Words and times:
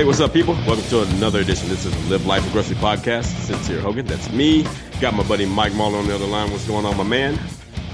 Hey, 0.00 0.06
what's 0.06 0.20
up, 0.20 0.32
people? 0.32 0.54
Welcome 0.66 0.82
to 0.84 1.02
another 1.02 1.40
edition. 1.40 1.68
This 1.68 1.84
is 1.84 1.92
the 1.92 2.08
Live 2.08 2.24
Life 2.24 2.48
Aggressive 2.48 2.78
podcast. 2.78 3.26
Sincere 3.44 3.82
Hogan, 3.82 4.06
that's 4.06 4.32
me. 4.32 4.66
Got 4.98 5.12
my 5.12 5.22
buddy 5.24 5.44
Mike 5.44 5.74
Mahler 5.74 5.98
on 5.98 6.06
the 6.06 6.14
other 6.14 6.24
line. 6.24 6.50
What's 6.50 6.66
going 6.66 6.86
on, 6.86 6.96
my 6.96 7.04
man? 7.04 7.38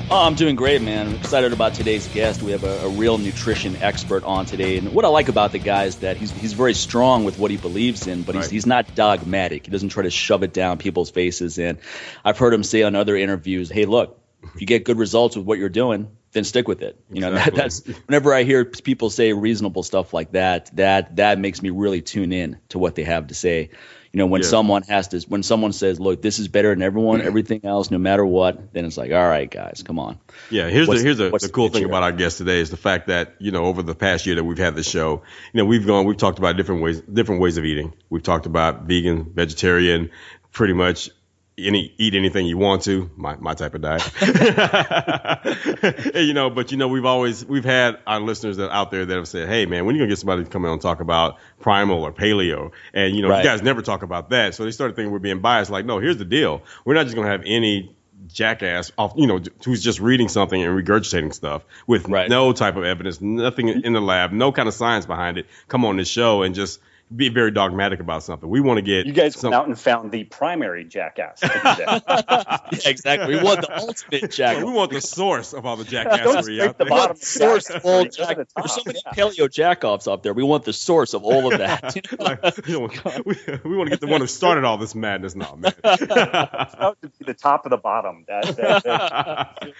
Oh, 0.08 0.24
I'm 0.24 0.36
doing 0.36 0.54
great, 0.54 0.82
man. 0.82 1.08
I'm 1.08 1.14
excited 1.16 1.52
about 1.52 1.74
today's 1.74 2.06
guest. 2.06 2.44
We 2.44 2.52
have 2.52 2.62
a, 2.62 2.84
a, 2.84 2.88
real 2.90 3.18
nutrition 3.18 3.74
expert 3.82 4.22
on 4.22 4.46
today, 4.46 4.78
and 4.78 4.92
what 4.92 5.04
I 5.04 5.08
like 5.08 5.28
about 5.28 5.50
the 5.50 5.58
guy 5.58 5.86
is 5.86 5.96
that 5.96 6.16
he's 6.16 6.30
he's 6.30 6.52
very 6.52 6.74
strong 6.74 7.24
with 7.24 7.40
what 7.40 7.50
he 7.50 7.56
believes 7.56 8.06
in, 8.06 8.22
but 8.22 8.36
right. 8.36 8.44
he's 8.44 8.52
he's 8.52 8.66
not 8.66 8.94
dogmatic. 8.94 9.66
He 9.66 9.72
doesn't 9.72 9.88
try 9.88 10.04
to 10.04 10.10
shove 10.10 10.44
it 10.44 10.52
down 10.52 10.78
people's 10.78 11.10
faces. 11.10 11.58
And 11.58 11.78
I've 12.24 12.38
heard 12.38 12.54
him 12.54 12.62
say 12.62 12.84
on 12.84 12.94
other 12.94 13.16
interviews, 13.16 13.68
"Hey, 13.68 13.84
look, 13.84 14.16
if 14.54 14.60
you 14.60 14.66
get 14.66 14.84
good 14.84 14.98
results 14.98 15.36
with 15.36 15.46
what 15.46 15.58
you're 15.58 15.68
doing, 15.68 16.16
then 16.32 16.44
stick 16.44 16.68
with 16.68 16.82
it. 16.82 17.00
You 17.10 17.22
know, 17.22 17.32
that, 17.32 17.54
that's 17.54 17.80
whenever 18.06 18.32
I 18.34 18.42
hear 18.42 18.64
people 18.64 19.10
say 19.10 19.32
reasonable 19.32 19.82
stuff 19.82 20.12
like 20.12 20.32
that, 20.32 20.74
that 20.76 21.16
that 21.16 21.38
makes 21.38 21.62
me 21.62 21.70
really 21.70 22.02
tune 22.02 22.32
in 22.32 22.58
to 22.68 22.78
what 22.78 22.94
they 22.94 23.04
have 23.04 23.28
to 23.28 23.34
say. 23.34 23.70
You 24.12 24.18
know, 24.18 24.26
when 24.26 24.42
yeah. 24.42 24.48
someone 24.48 24.82
has 24.84 25.08
to, 25.08 25.20
when 25.28 25.42
someone 25.42 25.72
says, 25.72 26.00
"Look, 26.00 26.22
this 26.22 26.38
is 26.38 26.48
better 26.48 26.70
than 26.70 26.82
everyone, 26.82 27.20
everything 27.32 27.64
else, 27.64 27.90
no 27.90 27.98
matter 27.98 28.24
what," 28.24 28.72
then 28.72 28.84
it's 28.84 28.96
like, 28.96 29.12
"All 29.12 29.26
right, 29.26 29.50
guys, 29.50 29.82
come 29.84 29.98
on." 29.98 30.18
Yeah, 30.50 30.68
here's 30.68 30.88
what's, 30.88 31.00
the 31.00 31.06
here's 31.06 31.18
the, 31.18 31.30
the 31.30 31.50
cool 31.50 31.68
thing 31.68 31.84
about 31.84 32.02
our 32.02 32.12
guest 32.12 32.38
today 32.38 32.60
is 32.60 32.70
the 32.70 32.76
fact 32.76 33.08
that 33.08 33.34
you 33.38 33.50
know 33.50 33.64
over 33.64 33.82
the 33.82 33.94
past 33.94 34.26
year 34.26 34.36
that 34.36 34.44
we've 34.44 34.58
had 34.58 34.74
the 34.74 34.82
show, 34.82 35.22
you 35.52 35.58
know, 35.58 35.64
we've 35.64 35.86
gone, 35.86 36.06
we've 36.06 36.16
talked 36.16 36.38
about 36.38 36.56
different 36.56 36.82
ways, 36.82 37.00
different 37.00 37.40
ways 37.40 37.58
of 37.58 37.64
eating. 37.64 37.92
We've 38.08 38.22
talked 38.22 38.46
about 38.46 38.84
vegan, 38.84 39.32
vegetarian, 39.34 40.10
pretty 40.50 40.72
much 40.72 41.10
any 41.58 41.94
eat 41.96 42.14
anything 42.14 42.46
you 42.46 42.58
want 42.58 42.82
to, 42.82 43.10
my 43.16 43.36
my 43.36 43.54
type 43.54 43.74
of 43.74 43.80
diet. 43.80 44.02
you 46.14 46.34
know, 46.34 46.50
but 46.50 46.70
you 46.70 46.76
know, 46.76 46.88
we've 46.88 47.04
always 47.06 47.44
we've 47.46 47.64
had 47.64 47.98
our 48.06 48.20
listeners 48.20 48.58
that 48.58 48.70
out 48.70 48.90
there 48.90 49.06
that 49.06 49.16
have 49.16 49.28
said, 49.28 49.48
"Hey, 49.48 49.64
man, 49.64 49.86
when 49.86 49.94
are 49.94 49.96
you 49.96 50.02
gonna 50.02 50.10
get 50.10 50.18
somebody 50.18 50.44
to 50.44 50.50
come 50.50 50.64
in 50.66 50.70
and 50.70 50.82
talk 50.82 51.00
about 51.00 51.38
primal 51.58 52.02
or 52.02 52.12
paleo?" 52.12 52.72
And 52.92 53.16
you 53.16 53.22
know, 53.22 53.30
right. 53.30 53.42
you 53.42 53.48
guys 53.48 53.62
never 53.62 53.80
talk 53.80 54.02
about 54.02 54.30
that, 54.30 54.54
so 54.54 54.64
they 54.64 54.70
started 54.70 54.96
thinking 54.96 55.12
we're 55.12 55.18
being 55.18 55.40
biased. 55.40 55.70
Like, 55.70 55.86
no, 55.86 55.98
here's 55.98 56.18
the 56.18 56.26
deal: 56.26 56.62
we're 56.84 56.94
not 56.94 57.04
just 57.04 57.16
gonna 57.16 57.28
have 57.28 57.42
any 57.46 57.96
jackass 58.28 58.92
off, 58.98 59.14
you 59.16 59.26
know, 59.26 59.40
who's 59.64 59.82
just 59.82 60.00
reading 60.00 60.28
something 60.28 60.62
and 60.62 60.76
regurgitating 60.78 61.32
stuff 61.32 61.64
with 61.86 62.08
right. 62.08 62.28
no 62.28 62.52
type 62.52 62.76
of 62.76 62.84
evidence, 62.84 63.20
nothing 63.20 63.68
in 63.68 63.92
the 63.92 64.00
lab, 64.00 64.32
no 64.32 64.52
kind 64.52 64.68
of 64.68 64.74
science 64.74 65.06
behind 65.06 65.38
it. 65.38 65.46
Come 65.68 65.84
on 65.84 65.96
this 65.96 66.08
show 66.08 66.42
and 66.42 66.54
just 66.54 66.80
be 67.14 67.28
very 67.28 67.52
dogmatic 67.52 68.00
about 68.00 68.24
something. 68.24 68.48
We 68.48 68.60
want 68.60 68.78
to 68.78 68.82
get 68.82 69.06
you 69.06 69.12
guys 69.12 69.38
some... 69.38 69.50
went 69.50 69.62
out 69.62 69.68
and 69.68 69.78
found 69.78 70.10
the 70.10 70.24
primary 70.24 70.84
jackass. 70.84 71.40
yeah, 71.42 72.00
exactly. 72.84 73.36
We 73.36 73.42
want 73.42 73.60
the 73.60 73.78
ultimate 73.78 74.30
jackass. 74.32 74.64
we 74.64 74.72
want 74.72 74.90
the 74.90 75.00
source 75.00 75.52
of 75.52 75.66
all 75.66 75.76
the 75.76 75.84
jackassery 75.84 76.60
out 76.60 76.78
there. 76.78 76.86
The 76.86 76.90
bottom 76.90 77.16
source 77.16 77.70
of 77.70 77.84
all 77.84 78.04
jack- 78.06 78.36
There's 78.36 78.72
so 78.72 78.82
many 78.84 79.00
yeah. 79.06 79.12
paleo 79.12 79.46
jackoffs 79.48 80.10
out 80.10 80.24
there. 80.24 80.34
We 80.34 80.42
want 80.42 80.64
the 80.64 80.72
source 80.72 81.14
of 81.14 81.22
all 81.22 81.52
of 81.52 81.58
that. 81.60 81.94
like, 82.18 82.66
you 82.66 82.80
know, 82.80 82.88
we, 83.24 83.36
we, 83.64 83.76
want 83.76 83.88
to 83.88 83.90
get 83.90 84.00
the 84.00 84.08
one 84.08 84.20
who 84.20 84.26
started 84.26 84.64
all 84.64 84.76
this 84.76 84.96
madness 84.96 85.36
now, 85.36 85.54
man. 85.56 85.72
to 85.84 86.96
be 87.18 87.24
the 87.24 87.34
top 87.34 87.66
of 87.66 87.70
the 87.70 87.76
bottom. 87.76 88.24
That, 88.26 88.56
that, 88.56 88.84
that. 88.84 89.74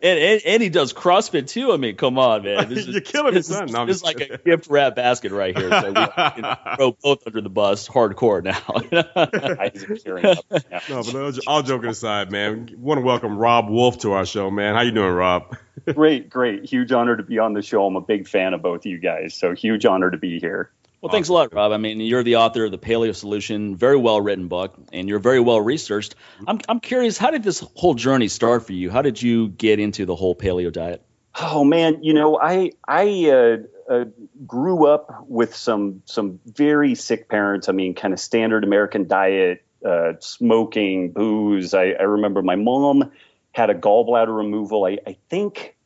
and, 0.00 0.18
and, 0.18 0.42
and 0.46 0.62
he 0.62 0.70
does 0.70 0.94
CrossFit 0.94 1.48
too. 1.48 1.72
I 1.72 1.76
mean, 1.76 1.96
come 1.96 2.18
on, 2.18 2.42
man. 2.42 2.70
This 2.70 2.86
You're 2.86 3.02
killing 3.02 3.34
me, 3.34 3.42
son. 3.42 3.66
No, 3.66 3.84
this 3.84 3.96
is 3.96 4.02
like 4.02 4.20
a 4.20 4.38
gift 4.38 4.68
wrap 4.68 4.96
basket 4.96 5.32
right 5.32 5.56
here. 5.56 5.68
So 5.68 5.88
we, 5.88 6.42
throw 6.76 6.92
both 6.92 7.26
under 7.26 7.40
the 7.40 7.50
bus 7.50 7.88
hardcore 7.88 8.42
now. 8.42 8.60
no, 10.88 11.02
but 11.02 11.46
all 11.46 11.62
joking 11.62 11.90
aside, 11.90 12.30
man, 12.30 12.70
want 12.76 12.98
to 12.98 13.02
welcome 13.02 13.36
Robb 13.36 13.68
Wolf 13.68 13.98
to 13.98 14.12
our 14.12 14.26
show, 14.26 14.50
man. 14.50 14.74
How 14.74 14.82
you 14.82 14.92
doing, 14.92 15.12
Robb? 15.12 15.56
great, 15.94 16.28
great. 16.28 16.64
Huge 16.64 16.92
honor 16.92 17.16
to 17.16 17.22
be 17.22 17.38
on 17.38 17.54
the 17.54 17.62
show. 17.62 17.86
I'm 17.86 17.96
a 17.96 18.00
big 18.00 18.28
fan 18.28 18.54
of 18.54 18.62
both 18.62 18.80
of 18.80 18.86
you 18.86 18.98
guys, 18.98 19.34
so 19.34 19.54
huge 19.54 19.84
honor 19.86 20.10
to 20.10 20.18
be 20.18 20.38
here. 20.38 20.70
Well, 21.00 21.08
awesome. 21.08 21.16
thanks 21.16 21.28
a 21.30 21.32
lot, 21.32 21.54
Robb. 21.54 21.72
I 21.72 21.78
mean, 21.78 22.00
you're 22.00 22.22
the 22.22 22.36
author 22.36 22.66
of 22.66 22.72
the 22.72 22.78
Paleo 22.78 23.14
Solution, 23.14 23.74
very 23.74 23.96
well 23.96 24.20
written 24.20 24.48
book, 24.48 24.76
and 24.92 25.08
you're 25.08 25.18
very 25.18 25.40
well 25.40 25.60
researched. 25.60 26.14
I'm 26.46 26.60
I'm 26.68 26.80
curious, 26.80 27.16
how 27.16 27.30
did 27.30 27.42
this 27.42 27.60
whole 27.74 27.94
journey 27.94 28.28
start 28.28 28.66
for 28.66 28.74
you? 28.74 28.90
How 28.90 29.00
did 29.00 29.20
you 29.20 29.48
get 29.48 29.80
into 29.80 30.04
the 30.04 30.14
whole 30.14 30.34
paleo 30.34 30.70
diet? 30.70 31.02
Oh 31.40 31.64
man, 31.64 32.02
you 32.02 32.12
know, 32.12 32.38
I 32.38 32.72
I 32.86 33.30
uh, 33.30 33.56
uh, 33.90 34.04
grew 34.46 34.86
up 34.86 35.24
with 35.28 35.54
some 35.54 36.02
some 36.06 36.40
very 36.46 36.94
sick 36.94 37.28
parents. 37.28 37.68
I 37.68 37.72
mean, 37.72 37.94
kind 37.94 38.14
of 38.14 38.20
standard 38.20 38.64
American 38.64 39.06
diet, 39.06 39.64
uh, 39.84 40.14
smoking, 40.20 41.12
booze. 41.12 41.74
I, 41.74 41.90
I, 41.90 42.02
remember 42.02 42.42
my 42.42 42.56
mom 42.56 43.10
had 43.52 43.70
a 43.70 43.74
gallbladder 43.74 44.34
removal. 44.34 44.84
I, 44.84 44.98
I 45.06 45.16
think 45.28 45.76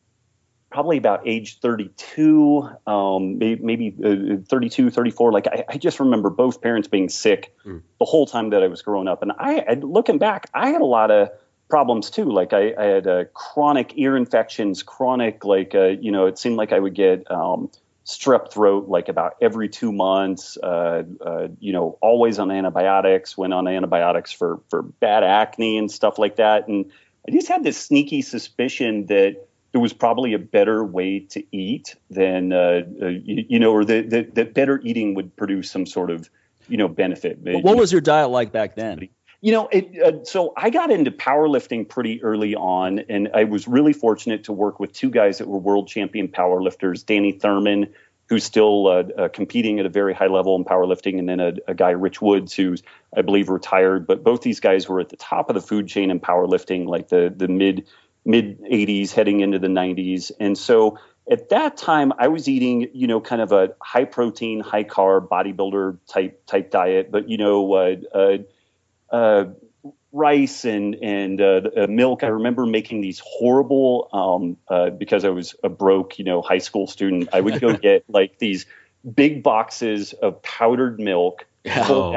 probably 0.71 0.99
about 0.99 1.23
age 1.27 1.61
32, 1.61 2.69
um, 2.87 3.39
maybe, 3.39 3.63
maybe 3.63 3.95
uh, 4.05 4.43
32, 4.49 4.91
34. 4.91 5.33
Like 5.33 5.47
I, 5.47 5.65
I, 5.69 5.79
just 5.79 6.01
remember 6.01 6.31
both 6.31 6.61
parents 6.61 6.89
being 6.89 7.09
sick 7.09 7.55
mm. 7.65 7.81
the 8.01 8.05
whole 8.05 8.27
time 8.27 8.51
that 8.51 8.63
I 8.65 8.67
was 8.67 8.83
growing 8.83 9.07
up. 9.07 9.23
And 9.23 9.31
I, 9.39 9.65
I 9.69 9.75
looking 9.75 10.19
back, 10.19 10.51
I 10.53 10.71
had 10.71 10.81
a 10.81 10.87
lot 10.87 11.13
of 11.13 11.31
problems 11.69 12.11
too. 12.11 12.25
Like 12.25 12.53
I, 12.53 12.75
I 12.77 12.85
had 12.87 13.07
uh, 13.07 13.25
chronic 13.33 13.93
ear 13.95 14.17
infections, 14.17 14.83
chronic 14.83 15.45
like 15.45 15.75
uh, 15.77 15.87
you 16.01 16.11
know, 16.11 16.27
it 16.27 16.39
seemed 16.39 16.57
like 16.57 16.73
I 16.73 16.81
would 16.81 16.95
get 16.95 17.31
um, 17.31 17.71
strep 18.05 18.53
throat 18.53 18.89
like 18.89 19.09
about 19.09 19.37
every 19.41 19.69
two 19.69 19.93
months. 19.93 20.59
Uh, 20.63 21.05
uh, 21.25 21.49
you 21.59 21.73
know, 21.73 21.99
always 22.01 22.39
on 22.39 22.51
antibiotics. 22.51 23.37
Went 23.37 23.55
on 23.55 23.67
antibiotics 23.67 24.33
for 24.33 24.61
for 24.69 24.83
bad 24.83 25.25
acne 25.25 25.79
and 25.79 25.91
stuff 25.91 26.19
like 26.19 26.37
that. 26.37 26.69
And 26.69 26.91
I 27.27 27.33
just 27.33 27.49
had 27.49 27.65
this 27.65 27.79
sneaky 27.79 28.23
suspicion 28.23 29.07
that 29.07 29.47
there 29.73 29.81
was 29.81 29.93
probably 29.93 30.35
a 30.35 30.39
better 30.39 30.85
way 30.85 31.21
to 31.31 31.43
eat 31.51 31.97
than 32.11 32.53
uh, 32.53 32.83
uh 33.03 33.07
you, 33.07 33.45
you, 33.49 33.59
know, 33.59 33.73
or 33.73 33.85
that, 33.85 34.11
that 34.11 34.35
that 34.35 34.55
better 34.55 34.81
eating 34.83 35.15
would 35.15 35.35
produce 35.37 35.71
some 35.71 35.87
sort 35.87 36.11
of 36.11 36.29
you 36.69 36.77
know 36.77 36.89
benefit. 36.89 37.39
what 37.41 37.77
was 37.77 37.91
your 37.91 38.01
diet 38.01 38.31
like 38.31 38.53
back 38.53 38.77
then? 38.77 39.09
You 39.44 39.53
know, 39.53 39.69
it, 39.71 40.03
uh, 40.03 40.25
so 40.25 40.55
I 40.56 40.71
got 40.71 40.91
into 40.91 41.10
powerlifting 41.10 41.87
pretty 41.87 42.22
early 42.22 42.55
on, 42.55 43.00
and 43.10 43.28
I 43.34 43.44
was 43.44 43.69
really 43.69 43.93
fortunate 43.93 44.44
to 44.44 44.55
work 44.55 44.81
with 44.81 44.94
two 44.94 45.10
guys 45.10 45.37
that 45.37 45.47
were 45.47 45.59
world 45.59 45.87
champion 45.87 46.28
powerlifters, 46.28 47.05
Danny 47.05 47.32
Thurman, 47.32 47.93
who's 48.31 48.43
still 48.43 48.87
uh, 48.87 49.03
uh, 49.19 49.28
competing 49.28 49.81
at 49.81 49.84
a 49.84 49.91
very 49.91 50.15
high 50.15 50.28
level 50.28 50.56
in 50.56 50.65
powerlifting, 50.65 51.19
and 51.19 51.28
then 51.28 51.41
a, 51.41 51.53
a, 51.69 51.75
guy, 51.75 51.91
Rich 51.91 52.22
Woods, 52.22 52.55
who's 52.55 52.82
I 53.15 53.21
believe 53.21 53.50
retired. 53.50 54.06
But 54.06 54.25
both 54.25 54.41
these 54.41 54.60
guys 54.60 54.88
were 54.88 54.99
at 55.00 55.10
the 55.10 55.19
top 55.19 55.50
of 55.50 55.55
the 55.55 55.61
food 55.61 55.88
chain 55.88 56.11
in 56.11 56.21
powerlifting, 56.21 56.87
like 56.87 57.09
the 57.09 57.31
the 57.37 57.47
mid 57.47 57.87
mid 58.25 58.62
80s, 58.62 59.12
heading 59.12 59.41
into 59.41 59.59
the 59.59 59.69
90s, 59.69 60.32
and 60.41 60.56
so. 60.56 60.99
At 61.26 61.49
that 61.49 61.78
time, 61.78 62.12
I 62.19 62.28
was 62.28 62.50
eating, 62.50 62.91
you 62.93 63.06
know, 63.06 63.19
kind 63.19 63.41
of 63.41 63.50
a 63.50 63.71
high 63.81 64.05
protein, 64.05 64.61
high 64.61 64.84
carb 64.84 65.28
bodybuilder 65.28 65.97
type 66.06 66.44
type 66.44 66.71
diet, 66.71 67.11
but 67.11 67.31
you 67.31 67.38
know, 67.38 67.72
uh, 67.72 68.37
uh 69.15 69.45
rice 70.15 70.65
and 70.65 70.94
and 71.03 71.41
uh, 71.41 71.61
uh, 71.77 71.87
milk. 71.88 72.23
I 72.23 72.29
remember 72.29 72.65
making 72.65 73.03
these 73.03 73.21
horrible 73.23 74.09
um, 74.12 74.56
uh, 74.69 74.91
because 74.91 75.25
I 75.25 75.31
was 75.31 75.55
a 75.62 75.69
broke, 75.69 76.19
you 76.19 76.25
know, 76.25 76.41
high 76.41 76.59
school 76.59 76.87
student. 76.87 77.29
I 77.33 77.41
would 77.41 77.61
go 77.61 77.77
get 77.88 78.05
like 78.09 78.38
these 78.38 78.65
big 79.15 79.43
boxes 79.43 80.12
of 80.15 80.41
powdered 80.43 80.99
milk, 80.99 81.44
oh, 81.67 82.12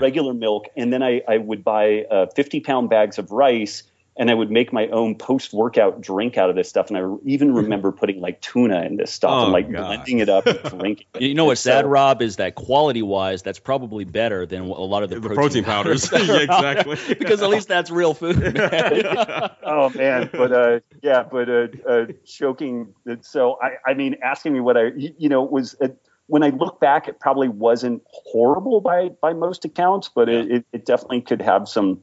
regular 0.00 0.32
milk, 0.32 0.66
and 0.76 0.92
then 0.92 1.02
I, 1.02 1.22
I 1.28 1.36
would 1.36 1.62
buy 1.62 2.04
uh, 2.04 2.26
50 2.34 2.60
pound 2.60 2.88
bags 2.88 3.18
of 3.18 3.30
rice 3.30 3.82
and 4.20 4.30
I 4.30 4.34
would 4.34 4.50
make 4.50 4.70
my 4.70 4.86
own 4.88 5.14
post 5.14 5.54
workout 5.54 6.02
drink 6.02 6.36
out 6.36 6.50
of 6.50 6.54
this 6.54 6.68
stuff. 6.68 6.90
And 6.90 6.98
I 6.98 7.02
even 7.24 7.54
remember 7.54 7.90
putting 7.90 8.20
like 8.20 8.42
tuna 8.42 8.82
in 8.82 8.98
this 8.98 9.10
stuff 9.10 9.30
oh, 9.32 9.44
and 9.44 9.52
like 9.52 9.72
God. 9.72 9.86
blending 9.86 10.18
it 10.18 10.28
up 10.28 10.46
and 10.46 10.58
drinking 10.78 11.06
it. 11.14 11.22
You 11.22 11.34
know 11.34 11.46
what's 11.46 11.62
sad, 11.62 11.86
Robb, 11.86 12.20
is 12.20 12.36
that 12.36 12.54
quality 12.54 13.00
wise, 13.00 13.42
that's 13.42 13.58
probably 13.58 14.04
better 14.04 14.44
than 14.44 14.60
a 14.60 14.64
lot 14.66 15.02
of 15.02 15.08
the, 15.08 15.18
the 15.18 15.30
protein, 15.30 15.64
protein 15.64 15.64
powders. 15.64 16.12
yeah, 16.12 16.36
exactly. 16.36 16.98
because 17.14 17.40
at 17.40 17.48
least 17.48 17.68
that's 17.68 17.90
real 17.90 18.12
food. 18.12 18.38
Man. 18.38 19.50
oh 19.62 19.88
man, 19.94 20.28
but 20.30 20.52
uh, 20.52 20.80
yeah, 21.02 21.22
but 21.22 21.48
uh, 21.48 21.68
uh, 21.88 22.06
choking. 22.26 22.94
So 23.22 23.58
I, 23.62 23.90
I 23.90 23.94
mean, 23.94 24.16
asking 24.22 24.52
me 24.52 24.60
what 24.60 24.76
I, 24.76 24.90
you 24.94 25.30
know, 25.30 25.42
was. 25.42 25.74
Uh, 25.80 25.88
when 26.26 26.44
I 26.44 26.50
look 26.50 26.78
back, 26.78 27.08
it 27.08 27.18
probably 27.18 27.48
wasn't 27.48 28.04
horrible 28.06 28.80
by 28.80 29.08
by 29.08 29.32
most 29.32 29.64
accounts, 29.64 30.08
but 30.14 30.28
yeah. 30.28 30.44
it, 30.48 30.64
it 30.72 30.86
definitely 30.86 31.22
could 31.22 31.42
have 31.42 31.68
some 31.68 32.02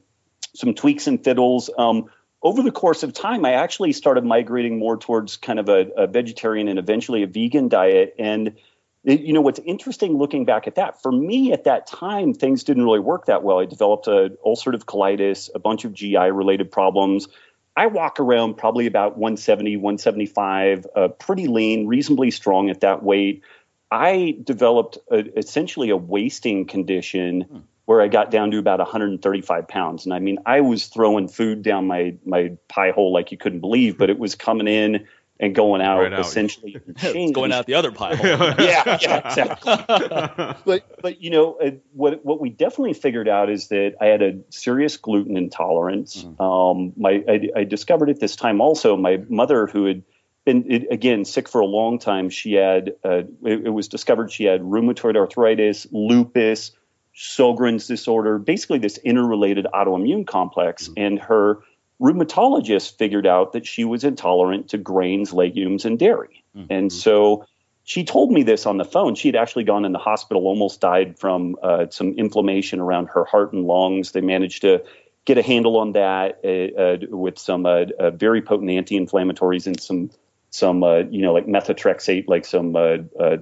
some 0.54 0.74
tweaks 0.74 1.06
and 1.06 1.22
fiddles. 1.22 1.70
Um, 1.76 2.06
over 2.42 2.62
the 2.62 2.70
course 2.70 3.02
of 3.02 3.12
time, 3.12 3.44
I 3.44 3.54
actually 3.54 3.92
started 3.92 4.24
migrating 4.24 4.78
more 4.78 4.96
towards 4.96 5.36
kind 5.36 5.58
of 5.58 5.68
a, 5.68 5.88
a 5.96 6.06
vegetarian 6.06 6.68
and 6.68 6.78
eventually 6.78 7.22
a 7.22 7.26
vegan 7.26 7.68
diet. 7.68 8.14
And 8.18 8.56
you 9.04 9.32
know 9.32 9.40
what's 9.40 9.60
interesting 9.60 10.18
looking 10.18 10.44
back 10.44 10.66
at 10.66 10.74
that 10.74 11.00
for 11.02 11.12
me 11.12 11.52
at 11.52 11.64
that 11.64 11.86
time 11.86 12.34
things 12.34 12.64
didn't 12.64 12.84
really 12.84 12.98
work 12.98 13.26
that 13.26 13.42
well 13.42 13.60
i 13.60 13.64
developed 13.64 14.06
a 14.06 14.36
ulcerative 14.44 14.84
colitis 14.84 15.48
a 15.54 15.58
bunch 15.58 15.84
of 15.84 15.94
gi 15.94 16.16
related 16.16 16.70
problems 16.70 17.28
i 17.76 17.86
walk 17.86 18.18
around 18.20 18.54
probably 18.54 18.86
about 18.86 19.16
170 19.16 19.76
175 19.76 20.86
uh, 20.94 21.08
pretty 21.08 21.46
lean 21.46 21.86
reasonably 21.86 22.30
strong 22.30 22.70
at 22.70 22.80
that 22.80 23.02
weight 23.02 23.42
i 23.90 24.36
developed 24.42 24.98
a, 25.10 25.38
essentially 25.38 25.90
a 25.90 25.96
wasting 25.96 26.66
condition 26.66 27.42
hmm 27.42 27.58
where 27.88 28.02
I 28.02 28.08
got 28.08 28.30
down 28.30 28.50
to 28.50 28.58
about 28.58 28.80
135 28.80 29.66
pounds. 29.66 30.04
And 30.04 30.12
I 30.12 30.18
mean, 30.18 30.40
I 30.44 30.60
was 30.60 30.88
throwing 30.88 31.26
food 31.26 31.62
down 31.62 31.86
my 31.86 32.16
my 32.26 32.58
pie 32.68 32.90
hole 32.90 33.14
like 33.14 33.32
you 33.32 33.38
couldn't 33.38 33.60
believe, 33.60 33.96
but 33.96 34.10
it 34.10 34.18
was 34.18 34.34
coming 34.34 34.68
in, 34.68 35.06
and 35.40 35.54
going 35.54 35.80
out, 35.80 36.00
right 36.00 36.12
out. 36.12 36.20
essentially 36.20 36.78
going 37.32 37.50
out 37.50 37.64
the 37.64 37.72
other 37.72 37.90
pile. 37.90 38.14
yeah, 38.58 38.98
yeah, 39.00 39.26
exactly. 39.26 39.72
but 40.66 41.00
but 41.00 41.22
you 41.22 41.30
know 41.30 41.54
uh, 41.54 41.70
what 41.94 42.22
what 42.26 42.42
we 42.42 42.50
definitely 42.50 42.92
figured 42.92 43.26
out 43.26 43.48
is 43.48 43.68
that 43.68 43.94
I 44.02 44.08
had 44.08 44.20
a 44.20 44.38
serious 44.50 44.98
gluten 44.98 45.38
intolerance. 45.38 46.24
Mm-hmm. 46.24 46.42
Um, 46.42 46.92
my 46.94 47.24
I, 47.26 47.48
I, 47.56 47.64
discovered 47.64 48.10
at 48.10 48.20
this 48.20 48.36
time 48.36 48.60
also 48.60 48.98
my 48.98 49.22
mother 49.30 49.66
who 49.66 49.86
had 49.86 50.02
been 50.44 50.70
it, 50.70 50.88
again 50.90 51.24
sick 51.24 51.48
for 51.48 51.62
a 51.62 51.66
long 51.66 51.98
time. 51.98 52.28
She 52.28 52.52
had 52.52 52.96
uh, 53.02 53.22
it, 53.44 53.64
it 53.64 53.72
was 53.72 53.88
discovered 53.88 54.30
she 54.30 54.44
had 54.44 54.60
rheumatoid 54.60 55.16
arthritis, 55.16 55.86
lupus, 55.90 56.72
Sjogren's 57.18 57.88
disorder, 57.88 58.38
basically 58.38 58.78
this 58.78 58.98
interrelated 58.98 59.66
autoimmune 59.74 60.26
complex, 60.26 60.84
mm-hmm. 60.84 60.94
and 60.96 61.18
her 61.18 61.58
rheumatologist 62.00 62.96
figured 62.96 63.26
out 63.26 63.54
that 63.54 63.66
she 63.66 63.84
was 63.84 64.04
intolerant 64.04 64.68
to 64.68 64.78
grains, 64.78 65.32
legumes, 65.32 65.84
and 65.84 65.98
dairy. 65.98 66.44
Mm-hmm. 66.56 66.72
And 66.72 66.92
so 66.92 67.44
she 67.82 68.04
told 68.04 68.30
me 68.30 68.44
this 68.44 68.66
on 68.66 68.76
the 68.76 68.84
phone. 68.84 69.16
She 69.16 69.28
had 69.28 69.34
actually 69.34 69.64
gone 69.64 69.84
in 69.84 69.92
the 69.92 69.98
hospital, 69.98 70.46
almost 70.46 70.80
died 70.80 71.18
from 71.18 71.56
uh, 71.60 71.86
some 71.90 72.12
inflammation 72.18 72.78
around 72.78 73.06
her 73.14 73.24
heart 73.24 73.52
and 73.52 73.66
lungs. 73.66 74.12
They 74.12 74.20
managed 74.20 74.62
to 74.62 74.84
get 75.24 75.38
a 75.38 75.42
handle 75.42 75.76
on 75.76 75.92
that 75.92 76.40
uh, 76.44 76.80
uh, 76.80 76.96
with 77.16 77.38
some 77.38 77.66
uh, 77.66 77.84
uh, 77.98 78.10
very 78.10 78.42
potent 78.42 78.70
anti-inflammatories 78.70 79.66
and 79.66 79.80
some 79.80 80.10
some 80.50 80.82
uh, 80.82 80.98
you 81.10 81.20
know 81.20 81.34
like 81.34 81.46
methotrexate, 81.46 82.28
like 82.28 82.46
some 82.46 82.74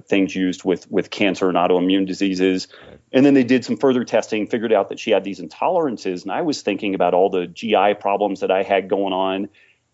things 0.07 0.35
used 0.35 0.63
with 0.65 0.89
with 0.91 1.09
cancer 1.09 1.47
and 1.47 1.57
autoimmune 1.57 2.07
diseases. 2.07 2.67
And 3.11 3.25
then 3.25 3.33
they 3.33 3.43
did 3.43 3.63
some 3.63 3.77
further 3.77 4.03
testing, 4.03 4.47
figured 4.47 4.73
out 4.73 4.89
that 4.89 4.99
she 4.99 5.11
had 5.11 5.23
these 5.23 5.39
intolerances. 5.39 6.23
And 6.23 6.31
I 6.31 6.41
was 6.41 6.61
thinking 6.61 6.93
about 6.93 7.13
all 7.13 7.29
the 7.29 7.47
GI 7.47 7.95
problems 7.99 8.41
that 8.41 8.51
I 8.51 8.63
had 8.63 8.89
going 8.89 9.13
on. 9.13 9.49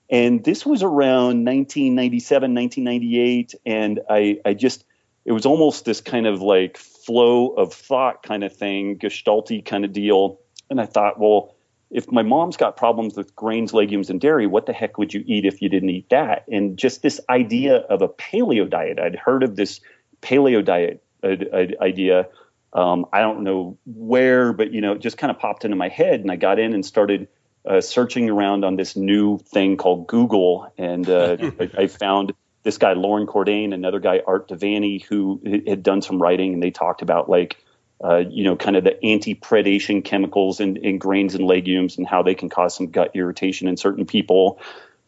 And 0.09 0.43
this 0.43 0.65
was 0.65 0.83
around 0.83 1.45
1997, 1.45 2.53
1998. 2.53 3.55
And 3.65 3.99
I, 4.09 4.39
I 4.43 4.53
just, 4.53 4.83
it 5.25 5.31
was 5.31 5.45
almost 5.45 5.85
this 5.85 6.01
kind 6.01 6.25
of 6.25 6.41
like 6.41 6.77
flow 6.77 7.49
of 7.49 7.73
thought 7.73 8.23
kind 8.23 8.43
of 8.43 8.55
thing, 8.55 8.97
gestalty 8.97 9.63
kind 9.63 9.85
of 9.85 9.93
deal. 9.93 10.39
And 10.69 10.81
I 10.81 10.85
thought, 10.85 11.19
well, 11.19 11.55
if 11.91 12.11
my 12.11 12.23
mom's 12.23 12.57
got 12.57 12.75
problems 12.75 13.15
with 13.15 13.35
grains, 13.35 13.71
legumes, 13.71 14.09
and 14.09 14.19
dairy, 14.19 14.47
what 14.47 14.65
the 14.65 14.73
heck 14.73 14.97
would 14.97 15.13
you 15.13 15.23
eat 15.27 15.45
if 15.45 15.61
you 15.61 15.69
didn't 15.69 15.91
eat 15.91 16.09
that? 16.09 16.45
And 16.51 16.75
just 16.75 17.03
this 17.03 17.21
idea 17.29 17.75
of 17.75 18.01
a 18.01 18.09
paleo 18.09 18.67
diet, 18.67 18.97
I'd 18.97 19.15
heard 19.15 19.43
of 19.43 19.55
this 19.55 19.79
paleo 20.23 20.65
diet 20.65 21.03
uh, 21.23 21.35
idea 21.79 22.27
um, 22.73 23.05
I 23.13 23.21
don't 23.21 23.43
know 23.43 23.77
where, 23.85 24.51
but 24.51 24.71
you 24.71 24.81
know, 24.81 24.93
it 24.93 24.99
just 24.99 25.17
kind 25.17 25.31
of 25.31 25.39
popped 25.39 25.63
into 25.63 25.77
my 25.77 25.89
head, 25.89 26.21
and 26.21 26.31
I 26.31 26.35
got 26.35 26.59
in 26.59 26.73
and 26.73 26.85
started 26.85 27.27
uh, 27.67 27.81
searching 27.81 28.29
around 28.29 28.65
on 28.65 28.75
this 28.75 28.95
new 28.95 29.37
thing 29.37 29.77
called 29.77 30.07
Google, 30.07 30.71
and 30.77 31.07
uh, 31.07 31.37
I, 31.59 31.69
I, 31.77 31.87
found 31.87 32.33
this 32.63 32.77
guy 32.79 32.93
Loren 32.93 33.27
Cordain, 33.27 33.73
another 33.73 33.99
guy 33.99 34.21
Art 34.25 34.47
De 34.47 34.55
Vany, 34.55 35.03
who 35.03 35.41
had 35.67 35.83
done 35.83 36.01
some 36.01 36.21
writing, 36.21 36.53
and 36.53 36.63
they 36.63 36.71
talked 36.71 37.01
about 37.01 37.29
like. 37.29 37.57
Uh, 38.03 38.23
you 38.29 38.43
know, 38.43 38.57
kind 38.57 38.75
of 38.75 38.83
the 38.83 39.01
anti-predation 39.01 40.03
chemicals 40.03 40.59
in, 40.59 40.75
in 40.75 40.97
grains 40.97 41.35
and 41.35 41.45
legumes 41.45 41.97
and 41.97 42.05
how 42.05 42.21
they 42.21 42.35
can 42.35 42.49
cause 42.49 42.75
some 42.75 42.87
gut 42.87 43.11
irritation 43.13 43.69
in 43.69 43.77
certain 43.77 44.05
people. 44.05 44.59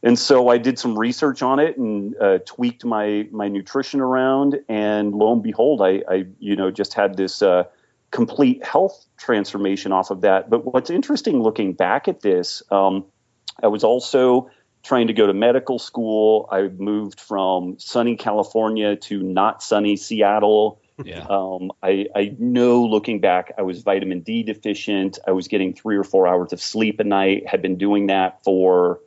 And 0.06 0.20
so 0.20 0.50
I 0.50 0.60
did 0.60 0.78
some 0.78 0.98
research 0.98 1.42
on 1.42 1.60
it 1.60 1.78
and 1.78 2.16
uh, 2.22 2.38
tweaked 2.46 2.86
my 2.86 3.28
my 3.32 3.48
nutrition 3.48 4.00
around, 4.00 4.60
and 4.70 5.16
lo 5.16 5.34
and 5.34 5.42
behold, 5.42 5.82
I, 5.82 6.04
I 6.08 6.26
you 6.38 6.56
know 6.56 6.70
just 6.70 6.94
had 6.94 7.18
this 7.18 7.42
uh, 7.42 7.64
complete 8.12 8.64
health 8.64 9.04
transformation 9.18 9.92
off 9.92 10.12
of 10.12 10.22
that. 10.22 10.48
But 10.48 10.72
what's 10.72 10.92
interesting 10.92 11.42
looking 11.42 11.74
back 11.74 12.08
at 12.08 12.22
this, 12.22 12.62
um, 12.70 13.06
I 13.64 13.68
was 13.68 13.84
also 13.84 14.52
trying 14.84 15.08
to 15.08 15.14
go 15.14 15.26
to 15.26 15.34
medical 15.34 15.80
school. 15.80 16.48
I 16.52 16.68
moved 16.68 17.20
from 17.20 17.80
sunny 17.80 18.16
California 18.16 18.98
to 18.98 19.24
not 19.24 19.64
sunny 19.64 19.98
Seattle. 19.98 20.82
Yeah. 21.04 21.26
Um, 21.28 21.72
I, 21.82 22.06
I 22.16 22.36
know 22.38 22.84
looking 22.84 23.22
back, 23.22 23.54
I 23.58 23.64
was 23.64 23.82
vitamin 23.82 24.20
D 24.20 24.44
deficient. 24.44 25.18
I 25.28 25.32
was 25.32 25.48
getting 25.48 25.74
three 25.74 25.98
or 25.98 26.04
four 26.04 26.28
hours 26.28 26.54
of 26.54 26.62
sleep 26.62 27.00
a 27.00 27.04
night. 27.04 27.48
Had 27.48 27.64
been 27.64 27.80
doing 27.80 28.08
that 28.08 28.44
for 28.44 29.00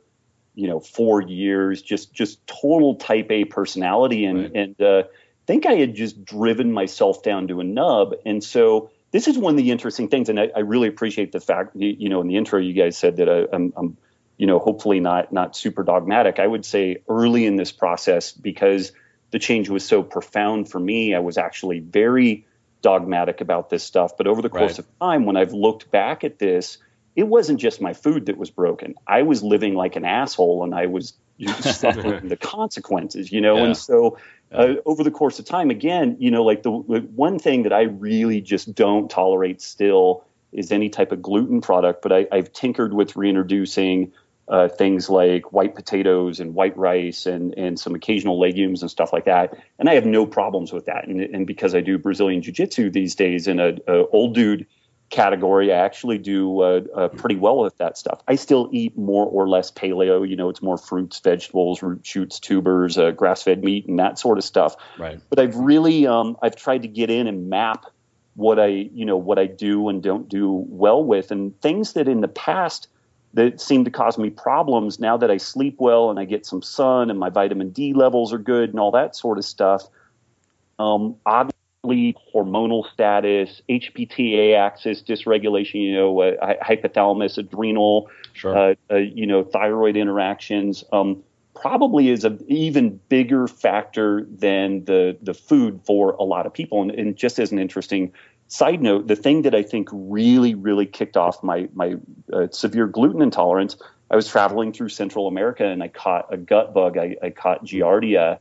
you 0.59 0.67
know 0.67 0.79
four 0.81 1.21
years 1.21 1.81
just 1.81 2.13
just 2.13 2.45
total 2.45 2.95
type 2.95 3.31
a 3.31 3.45
personality. 3.45 4.25
And 4.25 4.39
right. 4.39 4.51
and 4.53 4.81
uh, 4.81 5.03
think 5.47 5.65
i 5.65 5.73
had 5.73 5.95
just 5.95 6.23
driven 6.23 6.71
myself 6.71 7.23
down 7.23 7.47
to 7.47 7.61
a 7.61 7.63
nub. 7.63 8.13
And 8.25 8.43
so 8.43 8.91
this 9.11 9.27
is 9.27 9.37
one 9.37 9.53
of 9.53 9.57
the 9.57 9.71
interesting 9.71 10.09
things. 10.09 10.29
And 10.29 10.39
i, 10.39 10.49
I 10.55 10.59
really 10.59 10.89
appreciate 10.89 11.31
the 11.31 11.39
fact 11.39 11.75
you 11.75 12.09
know 12.09 12.21
in 12.21 12.27
the 12.27 12.35
intro 12.35 12.59
you 12.59 12.73
guys 12.73 12.97
said 12.97 13.17
that 13.17 13.29
I, 13.29 13.55
I'm, 13.55 13.73
I'm 13.75 13.97
you 14.37 14.47
know 14.47 14.59
hopefully 14.59 14.99
not 14.99 15.31
not 15.31 15.55
super 15.55 15.83
dogmatic. 15.83 16.39
I 16.39 16.47
would 16.47 16.65
say 16.65 16.97
early 17.07 17.45
in 17.45 17.55
this 17.55 17.71
process 17.71 18.33
because 18.33 18.91
the 19.31 19.39
change 19.39 19.69
was 19.69 19.85
so 19.85 20.03
profound 20.03 20.69
for 20.69 20.79
me 20.79 21.15
i 21.15 21.19
was 21.19 21.37
actually 21.37 21.79
very 21.79 22.45
dogmatic 22.81 23.41
about 23.41 23.69
this 23.69 23.83
stuff. 23.83 24.15
But 24.17 24.27
over 24.27 24.41
the 24.41 24.49
course 24.49 24.73
right. 24.73 24.79
of 24.79 24.99
time 24.99 25.25
when 25.25 25.37
i've 25.37 25.53
looked 25.53 25.89
back 25.89 26.23
at 26.23 26.37
this 26.37 26.77
it 27.19 27.27
wasn't 27.27 27.59
just 27.59 27.81
my 27.81 27.91
food 27.91 28.27
that 28.27 28.37
was 28.37 28.49
broken. 28.49 28.95
I 29.05 29.23
was 29.23 29.43
living 29.43 29.75
like 29.75 29.97
an 29.97 30.05
asshole 30.05 30.63
and 30.63 30.73
I 30.73 30.85
was 30.85 31.15
suffering 31.59 32.29
the 32.29 32.37
consequences, 32.37 33.29
you 33.29 33.41
know? 33.41 33.57
Yeah. 33.57 33.65
And 33.65 33.75
so 33.77 34.17
uh, 34.53 34.75
over 34.85 35.03
the 35.03 35.11
course 35.11 35.37
of 35.37 35.43
time, 35.43 35.69
again, 35.69 36.15
you 36.19 36.31
know, 36.31 36.45
like 36.45 36.63
the, 36.63 36.71
the 36.87 36.99
one 37.13 37.37
thing 37.37 37.63
that 37.63 37.73
I 37.73 37.81
really 37.81 38.39
just 38.39 38.73
don't 38.73 39.11
tolerate 39.11 39.61
still 39.61 40.23
is 40.53 40.71
any 40.71 40.87
type 40.87 41.11
of 41.11 41.21
gluten 41.21 41.59
product, 41.59 42.03
but 42.03 42.13
I, 42.13 42.27
have 42.31 42.53
tinkered 42.53 42.93
with 42.93 43.17
reintroducing 43.17 44.13
uh, 44.47 44.69
things 44.69 45.09
like 45.09 45.51
white 45.51 45.75
potatoes 45.75 46.39
and 46.39 46.55
white 46.55 46.77
rice 46.77 47.25
and, 47.25 47.53
and 47.57 47.77
some 47.77 47.95
occasional 47.95 48.39
legumes 48.39 48.81
and 48.81 48.89
stuff 48.89 49.11
like 49.11 49.25
that. 49.25 49.57
And 49.77 49.89
I 49.89 49.95
have 49.95 50.05
no 50.05 50.25
problems 50.25 50.71
with 50.71 50.85
that. 50.85 51.05
And, 51.05 51.19
and 51.19 51.45
because 51.45 51.75
I 51.75 51.81
do 51.81 51.97
Brazilian 51.97 52.41
Jiu 52.41 52.53
Jitsu 52.53 52.91
these 52.91 53.15
days 53.15 53.49
and 53.49 53.59
a, 53.59 53.77
a 53.89 54.07
old 54.07 54.35
dude– 54.35 54.67
category, 55.09 55.73
I 55.73 55.77
actually 55.77 56.17
do 56.17 56.61
uh, 56.61 56.81
uh, 56.95 57.07
pretty 57.09 57.35
well 57.35 57.59
with 57.59 57.77
that 57.77 57.97
stuff. 57.97 58.21
I 58.27 58.35
still 58.35 58.69
eat 58.71 58.97
more 58.97 59.25
or 59.25 59.49
less 59.49 59.71
paleo. 59.71 60.27
You 60.27 60.35
know, 60.35 60.49
it's 60.49 60.61
more 60.61 60.77
fruits, 60.77 61.19
vegetables, 61.19 61.81
root 61.81 62.05
shoots, 62.05 62.39
tubers, 62.39 62.97
uh, 62.97 63.11
grass-fed 63.11 63.63
meat, 63.63 63.87
and 63.87 63.99
that 63.99 64.19
sort 64.19 64.37
of 64.37 64.43
stuff. 64.43 64.75
Right. 64.97 65.19
But 65.29 65.39
I've 65.39 65.55
really, 65.55 66.07
um, 66.07 66.37
I've 66.41 66.55
tried 66.55 66.83
to 66.83 66.87
get 66.87 67.09
in 67.09 67.27
and 67.27 67.49
map 67.49 67.85
what 68.35 68.59
I, 68.59 68.67
you 68.67 69.05
know, 69.05 69.17
what 69.17 69.37
I 69.37 69.47
do 69.47 69.89
and 69.89 70.01
don't 70.01 70.29
do 70.29 70.65
well 70.69 71.03
with, 71.03 71.31
and 71.31 71.59
things 71.61 71.93
that 71.93 72.07
in 72.07 72.21
the 72.21 72.27
past 72.27 72.87
that 73.33 73.61
seemed 73.61 73.85
to 73.85 73.91
cause 73.91 74.17
me 74.17 74.29
problems. 74.29 74.99
Now 74.99 75.17
that 75.17 75.29
I 75.29 75.37
sleep 75.37 75.75
well 75.79 76.09
and 76.09 76.19
I 76.19 76.25
get 76.25 76.45
some 76.45 76.61
sun 76.61 77.09
and 77.09 77.19
my 77.19 77.29
vitamin 77.29 77.69
D 77.69 77.93
levels 77.93 78.33
are 78.33 78.39
good 78.39 78.71
and 78.71 78.79
all 78.79 78.91
that 78.91 79.15
sort 79.15 79.37
of 79.37 79.45
stuff. 79.45 79.83
Um, 80.79 81.15
obviously 81.25 81.58
hormonal 82.33 82.91
status, 82.91 83.61
HPTA 83.69 84.57
axis 84.57 85.01
dysregulation, 85.01 85.83
you 85.83 85.93
know, 85.93 86.21
uh, 86.21 86.55
hypothalamus, 86.63 87.37
adrenal, 87.37 88.09
sure. 88.33 88.57
uh, 88.57 88.75
uh, 88.91 88.95
you 88.95 89.25
know, 89.25 89.43
thyroid 89.43 89.95
interactions, 89.95 90.83
um, 90.91 91.23
probably 91.55 92.09
is 92.09 92.23
an 92.23 92.43
even 92.47 92.99
bigger 93.09 93.47
factor 93.47 94.25
than 94.29 94.85
the 94.85 95.17
the 95.21 95.33
food 95.33 95.81
for 95.85 96.11
a 96.11 96.23
lot 96.23 96.45
of 96.45 96.53
people. 96.53 96.81
And, 96.81 96.91
and, 96.91 97.15
just 97.15 97.39
as 97.39 97.51
an 97.51 97.59
interesting 97.59 98.13
side 98.47 98.81
note, 98.81 99.07
the 99.07 99.15
thing 99.15 99.41
that 99.43 99.53
I 99.53 99.63
think 99.63 99.89
really, 99.91 100.55
really 100.55 100.85
kicked 100.85 101.17
off 101.17 101.43
my 101.43 101.67
my 101.73 101.95
uh, 102.31 102.47
severe 102.51 102.87
gluten 102.87 103.21
intolerance, 103.21 103.77
I 104.09 104.15
was 104.15 104.27
traveling 104.27 104.73
through 104.73 104.89
Central 104.89 105.27
America 105.27 105.65
and 105.65 105.83
I 105.83 105.87
caught 105.87 106.33
a 106.33 106.37
gut 106.37 106.73
bug. 106.73 106.97
I, 106.97 107.15
I 107.21 107.29
caught 107.29 107.65
Giardia 107.65 108.39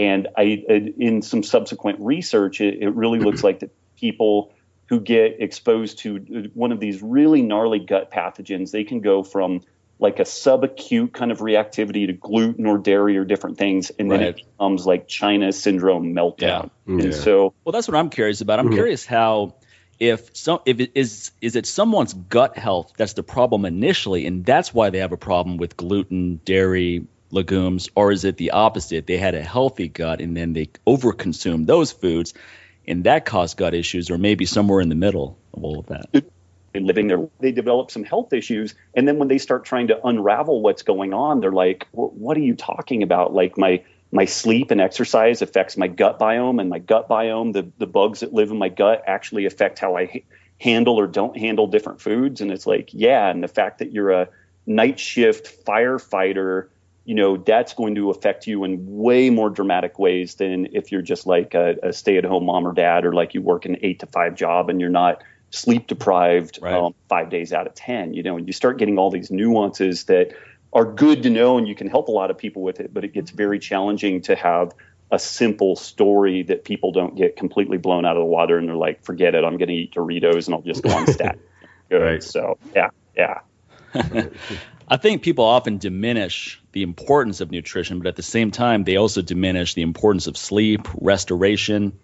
and 0.00 0.28
I, 0.34 0.64
uh, 0.66 0.72
in 0.98 1.20
some 1.20 1.42
subsequent 1.42 2.00
research, 2.00 2.62
it, 2.62 2.82
it 2.82 2.94
really 2.94 3.18
looks 3.18 3.44
like 3.48 3.60
that 3.60 3.70
people 3.96 4.54
who 4.86 4.98
get 4.98 5.42
exposed 5.42 5.98
to 5.98 6.16
uh, 6.16 6.48
one 6.54 6.72
of 6.72 6.80
these 6.80 7.02
really 7.02 7.42
gnarly 7.42 7.80
gut 7.80 8.10
pathogens, 8.10 8.70
they 8.70 8.82
can 8.82 9.00
go 9.00 9.22
from 9.22 9.60
like 9.98 10.18
a 10.18 10.22
subacute 10.22 11.12
kind 11.12 11.30
of 11.30 11.40
reactivity 11.40 12.06
to 12.06 12.14
gluten 12.14 12.64
or 12.64 12.78
dairy 12.78 13.18
or 13.18 13.26
different 13.26 13.58
things, 13.58 13.92
and 13.98 14.10
then 14.10 14.20
right. 14.20 14.28
it 14.30 14.36
becomes 14.36 14.86
like 14.86 15.06
China 15.06 15.52
syndrome 15.52 16.14
meltdown. 16.14 16.40
Yeah. 16.40 16.62
Mm-hmm. 16.62 17.00
And 17.00 17.12
yeah. 17.12 17.20
so, 17.20 17.52
well, 17.64 17.72
that's 17.72 17.86
what 17.86 17.98
I'm 17.98 18.08
curious 18.08 18.40
about. 18.40 18.58
I'm 18.58 18.66
mm-hmm. 18.66 18.76
curious 18.76 19.04
how 19.04 19.56
if 19.98 20.34
some 20.34 20.60
if 20.64 20.80
it 20.80 20.92
is 20.94 21.30
is 21.42 21.56
it 21.56 21.66
someone's 21.66 22.14
gut 22.14 22.56
health 22.56 22.94
that's 22.96 23.12
the 23.12 23.22
problem 23.22 23.66
initially, 23.66 24.24
and 24.24 24.46
that's 24.46 24.72
why 24.72 24.88
they 24.88 25.00
have 25.00 25.12
a 25.12 25.18
problem 25.18 25.58
with 25.58 25.76
gluten, 25.76 26.40
dairy, 26.46 27.06
legumes, 27.30 27.88
or 27.94 28.12
is 28.12 28.24
it 28.24 28.36
the 28.36 28.52
opposite? 28.52 29.06
They 29.06 29.16
had 29.16 29.34
a 29.34 29.42
healthy 29.42 29.88
gut 29.88 30.20
and 30.20 30.36
then 30.36 30.52
they 30.52 30.66
overconsumed 30.86 31.66
those 31.66 31.92
foods, 31.92 32.34
and 32.86 33.04
that 33.04 33.24
caused 33.24 33.56
gut 33.56 33.74
issues, 33.74 34.10
or 34.10 34.18
maybe 34.18 34.46
somewhere 34.46 34.80
in 34.80 34.88
the 34.88 34.94
middle 34.94 35.38
of 35.54 35.64
all 35.64 35.78
of 35.78 35.86
that. 35.86 36.24
And 36.72 36.86
living 36.86 37.08
there, 37.08 37.28
they 37.40 37.50
develop 37.50 37.90
some 37.90 38.04
health 38.04 38.32
issues, 38.32 38.74
and 38.94 39.06
then 39.06 39.18
when 39.18 39.26
they 39.26 39.38
start 39.38 39.64
trying 39.64 39.88
to 39.88 40.06
unravel 40.06 40.62
what's 40.62 40.82
going 40.82 41.12
on, 41.12 41.40
they're 41.40 41.50
like, 41.50 41.88
"What 41.90 42.36
are 42.36 42.40
you 42.40 42.54
talking 42.54 43.02
about? 43.02 43.34
Like 43.34 43.58
my 43.58 43.82
my 44.12 44.24
sleep 44.24 44.70
and 44.70 44.80
exercise 44.80 45.42
affects 45.42 45.76
my 45.76 45.88
gut 45.88 46.18
biome, 46.20 46.60
and 46.60 46.70
my 46.70 46.78
gut 46.78 47.08
biome, 47.08 47.52
the 47.52 47.72
the 47.78 47.88
bugs 47.88 48.20
that 48.20 48.32
live 48.32 48.52
in 48.52 48.58
my 48.58 48.68
gut 48.68 49.02
actually 49.06 49.46
affect 49.46 49.80
how 49.80 49.96
I 49.96 50.22
handle 50.60 51.00
or 51.00 51.08
don't 51.08 51.36
handle 51.36 51.66
different 51.66 52.00
foods." 52.00 52.40
And 52.40 52.52
it's 52.52 52.68
like, 52.68 52.90
yeah, 52.92 53.28
and 53.28 53.42
the 53.42 53.48
fact 53.48 53.80
that 53.80 53.90
you're 53.92 54.12
a 54.12 54.28
night 54.64 55.00
shift 55.00 55.64
firefighter 55.64 56.68
you 57.04 57.14
know 57.14 57.36
that's 57.36 57.74
going 57.74 57.94
to 57.94 58.10
affect 58.10 58.46
you 58.46 58.64
in 58.64 58.78
way 58.86 59.30
more 59.30 59.50
dramatic 59.50 59.98
ways 59.98 60.34
than 60.36 60.68
if 60.72 60.92
you're 60.92 61.02
just 61.02 61.26
like 61.26 61.54
a, 61.54 61.76
a 61.82 61.92
stay-at-home 61.92 62.44
mom 62.44 62.66
or 62.66 62.72
dad 62.72 63.04
or 63.04 63.12
like 63.12 63.34
you 63.34 63.42
work 63.42 63.64
an 63.64 63.76
eight 63.82 64.00
to 64.00 64.06
five 64.06 64.34
job 64.34 64.68
and 64.68 64.80
you're 64.80 64.90
not 64.90 65.22
sleep 65.50 65.86
deprived 65.86 66.58
right. 66.62 66.74
um, 66.74 66.94
five 67.08 67.30
days 67.30 67.52
out 67.52 67.66
of 67.66 67.74
ten 67.74 68.14
you 68.14 68.22
know 68.22 68.36
and 68.36 68.46
you 68.46 68.52
start 68.52 68.78
getting 68.78 68.98
all 68.98 69.10
these 69.10 69.30
nuances 69.30 70.04
that 70.04 70.32
are 70.72 70.84
good 70.84 71.22
to 71.24 71.30
know 71.30 71.58
and 71.58 71.66
you 71.66 71.74
can 71.74 71.88
help 71.88 72.08
a 72.08 72.12
lot 72.12 72.30
of 72.30 72.38
people 72.38 72.62
with 72.62 72.80
it 72.80 72.92
but 72.94 73.04
it 73.04 73.12
gets 73.12 73.30
very 73.30 73.58
challenging 73.58 74.20
to 74.20 74.36
have 74.36 74.72
a 75.10 75.18
simple 75.18 75.74
story 75.74 76.44
that 76.44 76.64
people 76.64 76.92
don't 76.92 77.16
get 77.16 77.36
completely 77.36 77.78
blown 77.78 78.04
out 78.04 78.16
of 78.16 78.20
the 78.20 78.26
water 78.26 78.58
and 78.58 78.68
they're 78.68 78.76
like 78.76 79.02
forget 79.02 79.34
it 79.34 79.44
i'm 79.44 79.56
going 79.56 79.68
to 79.68 79.74
eat 79.74 79.92
doritos 79.92 80.46
and 80.46 80.54
i'll 80.54 80.62
just 80.62 80.82
go 80.82 80.90
on 80.90 81.06
stat 81.12 81.38
right. 81.90 82.22
so 82.22 82.58
yeah 82.76 82.90
yeah 83.16 83.40
I 83.94 84.96
think 84.96 85.22
people 85.22 85.44
often 85.44 85.78
diminish 85.78 86.60
the 86.72 86.82
importance 86.82 87.40
of 87.40 87.50
nutrition, 87.50 87.98
but 87.98 88.08
at 88.08 88.16
the 88.16 88.22
same 88.22 88.50
time, 88.50 88.84
they 88.84 88.96
also 88.96 89.22
diminish 89.22 89.74
the 89.74 89.82
importance 89.82 90.26
of 90.26 90.36
sleep, 90.36 90.88
restoration, 91.00 91.98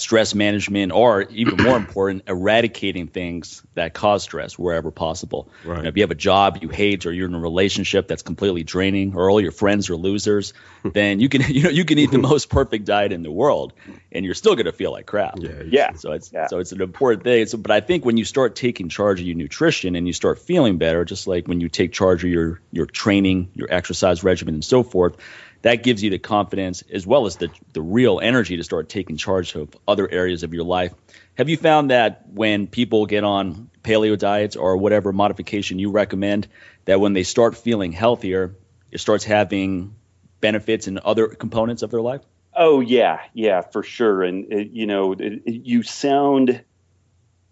stress 0.00 0.34
management, 0.34 0.92
or 0.92 1.22
even 1.22 1.62
more 1.62 1.76
important, 1.76 2.24
eradicating 2.26 3.06
things 3.06 3.62
that 3.74 3.94
cause 3.94 4.22
stress 4.22 4.58
wherever 4.58 4.90
possible. 4.90 5.48
Right. 5.64 5.76
You 5.76 5.82
know, 5.84 5.88
if 5.88 5.96
you 5.96 6.02
have 6.02 6.10
a 6.10 6.16
job 6.16 6.58
you 6.62 6.68
hate, 6.68 7.06
or 7.06 7.12
you're 7.12 7.28
in 7.28 7.34
a 7.34 7.38
relationship 7.38 8.08
that's 8.08 8.22
completely 8.22 8.62
draining, 8.62 9.14
or 9.14 9.30
all 9.30 9.40
your 9.40 9.52
friends 9.52 9.90
are 9.90 9.96
losers, 9.96 10.52
then 10.84 11.20
you 11.20 11.28
can 11.28 11.42
you 11.48 11.64
know 11.64 11.70
you 11.70 11.84
can 11.84 11.98
eat 11.98 12.10
the 12.10 12.18
most 12.30 12.50
perfect 12.50 12.84
diet 12.84 13.12
in 13.12 13.22
the 13.22 13.30
world, 13.30 13.72
and 14.10 14.24
you're 14.24 14.34
still 14.34 14.54
going 14.54 14.66
to 14.66 14.72
feel 14.72 14.92
like 14.92 15.06
crap. 15.06 15.38
Yeah, 15.38 15.62
yeah. 15.66 15.92
So 15.94 16.12
it's 16.12 16.32
yeah. 16.32 16.46
so 16.46 16.58
it's 16.58 16.72
an 16.72 16.80
important 16.80 17.22
thing. 17.24 17.46
So, 17.46 17.58
but 17.58 17.70
I 17.70 17.80
think 17.80 18.04
when 18.04 18.16
you 18.16 18.24
start 18.24 18.56
taking 18.56 18.88
charge 18.88 19.20
of 19.20 19.26
your 19.26 19.36
nutrition 19.36 19.96
and 19.96 20.06
you 20.06 20.12
start 20.12 20.38
feeling 20.38 20.78
better, 20.78 21.04
just 21.04 21.26
like 21.26 21.46
when 21.46 21.60
you 21.60 21.68
take 21.68 21.92
charge 21.92 22.24
of 22.24 22.30
your 22.30 22.60
your 22.72 22.86
training, 22.86 23.50
your 23.54 23.72
exercise 23.72 24.24
regimen, 24.24 24.54
and 24.54 24.64
so 24.64 24.82
forth 24.82 25.16
that 25.62 25.82
gives 25.82 26.02
you 26.02 26.10
the 26.10 26.18
confidence 26.18 26.82
as 26.92 27.06
well 27.06 27.26
as 27.26 27.36
the, 27.36 27.50
the 27.72 27.82
real 27.82 28.20
energy 28.20 28.56
to 28.56 28.64
start 28.64 28.88
taking 28.88 29.16
charge 29.16 29.54
of 29.54 29.68
other 29.86 30.10
areas 30.10 30.42
of 30.42 30.54
your 30.54 30.64
life. 30.64 30.92
Have 31.36 31.48
you 31.48 31.56
found 31.56 31.90
that 31.90 32.28
when 32.28 32.66
people 32.66 33.06
get 33.06 33.24
on 33.24 33.70
paleo 33.82 34.18
diets 34.18 34.56
or 34.56 34.76
whatever 34.76 35.12
modification 35.12 35.78
you 35.78 35.90
recommend, 35.90 36.48
that 36.86 37.00
when 37.00 37.12
they 37.12 37.22
start 37.22 37.56
feeling 37.56 37.92
healthier, 37.92 38.54
it 38.90 38.98
starts 38.98 39.24
having 39.24 39.94
benefits 40.40 40.88
in 40.88 40.98
other 41.04 41.28
components 41.28 41.82
of 41.82 41.90
their 41.90 42.00
life? 42.00 42.22
Oh 42.54 42.80
yeah, 42.80 43.20
yeah, 43.32 43.60
for 43.60 43.82
sure. 43.82 44.22
And 44.22 44.52
it, 44.52 44.70
you 44.70 44.86
know, 44.86 45.12
it, 45.12 45.20
it, 45.22 45.66
you 45.66 45.82
sound 45.82 46.64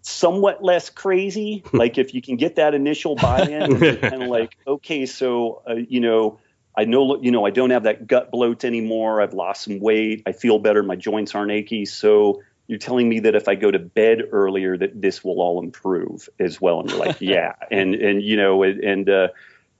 somewhat 0.01 0.63
less 0.63 0.89
crazy. 0.89 1.63
like 1.73 1.97
if 1.97 2.13
you 2.13 2.21
can 2.21 2.35
get 2.35 2.55
that 2.55 2.73
initial 2.73 3.15
buy-in, 3.15 3.79
kind 4.01 4.23
of 4.23 4.29
like, 4.29 4.57
okay, 4.67 5.05
so 5.05 5.61
uh, 5.69 5.75
you 5.75 5.99
know, 5.99 6.39
I 6.77 6.85
know, 6.85 7.21
you 7.21 7.31
know, 7.31 7.45
I 7.45 7.49
don't 7.49 7.71
have 7.71 7.83
that 7.83 8.07
gut 8.07 8.31
bloat 8.31 8.63
anymore. 8.63 9.21
I've 9.21 9.33
lost 9.33 9.63
some 9.63 9.79
weight. 9.79 10.23
I 10.25 10.31
feel 10.31 10.59
better. 10.59 10.83
My 10.83 10.95
joints 10.95 11.35
aren't 11.35 11.51
achy. 11.51 11.85
So 11.85 12.41
you're 12.67 12.79
telling 12.79 13.09
me 13.09 13.19
that 13.21 13.35
if 13.35 13.47
I 13.47 13.55
go 13.55 13.71
to 13.71 13.79
bed 13.79 14.21
earlier, 14.31 14.77
that 14.77 15.01
this 15.01 15.23
will 15.23 15.41
all 15.41 15.59
improve 15.59 16.29
as 16.39 16.61
well. 16.61 16.79
And 16.79 16.89
you're 16.89 16.99
like, 16.99 17.17
yeah. 17.21 17.53
And, 17.71 17.95
and, 17.95 18.21
you 18.21 18.37
know, 18.37 18.63
and, 18.63 19.09
uh, 19.09 19.29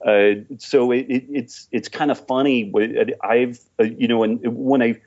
uh, 0.04 0.30
so 0.58 0.90
it, 0.92 1.06
it, 1.08 1.24
it's, 1.30 1.68
it's 1.72 1.88
kind 1.88 2.10
of 2.10 2.26
funny. 2.26 2.72
I've, 3.22 3.60
uh, 3.78 3.84
you 3.84 4.08
know, 4.08 4.22
and 4.22 4.40
when 4.42 4.82
I, 4.82 5.00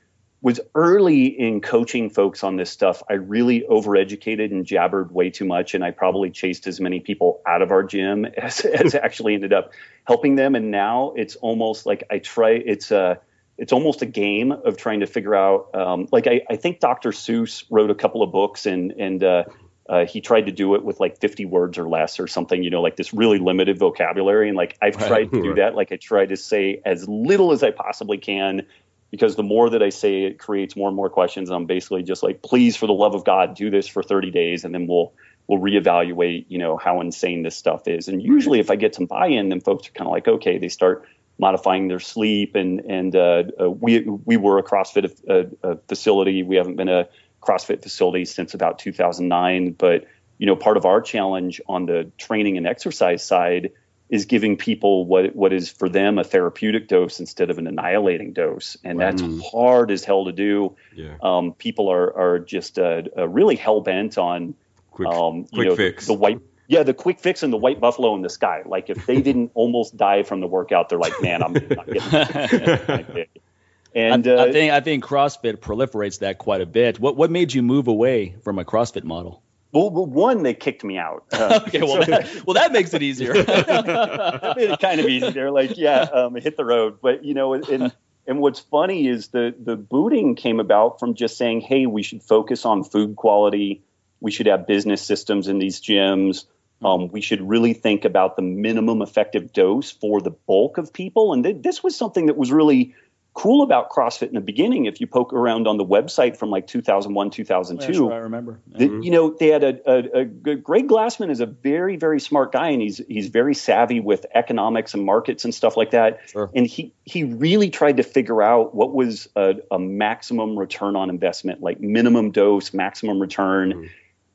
was 0.44 0.60
early 0.74 1.24
in 1.24 1.62
coaching 1.62 2.10
folks 2.10 2.44
on 2.44 2.56
this 2.56 2.70
stuff. 2.70 3.02
I 3.08 3.14
really 3.14 3.62
overeducated 3.62 4.52
and 4.52 4.66
jabbered 4.66 5.10
way 5.10 5.30
too 5.30 5.46
much, 5.46 5.74
and 5.74 5.82
I 5.82 5.90
probably 5.90 6.30
chased 6.30 6.66
as 6.66 6.82
many 6.82 7.00
people 7.00 7.40
out 7.46 7.62
of 7.62 7.70
our 7.70 7.82
gym 7.82 8.26
as, 8.36 8.60
as 8.60 8.94
actually 9.02 9.34
ended 9.34 9.54
up 9.54 9.72
helping 10.06 10.36
them. 10.36 10.54
And 10.54 10.70
now 10.70 11.14
it's 11.16 11.36
almost 11.36 11.86
like 11.86 12.04
I 12.10 12.18
try. 12.18 12.50
It's 12.50 12.90
a 12.90 13.20
it's 13.56 13.72
almost 13.72 14.02
a 14.02 14.06
game 14.06 14.52
of 14.52 14.76
trying 14.76 15.00
to 15.00 15.06
figure 15.06 15.34
out. 15.34 15.74
Um, 15.74 16.08
like 16.12 16.26
I, 16.26 16.42
I 16.50 16.56
think 16.56 16.78
Dr. 16.78 17.12
Seuss 17.12 17.64
wrote 17.70 17.90
a 17.90 17.94
couple 17.94 18.22
of 18.22 18.30
books, 18.30 18.66
and 18.66 18.92
and 18.92 19.24
uh, 19.24 19.44
uh, 19.88 20.04
he 20.04 20.20
tried 20.20 20.42
to 20.42 20.52
do 20.52 20.74
it 20.74 20.84
with 20.84 21.00
like 21.00 21.20
50 21.20 21.46
words 21.46 21.78
or 21.78 21.88
less 21.88 22.20
or 22.20 22.26
something, 22.26 22.62
you 22.62 22.68
know, 22.68 22.82
like 22.82 22.96
this 22.96 23.14
really 23.14 23.38
limited 23.38 23.78
vocabulary. 23.78 24.48
And 24.48 24.56
like 24.58 24.76
I've 24.82 24.96
tried 24.96 25.30
to 25.32 25.42
do 25.42 25.54
that. 25.54 25.74
Like 25.74 25.92
I 25.92 25.96
try 25.96 26.24
to 26.26 26.36
say 26.36 26.82
as 26.84 27.08
little 27.08 27.52
as 27.52 27.62
I 27.62 27.70
possibly 27.70 28.18
can 28.18 28.66
because 29.14 29.36
the 29.36 29.44
more 29.44 29.70
that 29.70 29.80
I 29.80 29.90
say 29.90 30.24
it 30.24 30.40
creates 30.40 30.74
more 30.74 30.88
and 30.88 30.96
more 30.96 31.08
questions. 31.08 31.48
I'm 31.48 31.66
basically 31.66 32.02
just 32.02 32.24
like, 32.24 32.42
please, 32.42 32.74
for 32.74 32.88
the 32.88 32.92
love 32.92 33.14
of 33.14 33.24
God, 33.24 33.54
do 33.54 33.70
this 33.70 33.86
for 33.86 34.02
30 34.02 34.32
days, 34.32 34.64
and 34.64 34.74
then 34.74 34.88
we'll 34.88 35.12
we'll 35.46 35.60
reevaluate, 35.60 36.46
you 36.48 36.58
know, 36.58 36.76
how 36.76 37.00
insane 37.00 37.44
this 37.44 37.56
stuff 37.56 37.86
is. 37.86 38.08
And 38.08 38.20
usually, 38.20 38.58
if 38.58 38.72
I 38.72 38.74
get 38.74 38.92
some 38.92 39.06
buy-in, 39.06 39.50
then 39.50 39.60
folks 39.60 39.86
are 39.86 39.92
kind 39.92 40.08
of 40.08 40.12
like, 40.12 40.26
okay, 40.26 40.58
they 40.58 40.66
start 40.66 41.06
modifying 41.38 41.86
their 41.86 42.00
sleep. 42.00 42.56
And 42.56 42.80
and 42.80 43.14
uh, 43.14 43.44
uh, 43.60 43.70
we 43.70 44.00
we 44.00 44.36
were 44.36 44.58
a 44.58 44.64
CrossFit 44.64 45.12
uh, 45.30 45.44
uh, 45.64 45.76
facility. 45.86 46.42
We 46.42 46.56
haven't 46.56 46.74
been 46.74 46.88
a 46.88 47.08
CrossFit 47.40 47.84
facility 47.84 48.24
since 48.24 48.52
about 48.52 48.80
2009, 48.80 49.76
but 49.78 50.06
you 50.38 50.46
know, 50.46 50.56
part 50.56 50.76
of 50.76 50.86
our 50.86 51.00
challenge 51.00 51.60
on 51.68 51.86
the 51.86 52.10
training 52.18 52.56
and 52.56 52.66
exercise 52.66 53.24
side 53.24 53.70
is 54.10 54.26
giving 54.26 54.56
people 54.56 55.06
what 55.06 55.34
what 55.34 55.52
is 55.52 55.70
for 55.70 55.88
them 55.88 56.18
a 56.18 56.24
therapeutic 56.24 56.88
dose 56.88 57.20
instead 57.20 57.50
of 57.50 57.58
an 57.58 57.66
annihilating 57.66 58.32
dose, 58.32 58.76
and 58.84 58.98
right. 58.98 59.10
that's 59.10 59.22
mm. 59.22 59.42
hard 59.50 59.90
as 59.90 60.04
hell 60.04 60.26
to 60.26 60.32
do. 60.32 60.76
Yeah. 60.94 61.16
Um, 61.22 61.52
people 61.52 61.90
are 61.90 62.16
are 62.16 62.38
just 62.38 62.78
uh, 62.78 63.02
uh, 63.16 63.28
really 63.28 63.56
hell 63.56 63.80
bent 63.80 64.18
on 64.18 64.54
quick, 64.90 65.08
um, 65.08 65.44
quick 65.44 65.68
know, 65.68 65.76
fix. 65.76 66.06
The 66.06 66.14
white, 66.14 66.40
yeah, 66.66 66.82
the 66.82 66.94
quick 66.94 67.20
fix 67.20 67.42
and 67.42 67.52
the 67.52 67.56
white 67.56 67.80
buffalo 67.80 68.14
in 68.14 68.22
the 68.22 68.30
sky. 68.30 68.62
Like 68.66 68.90
if 68.90 69.06
they 69.06 69.22
didn't 69.22 69.52
almost 69.54 69.96
die 69.96 70.22
from 70.22 70.40
the 70.40 70.46
workout, 70.46 70.88
they're 70.88 70.98
like, 70.98 71.20
man, 71.22 71.42
I'm 71.42 71.52
not 71.52 71.86
getting. 71.86 73.26
and 73.94 74.28
I, 74.28 74.30
uh, 74.30 74.44
I 74.44 74.52
think 74.52 74.72
I 74.72 74.80
think 74.80 75.04
CrossFit 75.04 75.56
proliferates 75.56 76.18
that 76.20 76.38
quite 76.38 76.60
a 76.60 76.66
bit. 76.66 77.00
What 77.00 77.16
what 77.16 77.30
made 77.30 77.54
you 77.54 77.62
move 77.62 77.88
away 77.88 78.36
from 78.42 78.58
a 78.58 78.64
CrossFit 78.64 79.04
model? 79.04 79.42
Well, 79.74 79.90
one, 79.90 80.44
they 80.44 80.54
kicked 80.54 80.84
me 80.84 80.98
out. 80.98 81.24
Uh, 81.32 81.60
okay, 81.66 81.82
well, 81.82 82.02
so, 82.02 82.10
that, 82.10 82.46
well, 82.46 82.54
that 82.54 82.72
makes 82.72 82.94
it 82.94 83.02
easier. 83.02 83.32
that 83.42 84.54
made 84.56 84.70
it 84.70 84.78
kind 84.78 85.00
of 85.00 85.08
easy. 85.08 85.30
They're 85.30 85.50
like, 85.50 85.76
yeah, 85.76 86.02
um, 86.02 86.36
hit 86.36 86.56
the 86.56 86.64
road. 86.64 86.98
But 87.02 87.24
you 87.24 87.34
know, 87.34 87.54
and 87.54 87.92
and 88.26 88.38
what's 88.38 88.60
funny 88.60 89.08
is 89.08 89.28
the 89.28 89.52
the 89.58 89.76
booting 89.76 90.36
came 90.36 90.60
about 90.60 91.00
from 91.00 91.14
just 91.14 91.36
saying, 91.36 91.62
hey, 91.62 91.86
we 91.86 92.04
should 92.04 92.22
focus 92.22 92.64
on 92.64 92.84
food 92.84 93.16
quality. 93.16 93.82
We 94.20 94.30
should 94.30 94.46
have 94.46 94.66
business 94.66 95.02
systems 95.02 95.48
in 95.48 95.58
these 95.58 95.80
gyms. 95.80 96.44
Um, 96.82 97.08
we 97.08 97.20
should 97.20 97.40
really 97.40 97.72
think 97.72 98.04
about 98.04 98.36
the 98.36 98.42
minimum 98.42 99.02
effective 99.02 99.52
dose 99.52 99.90
for 99.90 100.20
the 100.20 100.30
bulk 100.30 100.78
of 100.78 100.92
people. 100.92 101.32
And 101.32 101.42
th- 101.42 101.62
this 101.62 101.82
was 101.82 101.96
something 101.96 102.26
that 102.26 102.36
was 102.36 102.52
really 102.52 102.94
cool 103.34 103.62
about 103.62 103.90
CrossFit 103.90 104.28
in 104.28 104.34
the 104.34 104.40
beginning, 104.40 104.86
if 104.86 105.00
you 105.00 105.08
poke 105.08 105.32
around 105.32 105.66
on 105.66 105.76
the 105.76 105.84
website 105.84 106.36
from 106.36 106.50
like 106.50 106.68
2001, 106.68 107.30
2002, 107.30 107.84
yeah, 107.84 107.96
sure, 107.96 108.12
I 108.12 108.16
remember. 108.18 108.60
Yeah. 108.76 108.86
you 108.86 109.10
know, 109.10 109.36
they 109.38 109.48
had 109.48 109.64
a, 109.64 109.90
a, 109.90 110.20
a, 110.20 110.24
Greg 110.24 110.88
Glassman 110.88 111.30
is 111.30 111.40
a 111.40 111.46
very, 111.46 111.96
very 111.96 112.20
smart 112.20 112.52
guy, 112.52 112.70
and 112.70 112.80
he's 112.80 113.00
he's 113.08 113.28
very 113.28 113.54
savvy 113.54 113.98
with 113.98 114.24
economics 114.34 114.94
and 114.94 115.04
markets 115.04 115.44
and 115.44 115.52
stuff 115.52 115.76
like 115.76 115.90
that. 115.90 116.20
Sure. 116.30 116.48
And 116.54 116.66
he 116.66 116.92
he 117.04 117.24
really 117.24 117.70
tried 117.70 117.96
to 117.96 118.04
figure 118.04 118.40
out 118.40 118.74
what 118.74 118.94
was 118.94 119.28
a, 119.34 119.56
a 119.70 119.78
maximum 119.78 120.56
return 120.56 120.94
on 120.94 121.10
investment, 121.10 121.60
like 121.60 121.80
minimum 121.80 122.30
dose, 122.30 122.72
maximum 122.72 123.20
return. 123.20 123.72
Mm-hmm 123.72 123.86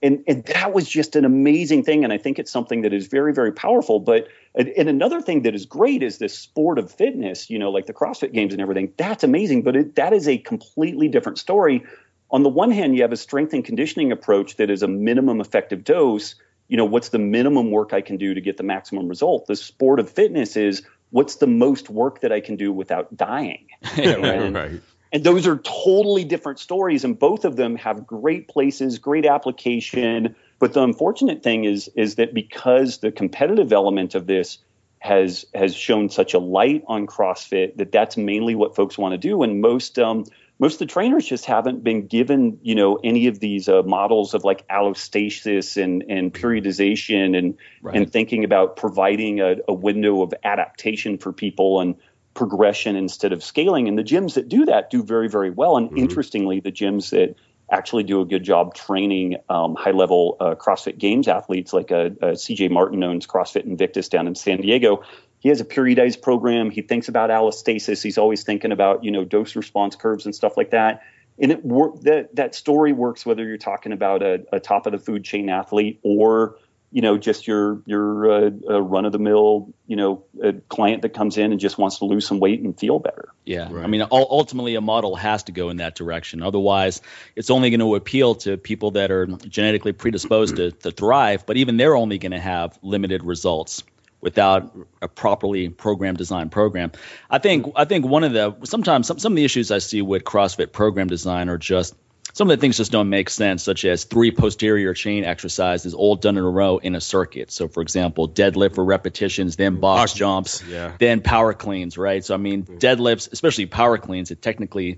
and 0.01 0.24
and 0.27 0.46
that 0.46 0.74
was 0.74 0.88
just 0.88 1.15
an 1.15 1.25
amazing 1.25 1.84
thing 1.84 2.03
and 2.03 2.13
i 2.13 2.18
think 2.18 2.39
it's 2.39 2.51
something 2.51 2.82
that 2.82 2.94
is 2.94 3.08
very 3.08 3.34
very 3.34 3.51
powerful 3.51 4.00
but 4.00 4.27
and 4.56 4.89
another 4.89 5.22
thing 5.22 5.44
that 5.44 5.56
is 5.56 5.65
great 5.65 6.03
is 6.03 6.18
this 6.18 6.38
sport 6.38 6.79
of 6.79 6.91
fitness 6.91 7.50
you 7.50 7.60
know 7.60 7.70
like 7.70 7.86
the 7.86 7.94
crossfit 7.94 8.34
games 8.34 8.53
and 8.53 8.62
everything. 8.62 8.94
That's 8.98 9.24
amazing 9.24 9.63
but 9.63 9.75
it, 9.75 9.96
that 9.96 10.13
is 10.13 10.27
a 10.27 10.38
completely 10.38 11.08
different 11.08 11.38
story. 11.38 11.84
On 12.32 12.44
the 12.44 12.50
one 12.50 12.72
hand 12.72 12.96
you 12.96 13.01
have 13.01 13.12
a 13.12 13.18
strength 13.18 13.53
and 13.53 13.63
conditioning 13.63 14.12
approach 14.12 14.58
that 14.58 14.70
is 14.70 14.84
a 14.84 14.88
minimum 14.88 15.41
effective 15.41 15.84
dose. 15.84 16.36
You 16.68 16.77
know 16.77 16.86
what's 16.86 17.10
the 17.10 17.20
minimum 17.20 17.72
work 17.72 17.94
i 17.94 18.01
can 18.01 18.18
do 18.18 18.34
to 18.34 18.41
get 18.41 18.58
the 18.58 18.63
maximum 18.63 19.08
result? 19.08 19.48
The 19.48 19.56
sport 19.56 20.00
of 20.00 20.10
fitness 20.10 20.56
is 20.56 20.84
what's 21.12 21.38
the 21.38 21.48
most 21.48 21.89
work 21.89 22.22
that 22.22 22.32
i 22.32 22.39
can 22.39 22.56
do 22.56 22.72
without 22.72 23.15
dying. 23.15 23.68
And, 23.98 24.56
right. 24.56 24.82
And 25.12 25.24
those 25.24 25.48
are 25.48 25.58
totally 25.58 26.24
different 26.24 26.60
stories, 26.60 27.03
and 27.03 27.18
both 27.18 27.44
of 27.44 27.56
them 27.56 27.75
have 27.77 28.06
great 28.06 28.48
places, 28.48 29.00
great 29.00 29.25
application. 29.25 30.36
But 30.60 30.74
the 30.74 30.84
unfortunate 30.84 31.42
thing 31.42 31.63
is, 31.63 31.89
is 31.96 32.16
that 32.16 32.34
because 32.34 32.98
the 33.00 33.12
competitive 33.12 33.72
element 33.74 34.13
of 34.16 34.28
this 34.28 34.60
has 35.00 35.46
has 35.56 35.74
shown 35.74 36.10
such 36.10 36.34
a 36.34 36.39
light 36.39 36.84
on 36.88 37.08
CrossFit, 37.08 37.78
that 37.78 37.92
that's 37.92 38.18
mainly 38.18 38.56
what 38.56 38.75
folks 38.75 38.98
want 38.98 39.13
to 39.13 39.18
do, 39.18 39.44
and 39.44 39.62
most 39.62 39.98
um, 39.98 40.25
most 40.60 40.74
of 40.74 40.80
the 40.80 40.86
trainers 40.88 41.25
just 41.25 41.46
haven't 41.46 41.86
been 41.86 42.08
given, 42.08 42.60
you 42.62 42.75
know, 42.75 43.00
any 43.01 43.28
of 43.28 43.39
these 43.39 43.70
uh, 43.70 43.82
models 43.84 44.34
of 44.34 44.44
like 44.44 44.68
allostasis 44.68 45.82
and 45.82 46.04
and 46.10 46.34
periodization 46.34 47.38
and 47.38 47.58
right. 47.82 47.96
and 47.96 48.12
thinking 48.12 48.44
about 48.44 48.75
providing 48.75 49.39
a, 49.39 49.56
a 49.70 49.74
window 49.74 50.22
of 50.22 50.34
adaptation 50.44 51.18
for 51.18 51.32
people 51.32 51.80
and 51.80 51.96
progression 52.34 52.96
instead 52.96 53.34
of 53.34 53.44
scaling. 53.44 53.88
And 53.88 53.98
the 53.98 54.04
gyms 54.04 54.34
that 54.36 54.50
do 54.50 54.66
that 54.66 54.89
do 54.89 55.04
very, 55.04 55.30
very 55.30 55.50
well. 55.50 55.78
And 55.78 55.88
mm-hmm. 55.88 55.98
interestingly, 55.98 56.60
the 56.60 56.72
gyms 56.72 57.10
that 57.12 57.36
actually 57.72 58.04
do 58.04 58.22
a 58.22 58.26
good 58.26 58.44
job 58.44 58.74
training 58.74 59.38
um, 59.50 59.76
high 59.76 59.92
level 59.92 60.38
uh, 60.40 60.56
CrossFit 60.56 60.98
Games 60.98 61.28
athletes, 61.28 61.74
like 61.74 61.92
uh, 61.92 61.96
uh, 62.22 62.26
CJ 62.34 62.72
Martin 62.72 63.04
owns 63.04 63.28
CrossFit 63.28 63.66
Invictus 63.66 64.10
down 64.10 64.28
in 64.28 64.36
San 64.36 64.62
Diego. 64.62 65.04
he 65.40 65.50
has 65.50 65.62
a 65.62 65.66
periodized 65.66 66.22
program. 66.22 66.70
He 66.70 66.82
thinks 66.82 67.08
about 67.08 67.30
allostasis. 67.30 68.02
He's 68.04 68.18
always 68.18 68.44
thinking 68.44 68.72
about 68.72 69.04
you 69.04 69.12
know 69.12 69.24
dose 69.24 69.56
response 69.56 69.96
curves 69.96 70.26
and 70.26 70.36
stuff 70.36 70.58
like 70.58 70.72
that. 70.72 71.04
And 71.42 71.52
it 71.52 71.64
work 71.64 72.02
that 72.02 72.36
that 72.36 72.56
story 72.56 72.92
works 72.92 73.26
whether 73.26 73.46
you're 73.46 73.58
talking 73.58 73.92
about 73.92 74.22
a, 74.22 74.46
a 74.52 74.60
top 74.60 74.86
of 74.86 74.92
the 74.92 75.00
food 75.00 75.24
chain 75.24 75.50
athlete 75.50 76.00
or 76.04 76.58
you 76.91 77.01
know 77.01 77.17
just 77.17 77.48
your 77.48 77.81
your 77.86 78.31
uh, 78.31 78.50
uh, 78.69 78.81
run 78.81 79.05
of 79.05 79.12
the 79.12 79.19
mill 79.19 79.74
you 79.88 79.96
know 79.96 80.24
a 80.43 80.53
client 80.53 81.01
that 81.03 81.13
comes 81.13 81.38
in 81.38 81.51
and 81.51 81.60
just 81.60 81.77
wants 81.77 82.00
to 82.00 82.05
lose 82.05 82.25
some 82.25 82.39
weight 82.39 82.62
and 82.62 82.77
feel 82.79 83.00
better. 83.00 83.29
Yeah, 83.46 83.67
right. 83.72 83.84
I 83.84 83.88
mean 83.88 84.05
ultimately 84.12 84.75
a 84.75 84.81
model 84.81 85.15
has 85.15 85.43
to 85.43 85.51
go 85.51 85.69
in 85.69 85.77
that 85.77 85.96
direction. 85.96 86.41
Otherwise, 86.41 87.01
it's 87.36 87.50
only 87.50 87.69
going 87.69 87.79
to 87.79 87.96
appeal 87.96 88.36
to 88.36 88.58
people 88.58 88.91
that 88.91 89.12
are 89.12 89.25
genetically 89.25 89.93
predisposed 89.93 90.55
to, 90.58 90.72
to 90.72 90.91
thrive. 90.91 91.46
But 91.46 91.58
even 91.58 91.77
they're 91.77 91.96
only 91.96 92.17
going 92.17 92.31
to 92.31 92.39
have 92.39 92.77
limited 92.81 93.24
results 93.24 93.84
without 94.22 94.75
a 95.01 95.08
properly 95.08 95.69
programmed 95.69 96.17
design 96.17 96.50
program. 96.50 96.91
I 97.29 97.39
think 97.39 97.72
I 97.75 97.86
think 97.86 98.05
one 98.05 98.24
of 98.24 98.34
the 98.34 98.55
sometimes 98.63 99.08
some, 99.08 99.19
some 99.19 99.34
of 99.34 99.38
the 99.38 99.46
issues 99.46 99.72
I 99.72 99.79
see 99.79 100.01
with 100.01 100.24
CrossFit 100.24 100.72
program 100.72 101.08
design 101.08 101.50
are 101.50 101.58
just 101.58 101.96
some 102.33 102.50
of 102.50 102.57
the 102.57 102.62
things 102.62 102.77
just 102.77 102.91
don't 102.91 103.09
make 103.09 103.29
sense, 103.29 103.63
such 103.63 103.86
as 103.86 104.03
three 104.03 104.31
posterior 104.31 104.93
chain 104.93 105.24
exercises 105.24 105.93
all 105.93 106.15
done 106.15 106.38
in 106.38 106.43
a 106.43 106.50
row 106.50 106.77
in 106.77 106.95
a 106.95 107.01
circuit. 107.01 107.51
So, 107.51 107.67
for 107.67 107.81
example, 107.81 108.29
deadlift 108.29 108.75
for 108.75 108.83
repetitions, 108.83 109.55
then 109.55 109.79
box 109.79 110.13
jumps, 110.13 110.63
yeah. 110.63 110.93
then 111.00 111.21
power 111.21 111.53
cleans, 111.53 111.98
right? 111.98 112.24
So, 112.24 112.33
I 112.33 112.38
mean, 112.38 112.63
mm. 112.63 112.79
deadlifts, 112.79 113.31
especially 113.31 113.65
power 113.65 113.98
cleans, 113.98 114.31
a 114.31 114.36
technically 114.36 114.98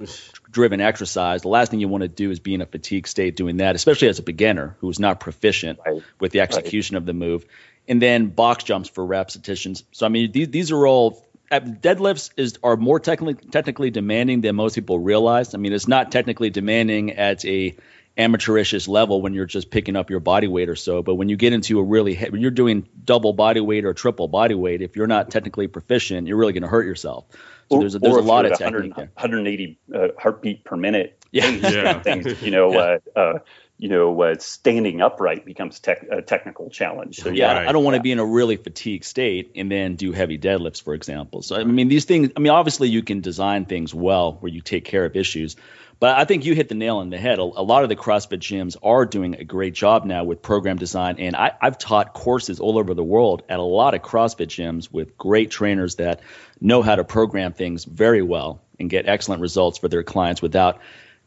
driven 0.50 0.82
exercise. 0.82 1.42
The 1.42 1.48
last 1.50 1.72
thing 1.72 1.80
you 1.80 1.88
want 1.88 2.04
to 2.04 2.08
do 2.08 2.32
is 2.32 2.40
be 2.40 2.54
in 2.54 2.62
a 2.62 2.66
fatigue 2.66 3.08
state 3.08 3.36
doing 3.36 3.58
that, 3.58 3.76
especially 3.76 4.10
as 4.10 4.20
a 4.20 4.24
beginner 4.24 4.76
who 4.80 4.90
is 4.90 5.00
not 5.00 5.20
proficient 5.20 5.80
right. 5.86 6.02
with 6.20 6.32
the 6.32 6.42
execution 6.42 6.96
right. 6.96 7.02
of 7.02 7.06
the 7.06 7.14
move 7.14 7.46
and 7.88 8.02
then 8.02 8.28
box 8.28 8.64
jumps 8.64 8.90
for 8.90 9.06
repetitions. 9.06 9.84
So 9.92 10.06
I 10.06 10.10
mean, 10.10 10.32
these 10.32 10.50
these 10.50 10.72
are 10.72 10.88
all 10.88 11.26
deadlifts 11.52 12.32
is 12.38 12.58
are 12.64 12.78
more 12.78 13.00
technically 13.00 13.36
technically 13.50 13.92
demanding 13.92 14.42
than 14.42 14.56
most 14.56 14.76
people 14.76 15.00
realize. 15.00 15.54
I 15.54 15.58
mean, 15.58 15.74
it's 15.74 15.88
not 15.88 16.12
technically 16.12 16.50
demanding 16.50 17.12
at 17.12 17.44
a 17.46 17.76
amateurish 18.18 18.88
level 18.88 19.22
when 19.22 19.34
you're 19.34 19.46
just 19.46 19.72
picking 19.72 19.96
up 19.96 20.10
your 20.10 20.20
body 20.20 20.48
weight 20.48 20.70
or 20.70 20.76
so. 20.76 21.02
But 21.02 21.16
when 21.16 21.30
you 21.30 21.38
get 21.38 21.54
into 21.54 21.80
a 21.80 21.84
really 21.84 22.16
when 22.16 22.42
you're 22.42 22.52
doing 22.52 22.88
double 23.04 23.34
body 23.34 23.60
weight 23.62 23.86
or 23.86 23.94
triple 23.94 24.28
body 24.28 24.56
weight, 24.56 24.82
if 24.82 24.96
you're 24.96 25.08
not 25.08 25.32
technically 25.32 25.68
proficient, 25.68 26.28
you're 26.28 26.38
really 26.38 26.54
going 26.54 26.64
to 26.64 26.70
hurt 26.70 26.86
yourself. 26.86 27.26
So 27.70 27.80
there's 27.80 27.96
a, 27.96 28.00
there's 28.00 28.16
a 28.16 28.22
lot 28.22 28.46
of 28.46 28.58
technique 28.58 28.98
180 28.98 29.80
uh, 29.94 30.08
heartbeat 30.18 30.66
per 30.66 30.76
minute. 30.76 31.18
Yeah, 31.32 31.48
yeah. 31.48 32.00
things. 32.02 32.42
You 32.42 32.52
know, 32.52 32.74
yeah. 32.74 32.98
uh, 33.16 33.20
uh, 33.20 33.40
you 33.82 33.90
know, 33.90 34.22
uh, 34.22 34.36
standing 34.38 35.02
upright 35.02 35.44
becomes 35.44 35.80
tech, 35.80 36.06
a 36.12 36.22
technical 36.22 36.70
challenge. 36.70 37.18
So 37.18 37.32
yeah, 37.32 37.52
right. 37.52 37.68
I 37.68 37.72
don't 37.72 37.84
want 37.84 37.96
to 37.96 38.02
be 38.02 38.12
in 38.12 38.20
a 38.20 38.26
really 38.26 38.56
fatigued 38.56 39.06
state 39.06 39.54
and 39.56 39.72
then 39.72 39.96
do 39.96 40.12
heavy 40.12 40.38
deadlifts, 40.38 40.80
for 40.80 40.94
example. 40.94 41.42
So 41.42 41.56
I 41.56 41.64
mean, 41.64 41.88
these 41.88 42.06
things. 42.06 42.30
I 42.38 42.42
mean, 42.42 42.52
obviously 42.52 42.90
you 42.90 43.02
can 43.02 43.22
design 43.22 43.66
things 43.66 43.92
well 43.92 44.34
where 44.34 44.52
you 44.52 44.62
take 44.62 44.86
care 44.86 45.04
of 45.04 45.16
issues, 45.16 45.56
but 46.00 46.16
I 46.16 46.26
think 46.26 46.46
you 46.46 46.54
hit 46.54 46.70
the 46.70 46.76
nail 46.76 46.98
on 46.98 47.10
the 47.10 47.18
head. 47.18 47.40
A, 47.40 47.42
a 47.42 47.66
lot 47.66 47.82
of 47.82 47.90
the 47.90 47.96
CrossFit 47.96 48.38
gyms 48.38 48.78
are 48.84 49.08
doing 49.08 49.38
a 49.40 49.44
great 49.44 49.74
job 49.74 50.06
now 50.06 50.26
with 50.26 50.44
program 50.44 50.78
design, 50.78 51.16
and 51.18 51.36
I, 51.36 51.54
I've 51.60 51.80
taught 51.80 52.14
courses 52.14 52.60
all 52.60 52.78
over 52.78 52.94
the 52.94 53.04
world 53.04 53.42
at 53.50 53.58
a 53.58 53.64
lot 53.64 53.96
of 53.96 54.04
CrossFit 54.04 54.50
gyms 54.50 54.92
with 54.92 55.18
great 55.18 55.50
trainers 55.50 55.96
that 55.96 56.22
know 56.60 56.84
how 56.84 56.98
to 56.98 57.04
program 57.04 57.54
things 57.54 57.84
very 57.86 58.22
well 58.22 58.62
and 58.80 58.92
get 58.92 59.08
excellent 59.08 59.42
results 59.42 59.80
for 59.80 59.88
their 59.88 60.04
clients 60.04 60.40
without 60.40 60.82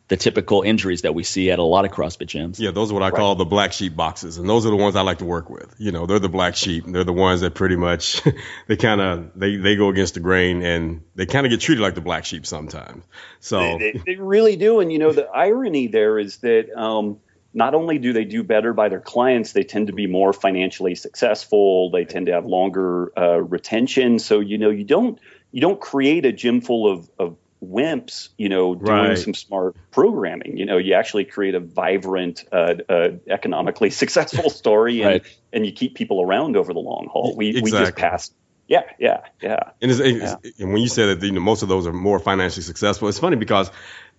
the 0.08 0.16
typical 0.16 0.62
injuries 0.62 1.02
that 1.02 1.14
we 1.14 1.22
see 1.22 1.50
at 1.50 1.58
a 1.58 1.62
lot 1.62 1.86
of 1.86 1.90
CrossFit 1.90 2.26
gyms. 2.26 2.58
Yeah, 2.58 2.72
those 2.72 2.90
are 2.90 2.94
what 2.94 3.02
I 3.02 3.08
right. 3.08 3.14
call 3.14 3.36
the 3.36 3.46
black 3.46 3.72
sheep 3.72 3.96
boxes, 3.96 4.36
and 4.36 4.48
those 4.48 4.66
are 4.66 4.70
the 4.70 4.76
ones 4.76 4.96
I 4.96 5.00
like 5.00 5.18
to 5.18 5.24
work 5.24 5.48
with. 5.48 5.74
You 5.78 5.92
know, 5.92 6.04
they're 6.04 6.18
the 6.18 6.28
black 6.28 6.56
sheep. 6.56 6.84
They're 6.86 7.04
the 7.04 7.12
ones 7.12 7.40
that 7.40 7.54
pretty 7.54 7.76
much 7.76 8.22
they 8.66 8.76
kind 8.76 9.00
of 9.00 9.30
they 9.34 9.56
they 9.56 9.76
go 9.76 9.88
against 9.88 10.14
the 10.14 10.20
grain, 10.20 10.62
and 10.62 11.02
they 11.14 11.24
kind 11.24 11.46
of 11.46 11.50
get 11.50 11.60
treated 11.60 11.80
like 11.80 11.94
the 11.94 12.02
black 12.02 12.26
sheep 12.26 12.44
sometimes. 12.44 13.02
So 13.40 13.78
they, 13.78 13.92
they, 13.92 14.02
they, 14.06 14.16
really 14.16 14.56
do, 14.56 14.80
and 14.80 14.92
you 14.92 14.98
know 14.98 15.12
the 15.12 15.26
irony 15.26 15.86
there 15.86 16.18
is 16.18 16.38
that. 16.38 16.70
Um, 16.76 17.20
not 17.56 17.72
only 17.72 17.98
do 17.98 18.12
they 18.12 18.24
do 18.24 18.42
better 18.42 18.72
by 18.72 18.88
their 18.88 19.00
clients, 19.00 19.52
they 19.52 19.62
tend 19.62 19.86
to 19.86 19.92
be 19.92 20.08
more 20.08 20.32
financially 20.32 20.96
successful. 20.96 21.88
They 21.88 22.04
tend 22.04 22.26
to 22.26 22.32
have 22.32 22.46
longer 22.46 23.12
uh, 23.16 23.40
retention. 23.40 24.18
So 24.18 24.40
you 24.40 24.58
know 24.58 24.70
you 24.70 24.82
don't 24.82 25.20
you 25.52 25.60
don't 25.60 25.80
create 25.80 26.26
a 26.26 26.32
gym 26.32 26.60
full 26.60 26.90
of, 26.90 27.08
of 27.16 27.36
wimps, 27.64 28.28
you 28.36 28.48
know, 28.48 28.74
doing 28.74 29.08
right. 29.08 29.18
some 29.18 29.34
smart 29.34 29.76
programming. 29.90 30.56
You 30.56 30.66
know, 30.66 30.78
you 30.78 30.94
actually 30.94 31.24
create 31.24 31.54
a 31.54 31.60
vibrant, 31.60 32.44
uh, 32.52 32.74
uh, 32.88 33.08
economically 33.28 33.90
successful 34.04 34.50
story, 34.50 35.02
and 35.02 35.10
right. 35.10 35.38
and 35.52 35.66
you 35.66 35.72
keep 35.72 35.94
people 35.94 36.22
around 36.22 36.56
over 36.56 36.72
the 36.72 36.80
long 36.80 37.08
haul. 37.10 37.34
We 37.36 37.48
exactly. 37.48 37.72
we 37.72 37.78
just 37.78 37.96
passed. 37.96 38.34
Yeah, 38.66 38.82
yeah, 38.98 39.20
yeah. 39.42 39.70
And, 39.82 39.90
it's, 39.90 40.00
it's, 40.00 40.22
yeah. 40.42 40.50
and 40.58 40.72
when 40.72 40.80
you 40.80 40.88
said 40.88 41.20
that, 41.20 41.26
you 41.26 41.32
know, 41.32 41.40
most 41.40 41.62
of 41.62 41.68
those 41.68 41.86
are 41.86 41.92
more 41.92 42.18
financially 42.18 42.62
successful. 42.62 43.08
It's 43.08 43.18
funny 43.18 43.36
because, 43.36 43.70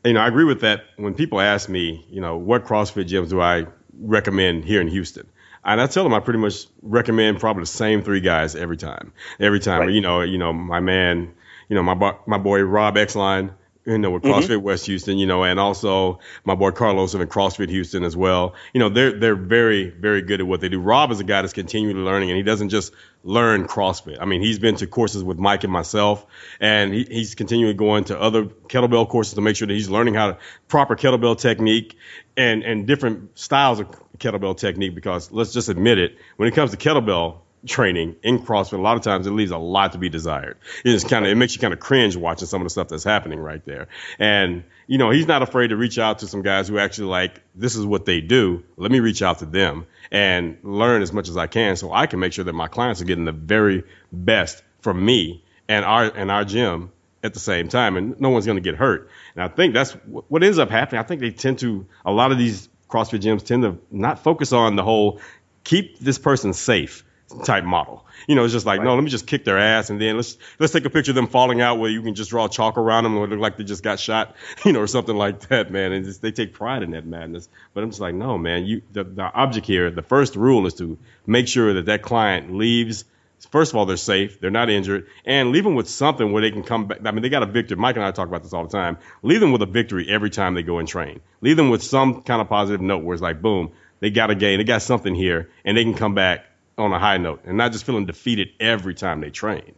you 0.04 0.14
know, 0.14 0.20
I 0.20 0.28
agree 0.28 0.44
with 0.44 0.62
that. 0.62 0.84
When 0.98 1.16
people 1.16 1.42
ask 1.42 1.68
me, 1.68 2.06
you 2.12 2.22
know, 2.22 2.38
what 2.38 2.66
CrossFit 2.66 3.08
gyms 3.08 3.30
do 3.30 3.42
I 3.42 3.66
recommend 4.00 4.64
here 4.64 4.82
in 4.82 4.88
Houston? 4.88 5.28
And 5.64 5.82
I 5.82 5.88
tell 5.88 6.04
them 6.04 6.14
I 6.14 6.20
pretty 6.20 6.40
much 6.40 6.68
recommend 6.84 7.40
probably 7.40 7.64
the 7.64 7.68
same 7.68 8.04
three 8.04 8.22
guys 8.22 8.56
every 8.56 8.78
time. 8.78 9.14
Every 9.40 9.60
time, 9.60 9.82
right. 9.82 9.90
you 9.90 10.02
know, 10.02 10.22
you 10.22 10.38
know, 10.38 10.54
my 10.54 10.80
man 10.80 11.34
you 11.70 11.76
know, 11.76 11.84
my 11.84 12.16
my 12.26 12.38
boy 12.38 12.62
Rob 12.62 12.98
Exline, 12.98 13.52
you 13.86 13.98
know, 14.00 14.12
with 14.12 14.24
mm-hmm. 14.24 14.34
CrossFit 14.34 14.56
mm-hmm. 14.56 14.64
West 14.64 14.86
Houston, 14.88 15.18
you 15.18 15.28
know, 15.28 15.44
and 15.44 15.60
also 15.60 16.20
my 16.44 16.56
boy 16.56 16.72
Carlos 16.72 17.14
in 17.14 17.22
CrossFit 17.28 17.70
Houston 17.70 18.04
as 18.04 18.18
well. 18.18 18.56
You 18.74 18.80
know, 18.80 18.90
they're 18.90 19.18
they're 19.20 19.36
very 19.36 19.90
very 19.90 20.22
good 20.22 20.42
at 20.42 20.48
what 20.48 20.62
they 20.62 20.70
do. 20.70 20.80
Rob 20.80 21.12
is 21.12 21.20
a 21.20 21.24
guy 21.24 21.42
that's 21.42 21.54
continually 21.54 22.00
learning, 22.00 22.32
and 22.32 22.38
he 22.38 22.44
doesn't 22.44 22.70
just 22.70 22.94
learn 23.24 23.68
CrossFit. 23.68 24.18
I 24.20 24.26
mean, 24.26 24.42
he's 24.42 24.60
been 24.60 24.76
to 24.78 24.88
courses 24.88 25.24
with 25.24 25.38
Mike 25.38 25.64
and 25.64 25.72
myself, 25.72 26.26
and 26.60 26.94
he, 26.94 27.04
he's 27.04 27.36
continually 27.36 27.76
going 27.76 28.06
to 28.06 28.20
other 28.20 28.46
kettlebell 28.46 29.08
courses 29.08 29.36
to 29.36 29.42
make 29.42 29.56
sure 29.56 29.68
that 29.68 29.74
he's 29.74 29.90
learning 29.90 30.16
how 30.16 30.32
to 30.32 30.38
proper 30.68 30.96
kettlebell 30.96 31.38
technique 31.38 31.98
and 32.36 32.64
and 32.64 32.88
different 32.88 33.38
styles 33.38 33.80
of 33.80 33.88
kettlebell 34.18 34.58
technique. 34.58 34.96
Because 34.96 35.32
let's 35.32 35.54
just 35.54 35.70
admit 35.70 36.00
it, 36.00 36.18
when 36.38 36.50
it 36.50 36.56
comes 36.56 36.72
to 36.72 36.78
kettlebell 36.78 37.40
training 37.66 38.16
in 38.24 38.40
CrossFit, 38.40 38.78
a 38.78 38.82
lot 38.82 38.98
of 38.98 39.04
times 39.04 39.28
it 39.28 39.32
leaves 39.32 39.52
a 39.52 39.58
lot 39.58 39.94
to 39.94 39.98
be 39.98 40.10
desired. 40.10 40.58
It's 40.84 41.04
kind 41.04 41.26
of 41.26 41.32
it 41.32 41.36
makes 41.36 41.56
you 41.56 41.62
kind 41.62 41.74
of 41.74 41.80
cringe 41.80 42.16
watching 42.16 42.48
some 42.48 42.62
of 42.62 42.66
the 42.66 42.70
stuff 42.70 42.88
that's 42.88 43.04
happening 43.04 43.40
right 43.40 43.64
there. 43.66 43.88
And 44.20 44.64
you 44.88 44.98
know, 44.98 45.10
he's 45.10 45.28
not 45.28 45.42
afraid 45.42 45.70
to 45.70 45.78
reach 45.78 45.98
out 45.98 46.20
to 46.20 46.28
some 46.28 46.42
guys 46.42 46.68
who 46.68 46.78
actually 46.78 47.08
like 47.08 47.42
this 47.56 47.76
is 47.76 47.86
what 47.86 48.06
they 48.06 48.22
do. 48.22 48.64
Let 48.78 48.92
me 48.92 49.00
reach 49.00 49.22
out 49.22 49.40
to 49.40 49.46
them 49.46 49.88
and 50.12 50.58
learn 50.64 51.02
as 51.02 51.12
much 51.12 51.30
as 51.30 51.38
I 51.38 51.48
can 51.48 51.76
so 51.76 51.92
I 51.92 52.06
can 52.08 52.20
make 52.20 52.34
sure 52.34 52.46
that 52.46 52.54
my 52.54 52.68
clients 52.68 53.02
are 53.02 53.06
getting 53.06 53.26
the 53.26 53.32
very 53.32 53.84
best 54.12 54.64
from 54.82 55.04
me 55.04 55.44
and 55.68 55.84
our 55.84 56.06
and 56.06 56.30
our 56.32 56.46
gym 56.46 56.92
at 57.24 57.34
the 57.34 57.40
same 57.40 57.68
time 57.68 57.98
and 57.98 58.20
no 58.22 58.30
one's 58.30 58.46
going 58.46 58.58
to 58.58 58.62
get 58.62 58.76
hurt. 58.76 59.10
And 59.34 59.44
I 59.44 59.48
think 59.48 59.74
that's 59.74 59.94
what 59.94 60.44
ends 60.44 60.60
up 60.60 60.70
happening. 60.70 61.00
I 61.00 61.04
think 61.04 61.22
they 61.22 61.32
tend 61.32 61.60
to 61.60 61.88
a 62.06 62.12
lot 62.12 62.32
of 62.32 62.38
these 62.38 62.70
CrossFit 62.90 63.22
gyms 63.22 63.44
tend 63.44 63.64
to 63.64 63.80
not 63.90 64.20
focus 64.20 64.54
on 64.54 64.76
the 64.76 64.84
whole 64.84 65.20
keep 65.64 65.98
this 66.00 66.20
person 66.20 66.54
safe 66.54 67.04
type 67.44 67.64
model. 67.64 68.06
You 68.28 68.36
know, 68.36 68.44
it's 68.44 68.54
just 68.54 68.66
like, 68.66 68.80
right. 68.80 68.86
no, 68.86 68.96
let 68.96 69.04
me 69.04 69.10
just 69.10 69.28
kick 69.28 69.46
their 69.46 69.58
ass 69.58 69.90
and 69.90 70.00
then 70.00 70.16
let's 70.16 70.38
let's 70.60 70.72
take 70.72 70.86
a 70.86 70.90
picture 70.90 71.12
of 71.12 71.16
them 71.16 71.28
falling 71.28 71.62
out 71.62 71.80
where 71.80 71.90
you 71.90 72.02
can 72.02 72.16
just 72.16 72.30
draw 72.30 72.48
chalk 72.48 72.78
around 72.78 73.04
them 73.04 73.18
and 73.18 73.30
look 73.30 73.40
like 73.40 73.58
they 73.58 73.64
just 73.64 73.84
got 73.84 74.00
shot, 74.00 74.36
you 74.66 74.74
know, 74.74 74.82
or 74.82 74.88
something 74.88 75.16
like 75.16 75.48
that, 75.48 75.72
man. 75.72 75.92
And 75.92 76.06
just, 76.06 76.22
they 76.22 76.32
take 76.32 76.54
pride 76.54 76.84
in 76.84 76.92
that 76.92 77.06
madness. 77.06 77.50
But 77.74 77.84
I'm 77.84 77.90
just 77.90 78.02
like, 78.02 78.16
no, 78.16 78.38
man. 78.38 78.66
You 78.66 78.82
the, 78.92 79.04
the 79.04 79.24
object 79.24 79.66
here, 79.66 79.90
the 79.92 80.02
first 80.02 80.36
rule 80.36 80.66
is 80.68 80.76
to 80.76 80.98
make 81.26 81.48
sure 81.48 81.74
that 81.74 81.86
that 81.86 82.02
client 82.02 82.56
leaves. 82.56 83.06
First 83.52 83.74
of 83.74 83.78
all, 83.78 83.86
they're 83.86 83.98
safe, 83.98 84.40
they're 84.40 84.50
not 84.50 84.70
injured, 84.70 85.08
and 85.24 85.52
leave 85.52 85.64
them 85.64 85.76
with 85.76 85.88
something 85.88 86.32
where 86.32 86.42
they 86.42 86.50
can 86.50 86.64
come 86.64 86.88
back. 86.88 87.06
I 87.06 87.12
mean, 87.12 87.22
they 87.22 87.30
got 87.30 87.44
a 87.44 87.46
victory. 87.46 87.78
Mike 87.78 87.96
and 87.96 88.04
I 88.04 88.10
talk 88.12 88.28
about 88.28 88.42
this 88.42 88.54
all 88.54 88.66
the 88.66 88.76
time. 88.76 88.98
Leave 89.22 89.40
them 89.40 89.52
with 89.52 89.62
a 89.62 89.68
victory 89.68 90.10
every 90.10 90.32
time 90.32 90.56
they 90.56 90.64
go 90.64 90.80
and 90.80 90.88
train. 90.88 91.20
Leave 91.42 91.56
them 91.56 91.70
with 91.70 91.84
some 91.84 92.22
kind 92.24 92.42
of 92.42 92.50
positive 92.50 92.82
note 92.82 93.04
where 93.04 93.14
it's 93.14 93.22
like, 93.22 93.42
boom, 93.42 93.72
they 94.00 94.10
got 94.10 94.32
a 94.32 94.36
gain, 94.36 94.58
they 94.58 94.64
got 94.64 94.82
something 94.82 95.14
here, 95.14 95.52
and 95.64 95.78
they 95.78 95.84
can 95.84 95.94
come 95.94 96.16
back 96.16 96.46
on 96.78 96.92
a 96.92 97.00
high 97.00 97.18
note 97.18 97.42
and 97.46 97.58
not 97.58 97.72
just 97.72 97.86
feeling 97.86 98.06
defeated 98.06 98.50
every 98.60 98.94
time 98.94 99.22
they 99.22 99.30
train. 99.30 99.74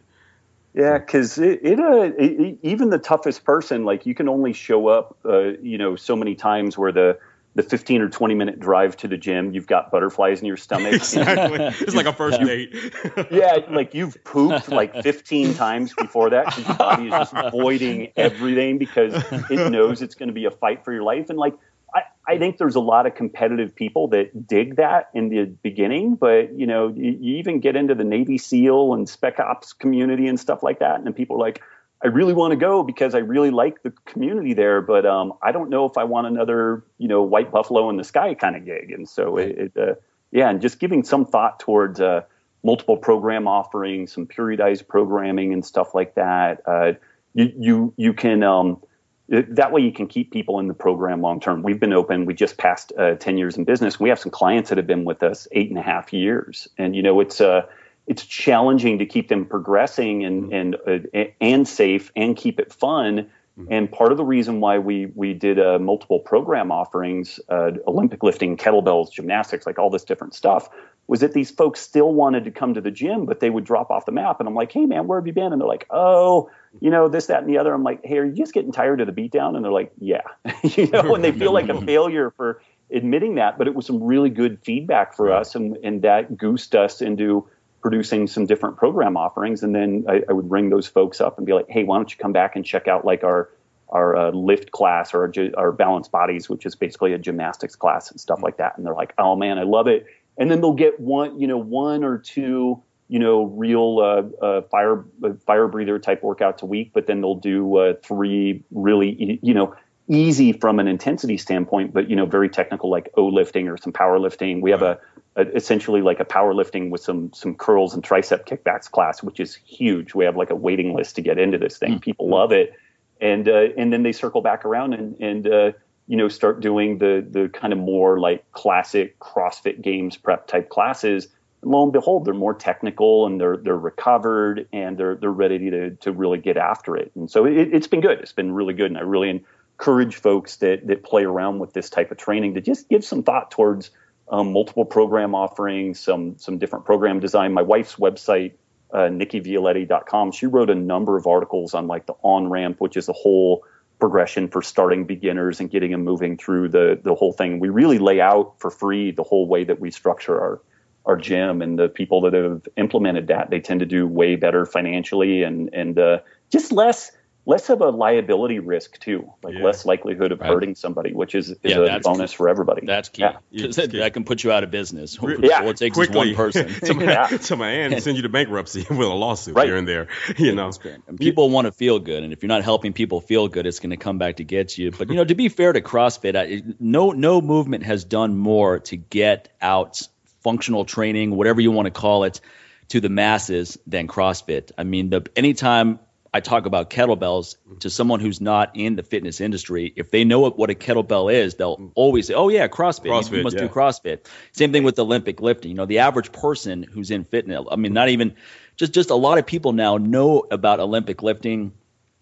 Yeah, 0.74 0.98
because 0.98 1.38
it, 1.38 1.60
it, 1.62 1.80
uh, 1.80 2.12
it, 2.18 2.58
even 2.62 2.90
the 2.90 2.98
toughest 2.98 3.44
person, 3.44 3.84
like 3.84 4.06
you 4.06 4.14
can 4.14 4.28
only 4.28 4.52
show 4.52 4.88
up, 4.88 5.16
uh, 5.24 5.52
you 5.62 5.78
know, 5.78 5.96
so 5.96 6.14
many 6.14 6.34
times 6.34 6.76
where 6.76 6.92
the 6.92 7.18
the 7.54 7.62
15 7.64 8.02
or 8.02 8.08
20 8.08 8.34
minute 8.36 8.60
drive 8.60 8.96
to 8.98 9.08
the 9.08 9.16
gym, 9.16 9.52
you've 9.52 9.66
got 9.66 9.90
butterflies 9.90 10.38
in 10.38 10.46
your 10.46 10.56
stomach. 10.56 10.92
exactly. 10.94 11.58
it's 11.80 11.94
like 11.94 12.06
a 12.06 12.12
first 12.12 12.40
date. 12.40 12.72
yeah, 13.32 13.58
like 13.70 13.94
you've 13.94 14.22
pooped 14.22 14.68
like 14.68 15.02
15 15.02 15.54
times 15.54 15.92
before 15.92 16.30
that 16.30 16.46
because 16.46 16.68
your 16.68 16.76
body 16.76 17.06
is 17.06 17.10
just 17.10 17.34
voiding 17.50 18.12
everything 18.16 18.78
because 18.78 19.12
it 19.50 19.72
knows 19.72 20.02
it's 20.02 20.14
going 20.14 20.28
to 20.28 20.32
be 20.32 20.44
a 20.44 20.52
fight 20.52 20.84
for 20.84 20.92
your 20.92 21.02
life. 21.02 21.30
And 21.30 21.38
like 21.38 21.54
I, 21.98 22.34
I 22.34 22.38
think 22.38 22.58
there's 22.58 22.76
a 22.76 22.80
lot 22.80 23.06
of 23.06 23.14
competitive 23.14 23.74
people 23.74 24.08
that 24.08 24.46
dig 24.46 24.76
that 24.76 25.10
in 25.14 25.28
the 25.28 25.44
beginning, 25.44 26.16
but 26.16 26.52
you 26.52 26.66
know, 26.66 26.88
you, 26.88 27.16
you 27.20 27.36
even 27.36 27.60
get 27.60 27.76
into 27.76 27.94
the 27.94 28.04
Navy 28.04 28.38
SEAL 28.38 28.94
and 28.94 29.08
Spec 29.08 29.40
Ops 29.40 29.72
community 29.72 30.26
and 30.28 30.38
stuff 30.38 30.62
like 30.62 30.80
that, 30.80 30.96
and 30.96 31.06
then 31.06 31.14
people 31.14 31.36
are 31.36 31.40
like, 31.40 31.62
I 32.02 32.08
really 32.08 32.32
want 32.32 32.52
to 32.52 32.56
go 32.56 32.84
because 32.84 33.14
I 33.14 33.18
really 33.18 33.50
like 33.50 33.82
the 33.82 33.90
community 34.04 34.54
there, 34.54 34.80
but 34.80 35.04
um, 35.04 35.32
I 35.42 35.50
don't 35.50 35.68
know 35.68 35.84
if 35.86 35.98
I 35.98 36.04
want 36.04 36.28
another, 36.28 36.84
you 36.96 37.08
know, 37.08 37.22
white 37.22 37.50
buffalo 37.50 37.90
in 37.90 37.96
the 37.96 38.04
sky 38.04 38.34
kind 38.34 38.54
of 38.54 38.64
gig. 38.64 38.92
And 38.92 39.08
so 39.08 39.36
it, 39.36 39.58
it 39.58 39.76
uh, 39.76 39.94
yeah, 40.30 40.48
and 40.48 40.60
just 40.60 40.78
giving 40.78 41.02
some 41.02 41.26
thought 41.26 41.58
towards 41.58 42.00
uh, 42.00 42.22
multiple 42.62 42.96
program 42.96 43.48
offerings, 43.48 44.12
some 44.12 44.26
periodized 44.26 44.86
programming 44.86 45.52
and 45.52 45.64
stuff 45.64 45.94
like 45.94 46.14
that. 46.14 46.62
Uh, 46.66 46.92
you 47.34 47.52
you 47.58 47.94
you 47.96 48.12
can 48.12 48.44
um, 48.44 48.80
that 49.28 49.72
way 49.72 49.82
you 49.82 49.92
can 49.92 50.06
keep 50.06 50.32
people 50.32 50.58
in 50.58 50.68
the 50.68 50.74
program 50.74 51.20
long 51.20 51.40
term. 51.40 51.62
We've 51.62 51.78
been 51.78 51.92
open. 51.92 52.24
We 52.24 52.34
just 52.34 52.56
passed 52.56 52.92
uh, 52.98 53.14
ten 53.16 53.36
years 53.36 53.56
in 53.56 53.64
business. 53.64 54.00
We 54.00 54.08
have 54.08 54.18
some 54.18 54.32
clients 54.32 54.70
that 54.70 54.78
have 54.78 54.86
been 54.86 55.04
with 55.04 55.22
us 55.22 55.46
eight 55.52 55.68
and 55.68 55.78
a 55.78 55.82
half 55.82 56.12
years, 56.12 56.68
and 56.78 56.96
you 56.96 57.02
know 57.02 57.20
it's 57.20 57.40
uh, 57.40 57.66
it's 58.06 58.24
challenging 58.24 58.98
to 58.98 59.06
keep 59.06 59.28
them 59.28 59.44
progressing 59.44 60.24
and 60.24 60.52
and 60.52 60.76
uh, 60.86 61.24
and 61.40 61.68
safe 61.68 62.10
and 62.16 62.36
keep 62.36 62.58
it 62.58 62.72
fun. 62.72 63.30
Mm-hmm. 63.58 63.72
And 63.72 63.90
part 63.90 64.12
of 64.12 64.18
the 64.18 64.24
reason 64.24 64.60
why 64.60 64.78
we 64.78 65.06
we 65.14 65.34
did 65.34 65.58
uh, 65.58 65.78
multiple 65.78 66.20
program 66.20 66.70
offerings, 66.70 67.40
uh, 67.48 67.72
Olympic 67.86 68.22
lifting, 68.22 68.56
kettlebells, 68.56 69.10
gymnastics, 69.10 69.66
like 69.66 69.78
all 69.78 69.90
this 69.90 70.04
different 70.04 70.34
stuff, 70.34 70.68
was 71.08 71.20
that 71.20 71.32
these 71.32 71.50
folks 71.50 71.80
still 71.80 72.12
wanted 72.14 72.44
to 72.44 72.52
come 72.52 72.74
to 72.74 72.80
the 72.80 72.92
gym, 72.92 73.26
but 73.26 73.40
they 73.40 73.50
would 73.50 73.64
drop 73.64 73.90
off 73.90 74.06
the 74.06 74.12
map. 74.12 74.38
And 74.38 74.48
I'm 74.48 74.54
like, 74.54 74.70
hey 74.70 74.86
man, 74.86 75.08
where 75.08 75.18
have 75.18 75.26
you 75.26 75.32
been? 75.32 75.52
And 75.52 75.60
they're 75.60 75.66
like, 75.68 75.86
oh, 75.90 76.50
you 76.80 76.90
know, 76.90 77.08
this, 77.08 77.26
that, 77.26 77.40
and 77.40 77.48
the 77.48 77.58
other. 77.58 77.74
I'm 77.74 77.82
like, 77.82 78.04
hey, 78.04 78.18
are 78.18 78.24
you 78.24 78.32
just 78.32 78.54
getting 78.54 78.70
tired 78.70 79.00
of 79.00 79.12
the 79.12 79.12
beatdown? 79.12 79.56
And 79.56 79.64
they're 79.64 79.72
like, 79.72 79.92
yeah, 79.98 80.22
you 80.62 80.86
know, 80.88 81.14
and 81.14 81.24
they 81.24 81.32
feel 81.32 81.52
like 81.52 81.68
a 81.68 81.80
failure 81.84 82.30
for 82.30 82.62
admitting 82.92 83.34
that. 83.36 83.58
But 83.58 83.66
it 83.66 83.74
was 83.74 83.86
some 83.86 84.02
really 84.02 84.30
good 84.30 84.60
feedback 84.62 85.14
for 85.14 85.32
us, 85.32 85.56
and 85.56 85.76
and 85.82 86.02
that 86.02 86.36
goosed 86.36 86.76
us 86.76 87.02
into 87.02 87.48
producing 87.80 88.26
some 88.26 88.46
different 88.46 88.76
program 88.76 89.16
offerings. 89.16 89.62
And 89.62 89.74
then 89.74 90.04
I, 90.08 90.22
I, 90.28 90.32
would 90.32 90.50
ring 90.50 90.68
those 90.68 90.86
folks 90.86 91.20
up 91.20 91.38
and 91.38 91.46
be 91.46 91.52
like, 91.52 91.66
hey, 91.68 91.84
why 91.84 91.96
don't 91.96 92.10
you 92.10 92.16
come 92.16 92.32
back 92.32 92.56
and 92.56 92.64
check 92.64 92.88
out 92.88 93.04
like 93.04 93.24
our 93.24 93.50
our 93.90 94.16
uh, 94.16 94.30
lift 94.32 94.70
class 94.70 95.14
or 95.14 95.22
our, 95.22 95.32
our 95.56 95.72
balance 95.72 96.08
bodies, 96.08 96.48
which 96.48 96.66
is 96.66 96.74
basically 96.74 97.14
a 97.14 97.18
gymnastics 97.18 97.74
class 97.74 98.10
and 98.10 98.20
stuff 98.20 98.42
like 98.42 98.58
that. 98.58 98.76
And 98.76 98.84
they're 98.84 98.94
like, 98.94 99.14
oh 99.16 99.34
man, 99.34 99.58
I 99.58 99.62
love 99.62 99.86
it. 99.86 100.06
And 100.36 100.50
then 100.50 100.60
they'll 100.60 100.74
get 100.74 101.00
one, 101.00 101.40
you 101.40 101.46
know, 101.46 101.56
one 101.56 102.04
or 102.04 102.18
two, 102.18 102.82
you 103.08 103.18
know, 103.18 103.44
real 103.44 103.98
uh, 104.00 104.44
uh, 104.44 104.62
fire 104.62 105.04
uh, 105.24 105.32
fire 105.46 105.68
breather 105.68 105.98
type 105.98 106.22
workouts 106.22 106.62
a 106.62 106.66
week. 106.66 106.90
But 106.92 107.06
then 107.06 107.20
they'll 107.20 107.34
do 107.34 107.76
uh, 107.76 107.94
three 108.02 108.62
really, 108.70 109.40
you 109.42 109.54
know, 109.54 109.74
easy 110.08 110.52
from 110.52 110.78
an 110.78 110.88
intensity 110.88 111.36
standpoint, 111.36 111.92
but 111.92 112.08
you 112.08 112.16
know, 112.16 112.26
very 112.26 112.48
technical 112.48 112.90
like 112.90 113.10
O 113.16 113.26
lifting 113.26 113.68
or 113.68 113.76
some 113.76 113.92
power 113.92 114.18
lifting. 114.18 114.60
We 114.60 114.70
have 114.70 114.82
a 114.82 114.98
essentially 115.38 116.02
like 116.02 116.20
a 116.20 116.24
powerlifting 116.24 116.90
with 116.90 117.00
some 117.00 117.32
some 117.32 117.54
curls 117.54 117.94
and 117.94 118.02
tricep 118.02 118.46
kickbacks 118.46 118.90
class, 118.90 119.22
which 119.22 119.38
is 119.38 119.54
huge. 119.54 120.14
We 120.14 120.24
have 120.24 120.36
like 120.36 120.50
a 120.50 120.56
waiting 120.56 120.94
list 120.94 121.16
to 121.16 121.22
get 121.22 121.38
into 121.38 121.58
this 121.58 121.78
thing. 121.78 121.92
Mm-hmm. 121.92 122.00
People 122.00 122.28
love 122.28 122.52
it, 122.52 122.74
and 123.20 123.48
uh, 123.48 123.68
and 123.76 123.92
then 123.92 124.02
they 124.02 124.12
circle 124.12 124.40
back 124.40 124.64
around 124.64 124.94
and 124.94 125.20
and 125.20 125.46
uh, 125.46 125.72
you 126.06 126.16
know 126.16 126.28
start 126.28 126.60
doing 126.60 126.98
the 126.98 127.24
the 127.28 127.48
kind 127.48 127.72
of 127.72 127.78
more 127.78 128.18
like 128.18 128.50
classic 128.52 129.18
CrossFit 129.20 129.80
Games 129.80 130.16
prep 130.16 130.46
type 130.46 130.68
classes. 130.68 131.28
And 131.62 131.72
lo 131.72 131.82
and 131.82 131.92
behold, 131.92 132.24
they're 132.24 132.34
more 132.34 132.54
technical 132.54 133.26
and 133.26 133.40
they're 133.40 133.56
they're 133.56 133.76
recovered 133.76 134.66
and 134.72 134.96
they're 134.96 135.16
they're 135.16 135.30
ready 135.30 135.70
to 135.70 135.90
to 135.90 136.12
really 136.12 136.38
get 136.38 136.56
after 136.56 136.96
it. 136.96 137.12
And 137.14 137.30
so 137.30 137.44
it, 137.46 137.56
it's 137.72 137.86
been 137.86 138.00
good. 138.00 138.18
It's 138.20 138.32
been 138.32 138.52
really 138.52 138.74
good, 138.74 138.90
and 138.90 138.98
I 138.98 139.02
really 139.02 139.44
encourage 139.78 140.16
folks 140.16 140.56
that 140.56 140.86
that 140.86 141.04
play 141.04 141.24
around 141.24 141.60
with 141.60 141.72
this 141.72 141.88
type 141.88 142.10
of 142.10 142.16
training 142.16 142.54
to 142.54 142.60
just 142.60 142.88
give 142.88 143.04
some 143.04 143.22
thought 143.22 143.50
towards 143.50 143.90
um, 144.28 144.52
multiple 144.52 144.84
program 144.84 145.34
offerings, 145.34 146.00
some 146.00 146.36
some 146.38 146.58
different 146.58 146.84
program 146.84 147.20
design. 147.20 147.52
My 147.52 147.62
wife's 147.62 147.96
website, 147.96 148.54
uh, 148.92 149.08
NickiVioletti.com, 149.08 150.32
she 150.32 150.46
wrote 150.46 150.70
a 150.70 150.74
number 150.74 151.16
of 151.16 151.26
articles 151.26 151.74
on 151.74 151.86
like 151.86 152.06
the 152.06 152.14
on 152.22 152.48
ramp, 152.48 152.80
which 152.80 152.96
is 152.96 153.08
a 153.08 153.12
whole 153.12 153.64
progression 154.00 154.48
for 154.48 154.62
starting 154.62 155.04
beginners 155.04 155.60
and 155.60 155.70
getting 155.70 155.90
them 155.90 156.04
moving 156.04 156.36
through 156.36 156.68
the 156.68 156.98
the 157.02 157.14
whole 157.14 157.32
thing. 157.32 157.60
We 157.60 157.68
really 157.68 157.98
lay 157.98 158.20
out 158.20 158.54
for 158.58 158.70
free 158.70 159.12
the 159.12 159.24
whole 159.24 159.46
way 159.46 159.64
that 159.64 159.80
we 159.80 159.90
structure 159.90 160.40
our 160.40 160.60
our 161.06 161.16
gym, 161.16 161.62
and 161.62 161.78
the 161.78 161.88
people 161.88 162.20
that 162.22 162.34
have 162.34 162.66
implemented 162.76 163.28
that 163.28 163.48
they 163.48 163.60
tend 163.60 163.80
to 163.80 163.86
do 163.86 164.06
way 164.06 164.34
better 164.34 164.66
financially 164.66 165.44
and 165.44 165.70
and 165.72 165.98
uh, 165.98 166.18
just 166.50 166.72
less 166.72 167.12
less 167.48 167.70
of 167.70 167.80
a 167.80 167.88
liability 167.88 168.58
risk 168.58 169.00
too, 169.00 169.32
like 169.42 169.54
yeah. 169.54 169.64
less 169.64 169.86
likelihood 169.86 170.32
of 170.32 170.40
right. 170.40 170.50
hurting 170.50 170.74
somebody, 170.74 171.14
which 171.14 171.34
is, 171.34 171.48
is 171.48 171.56
yeah, 171.64 171.78
a 171.78 172.00
bonus 172.00 172.30
key. 172.30 172.36
for 172.36 172.48
everybody. 172.50 172.86
That's 172.86 173.08
key. 173.08 173.22
Yeah. 173.22 173.38
That, 173.78 173.92
that, 173.92 174.12
can 174.12 174.24
put 174.24 174.44
you 174.44 174.52
out 174.52 174.64
of 174.64 174.70
business. 174.70 175.18
Yeah. 175.20 175.60
All 175.60 175.70
it 175.70 175.76
takes 175.76 175.94
Quickly. 175.94 176.32
is 176.32 176.36
one 176.36 176.52
person. 176.52 176.68
to, 176.84 176.94
my, 176.94 177.04
yeah. 177.04 177.26
to 177.26 177.56
my 177.56 177.70
aunt, 177.70 178.02
send 178.02 178.16
you 178.16 178.22
to 178.24 178.28
bankruptcy 178.28 178.80
with 178.90 178.98
a 179.00 179.06
lawsuit 179.06 179.54
right. 179.54 179.66
here 179.66 179.76
and 179.76 179.88
there. 179.88 180.08
You 180.36 180.54
know, 180.54 180.70
and 181.06 181.18
people 181.18 181.48
want 181.48 181.66
to 181.66 181.72
feel 181.72 181.98
good, 181.98 182.22
and 182.22 182.32
if 182.32 182.42
you're 182.42 182.48
not 182.48 182.64
helping 182.64 182.92
people 182.92 183.20
feel 183.20 183.48
good, 183.48 183.66
it's 183.66 183.78
going 183.78 183.90
to 183.90 183.96
come 183.96 184.18
back 184.18 184.36
to 184.36 184.44
get 184.44 184.76
you. 184.76 184.90
But 184.90 185.08
you 185.08 185.14
know, 185.14 185.24
to 185.24 185.34
be 185.34 185.48
fair 185.48 185.72
to 185.72 185.80
CrossFit, 185.80 186.36
I, 186.36 186.62
no 186.78 187.12
no 187.12 187.40
movement 187.40 187.84
has 187.84 188.04
done 188.04 188.36
more 188.36 188.80
to 188.80 188.96
get 188.96 189.48
out 189.60 190.02
functional 190.42 190.84
training, 190.84 191.30
whatever 191.34 191.60
you 191.60 191.70
want 191.70 191.86
to 191.86 191.92
call 191.92 192.24
it, 192.24 192.40
to 192.88 193.00
the 193.00 193.08
masses 193.08 193.78
than 193.86 194.08
CrossFit. 194.08 194.72
I 194.76 194.84
mean, 194.84 195.10
the, 195.10 195.26
anytime 195.36 196.00
I 196.32 196.40
talk 196.40 196.66
about 196.66 196.90
kettlebells 196.90 197.56
mm-hmm. 197.56 197.78
to 197.78 197.90
someone 197.90 198.20
who's 198.20 198.40
not 198.40 198.72
in 198.74 198.96
the 198.96 199.02
fitness 199.02 199.40
industry, 199.40 199.92
if 199.96 200.10
they 200.10 200.24
know 200.24 200.40
what, 200.40 200.70
a 200.70 200.74
kettlebell 200.74 201.32
is, 201.32 201.54
they'll 201.54 201.76
mm. 201.76 201.90
always 201.94 202.26
say, 202.26 202.34
"Oh 202.34 202.48
yeah, 202.48 202.68
CrossFit. 202.68 203.06
CrossFit 203.06 203.38
you 203.38 203.42
must 203.42 203.56
yeah. 203.56 203.62
do 203.62 203.68
CrossFit." 203.68 204.26
Same 204.52 204.72
thing 204.72 204.84
with 204.84 204.98
Olympic 204.98 205.40
lifting. 205.40 205.70
You 205.70 205.76
know, 205.76 205.86
the 205.86 206.00
average 206.00 206.32
person 206.32 206.82
who's 206.82 207.10
in 207.10 207.24
fitness, 207.24 207.64
I 207.70 207.76
mean, 207.76 207.92
mm. 207.92 207.94
not 207.94 208.08
even 208.10 208.34
just 208.76 208.92
just 208.92 209.10
a 209.10 209.14
lot 209.14 209.38
of 209.38 209.46
people 209.46 209.72
now 209.72 209.96
know 209.96 210.44
about 210.50 210.80
Olympic 210.80 211.22
lifting, 211.22 211.72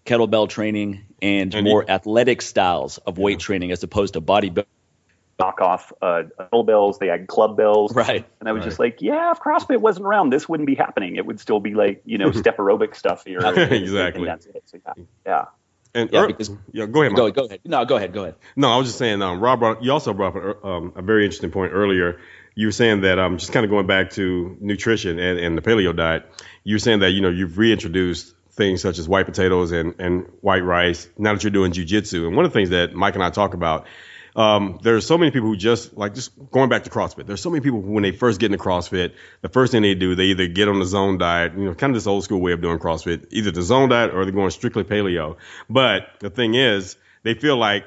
kettlebell 0.05 0.49
training, 0.49 1.05
and, 1.21 1.53
and 1.53 1.65
more 1.65 1.89
athletic 1.89 2.41
styles 2.41 2.97
of 2.99 3.17
weight 3.17 3.39
yeah. 3.39 3.45
training 3.45 3.71
as 3.71 3.83
opposed 3.83 4.13
to 4.13 4.21
bodybuilding 4.21 4.65
knock 5.39 5.61
off 5.61 5.93
uh, 6.01 6.23
bells. 6.65 6.99
They 6.99 7.07
had 7.07 7.27
club 7.27 7.57
bells. 7.57 7.93
Right. 7.93 8.25
And 8.39 8.49
I 8.49 8.51
was 8.51 8.61
right. 8.61 8.65
just 8.65 8.79
like, 8.79 9.01
yeah, 9.01 9.31
if 9.31 9.39
CrossFit 9.39 9.79
wasn't 9.79 10.05
around, 10.05 10.31
this 10.31 10.49
wouldn't 10.49 10.67
be 10.67 10.75
happening. 10.75 11.15
It 11.15 11.25
would 11.25 11.39
still 11.39 11.59
be 11.59 11.73
like, 11.73 12.01
you 12.05 12.17
know, 12.17 12.31
step 12.33 12.57
aerobic 12.57 12.95
stuff 12.95 13.25
here. 13.25 13.39
exactly. 13.55 14.29
So, 14.65 14.79
yeah. 14.85 15.03
yeah. 15.25 15.45
And 15.93 16.11
yeah, 16.11 16.27
because, 16.27 16.51
yeah, 16.71 16.85
go 16.85 17.01
ahead. 17.01 17.15
Go, 17.15 17.31
go, 17.31 17.45
ahead. 17.45 17.61
No, 17.65 17.85
go 17.85 17.95
ahead. 17.95 18.13
Go 18.13 18.23
ahead. 18.23 18.35
No, 18.55 18.69
I 18.69 18.77
was 18.77 18.87
just 18.87 18.99
saying. 18.99 19.21
Um, 19.21 19.39
Robb, 19.39 19.59
brought, 19.59 19.83
you 19.83 19.91
also 19.91 20.13
brought 20.13 20.35
up 20.35 20.63
um, 20.63 20.93
a 20.95 21.01
very 21.01 21.23
interesting 21.23 21.49
point 21.49 21.71
earlier. 21.73 22.19
You 22.55 22.67
were 22.67 22.71
saying 22.71 23.01
that 23.01 23.17
um, 23.17 23.37
just 23.37 23.51
kind 23.51 23.63
of 23.63 23.69
going 23.69 23.87
back 23.87 24.11
to 24.11 24.57
nutrition 24.59 25.17
and, 25.17 25.39
and 25.39 25.57
the 25.57 25.61
paleo 25.61 25.95
diet. 25.95 26.29
You 26.63 26.75
were 26.75 26.79
saying 26.79 26.99
that 26.99 27.11
you 27.11 27.21
know 27.21 27.29
you've 27.29 27.57
reintroduced 27.57 28.35
things 28.51 28.81
such 28.81 28.99
as 28.99 29.07
white 29.07 29.25
potatoes 29.25 29.71
and, 29.71 29.95
and 29.99 30.25
white 30.41 30.63
rice 30.63 31.07
now 31.17 31.33
that 31.33 31.43
you're 31.43 31.51
doing 31.51 31.71
jujitsu. 31.71 32.27
And 32.27 32.35
one 32.35 32.45
of 32.45 32.51
the 32.51 32.59
things 32.59 32.71
that 32.71 32.93
Mike 32.93 33.15
and 33.15 33.23
I 33.23 33.29
talk 33.29 33.53
about 33.53 33.87
um, 34.37 34.79
there's 34.83 35.05
so 35.07 35.17
many 35.17 35.31
people 35.31 35.49
who 35.49 35.57
just 35.57 35.97
like 35.97 36.13
just 36.13 36.31
going 36.51 36.69
back 36.69 36.83
to 36.83 36.91
CrossFit. 36.91 37.25
There's 37.25 37.41
so 37.41 37.49
many 37.49 37.61
people 37.61 37.81
who, 37.81 37.91
when 37.91 38.03
they 38.03 38.11
first 38.11 38.39
get 38.39 38.51
into 38.51 38.63
CrossFit, 38.63 39.13
the 39.41 39.49
first 39.49 39.71
thing 39.71 39.81
they 39.81 39.95
do, 39.95 40.13
they 40.13 40.25
either 40.25 40.47
get 40.47 40.67
on 40.67 40.77
the 40.79 40.85
zone 40.85 41.17
diet, 41.17 41.53
you 41.57 41.65
know, 41.65 41.73
kind 41.73 41.89
of 41.89 41.95
this 41.95 42.05
old 42.05 42.23
school 42.23 42.39
way 42.39 42.51
of 42.51 42.61
doing 42.61 42.77
CrossFit, 42.77 43.25
either 43.31 43.49
the 43.49 43.63
zone 43.63 43.89
diet 43.89 44.13
or 44.13 44.23
they're 44.23 44.33
going 44.33 44.51
strictly 44.51 44.83
paleo. 44.83 45.37
But 45.67 46.03
the 46.19 46.29
thing 46.29 46.53
is, 46.53 46.97
they 47.23 47.33
feel 47.33 47.57
like 47.57 47.85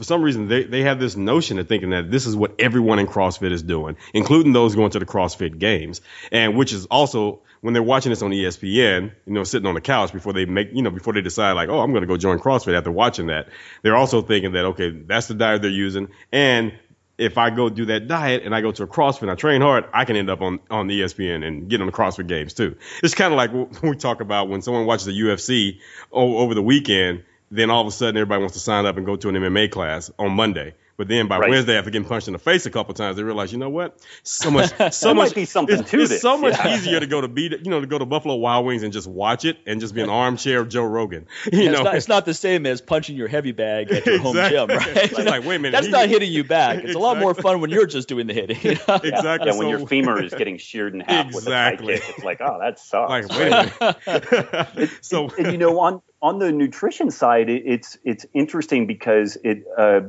for 0.00 0.04
some 0.04 0.22
reason 0.22 0.48
they, 0.48 0.64
they 0.64 0.80
have 0.80 0.98
this 0.98 1.14
notion 1.14 1.58
of 1.58 1.68
thinking 1.68 1.90
that 1.90 2.10
this 2.10 2.24
is 2.24 2.34
what 2.34 2.54
everyone 2.58 2.98
in 2.98 3.06
CrossFit 3.06 3.52
is 3.52 3.62
doing, 3.62 3.98
including 4.14 4.54
those 4.54 4.74
going 4.74 4.90
to 4.92 4.98
the 4.98 5.04
CrossFit 5.04 5.58
games, 5.58 6.00
and 6.32 6.56
which 6.56 6.72
is 6.72 6.86
also 6.86 7.42
when 7.60 7.74
they're 7.74 7.82
watching 7.82 8.08
this 8.08 8.22
on 8.22 8.30
ESPN, 8.30 9.12
you 9.26 9.32
know, 9.34 9.44
sitting 9.44 9.66
on 9.66 9.74
the 9.74 9.82
couch 9.82 10.10
before 10.10 10.32
they 10.32 10.46
make, 10.46 10.70
you 10.72 10.80
know, 10.80 10.90
before 10.90 11.12
they 11.12 11.20
decide 11.20 11.52
like, 11.52 11.68
oh, 11.68 11.80
I'm 11.80 11.90
going 11.90 12.00
to 12.00 12.06
go 12.06 12.16
join 12.16 12.38
CrossFit 12.38 12.74
after 12.74 12.90
watching 12.90 13.26
that, 13.26 13.50
they're 13.82 13.94
also 13.94 14.22
thinking 14.22 14.52
that 14.52 14.64
okay, 14.64 14.88
that's 14.88 15.26
the 15.26 15.34
diet 15.34 15.60
they're 15.60 15.70
using, 15.70 16.08
and 16.32 16.72
if 17.18 17.36
I 17.36 17.50
go 17.50 17.68
do 17.68 17.84
that 17.84 18.08
diet 18.08 18.44
and 18.44 18.54
I 18.54 18.62
go 18.62 18.72
to 18.72 18.84
a 18.84 18.86
CrossFit 18.86 19.20
and 19.20 19.30
I 19.30 19.34
train 19.34 19.60
hard, 19.60 19.84
I 19.92 20.06
can 20.06 20.16
end 20.16 20.30
up 20.30 20.40
on, 20.40 20.60
on 20.70 20.86
the 20.86 21.02
ESPN 21.02 21.46
and 21.46 21.68
get 21.68 21.82
on 21.82 21.86
the 21.86 21.92
CrossFit 21.92 22.26
games 22.26 22.54
too. 22.54 22.76
It's 23.02 23.14
kind 23.14 23.34
of 23.34 23.36
like 23.36 23.82
we 23.82 23.96
talk 23.96 24.22
about 24.22 24.48
when 24.48 24.62
someone 24.62 24.86
watches 24.86 25.04
the 25.04 25.12
UFC 25.12 25.80
over 26.10 26.54
the 26.54 26.62
weekend, 26.62 27.24
then 27.50 27.70
all 27.70 27.80
of 27.80 27.86
a 27.86 27.90
sudden 27.90 28.16
everybody 28.16 28.40
wants 28.40 28.54
to 28.54 28.60
sign 28.60 28.86
up 28.86 28.96
and 28.96 29.06
go 29.06 29.16
to 29.16 29.28
an 29.28 29.34
MMA 29.34 29.70
class 29.70 30.10
on 30.18 30.32
Monday. 30.32 30.74
But 31.00 31.08
then 31.08 31.28
by 31.28 31.38
right. 31.38 31.48
Wednesday, 31.48 31.78
after 31.78 31.88
getting 31.88 32.06
punched 32.06 32.28
in 32.28 32.34
the 32.34 32.38
face 32.38 32.66
a 32.66 32.70
couple 32.70 32.92
times, 32.92 33.16
they 33.16 33.22
realize, 33.22 33.52
you 33.52 33.58
know 33.58 33.70
what? 33.70 33.98
So 34.22 34.50
much, 34.50 34.70
so 34.92 35.14
much. 35.14 35.34
be 35.34 35.46
something 35.46 35.80
it's, 35.80 35.90
to 35.92 36.00
it's 36.02 36.10
this. 36.10 36.20
so 36.20 36.36
much 36.36 36.52
yeah. 36.58 36.76
easier 36.76 37.00
to 37.00 37.06
go 37.06 37.22
to 37.22 37.26
beat, 37.26 37.52
you 37.52 37.70
know, 37.70 37.80
to 37.80 37.86
go 37.86 37.98
to 37.98 38.04
Buffalo 38.04 38.34
Wild 38.34 38.66
Wings 38.66 38.82
and 38.82 38.92
just 38.92 39.06
watch 39.06 39.46
it 39.46 39.56
and 39.64 39.80
just 39.80 39.94
be 39.94 40.02
an 40.02 40.10
armchair 40.10 40.66
Joe 40.66 40.84
Rogan. 40.84 41.26
You 41.50 41.62
yeah, 41.62 41.70
know, 41.70 41.78
it's 41.78 41.84
not, 41.84 41.94
it's 41.94 42.08
not, 42.08 42.24
the 42.26 42.34
same 42.34 42.66
as 42.66 42.82
punching 42.82 43.16
your 43.16 43.28
heavy 43.28 43.52
bag 43.52 43.90
at 43.90 44.04
your 44.04 44.16
exactly. 44.16 44.58
home 44.58 44.68
gym, 44.68 44.76
right? 44.76 44.96
It's 44.96 45.14
like, 45.14 45.42
wait 45.46 45.56
a 45.56 45.58
minute, 45.58 45.72
that's 45.72 45.86
he, 45.86 45.92
not 45.92 46.06
hitting 46.06 46.30
you 46.30 46.44
back. 46.44 46.76
It's 46.80 46.90
exactly. 46.90 47.02
a 47.02 47.06
lot 47.06 47.18
more 47.18 47.34
fun 47.34 47.62
when 47.62 47.70
you're 47.70 47.86
just 47.86 48.06
doing 48.06 48.26
the 48.26 48.34
hitting. 48.34 48.58
You 48.60 48.74
know? 48.74 48.96
Exactly. 48.96 49.10
Yeah, 49.10 49.44
yeah 49.46 49.58
when 49.58 49.68
your 49.68 49.86
femur 49.86 50.22
is 50.22 50.34
getting 50.34 50.58
sheared 50.58 50.92
in 50.92 51.00
half 51.00 51.28
exactly. 51.28 51.94
with 51.94 51.96
a 51.96 52.04
high 52.04 52.08
kick, 52.08 52.14
it's 52.14 52.24
like, 52.24 52.40
oh, 52.42 52.58
that 52.60 52.78
sucks. 52.78 53.08
Like, 53.08 53.28
wait 53.30 53.52
a 53.52 54.66
minute. 54.76 54.90
so, 55.00 55.30
and, 55.30 55.46
you 55.52 55.56
know, 55.56 55.80
on 55.80 56.02
on 56.20 56.38
the 56.38 56.52
nutrition 56.52 57.10
side, 57.10 57.48
it, 57.48 57.62
it's 57.64 57.96
it's 58.04 58.26
interesting 58.34 58.86
because 58.86 59.38
it. 59.42 59.64
Uh, 59.78 60.00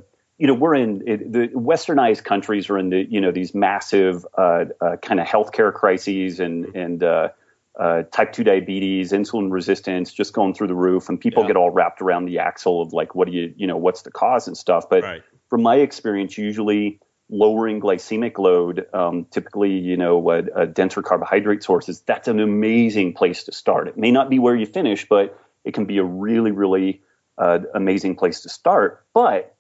you 0.41 0.47
know, 0.47 0.55
we're 0.55 0.73
in 0.73 1.03
it, 1.05 1.31
the 1.31 1.49
westernized 1.49 2.23
countries 2.23 2.67
are 2.71 2.79
in 2.79 2.89
the, 2.89 3.05
you 3.07 3.21
know, 3.21 3.31
these 3.31 3.53
massive 3.53 4.25
uh, 4.35 4.65
uh, 4.81 4.97
kind 4.97 5.19
of 5.19 5.27
healthcare 5.27 5.71
crises 5.71 6.39
and, 6.39 6.65
and 6.75 7.03
uh, 7.03 7.29
uh 7.79 8.01
type 8.11 8.33
2 8.33 8.43
diabetes, 8.43 9.11
insulin 9.11 9.51
resistance 9.51 10.11
just 10.11 10.33
going 10.33 10.55
through 10.55 10.65
the 10.65 10.73
roof. 10.73 11.09
And 11.09 11.21
people 11.21 11.43
yeah. 11.43 11.49
get 11.49 11.57
all 11.57 11.69
wrapped 11.69 12.01
around 12.01 12.25
the 12.25 12.39
axle 12.39 12.81
of 12.81 12.91
like, 12.91 13.13
what 13.13 13.27
do 13.27 13.35
you, 13.35 13.53
you 13.55 13.67
know, 13.67 13.77
what's 13.77 14.01
the 14.01 14.09
cause 14.09 14.47
and 14.47 14.57
stuff. 14.57 14.89
But 14.89 15.03
right. 15.03 15.21
from 15.47 15.61
my 15.61 15.75
experience, 15.75 16.35
usually 16.39 16.99
lowering 17.29 17.79
glycemic 17.79 18.39
load, 18.39 18.87
um, 18.95 19.27
typically, 19.29 19.77
you 19.77 19.95
know, 19.95 20.27
a, 20.31 20.39
a 20.55 20.65
denser 20.65 21.03
carbohydrate 21.03 21.61
sources, 21.61 22.01
that's 22.01 22.27
an 22.27 22.39
amazing 22.39 23.13
place 23.13 23.43
to 23.43 23.51
start. 23.51 23.89
It 23.89 23.95
may 23.95 24.09
not 24.09 24.27
be 24.27 24.39
where 24.39 24.55
you 24.55 24.65
finish, 24.65 25.07
but 25.07 25.39
it 25.63 25.75
can 25.75 25.85
be 25.85 25.99
a 25.99 26.03
really, 26.03 26.49
really 26.49 27.03
uh, 27.37 27.59
amazing 27.75 28.15
place 28.15 28.41
to 28.41 28.49
start. 28.49 29.05
But 29.13 29.50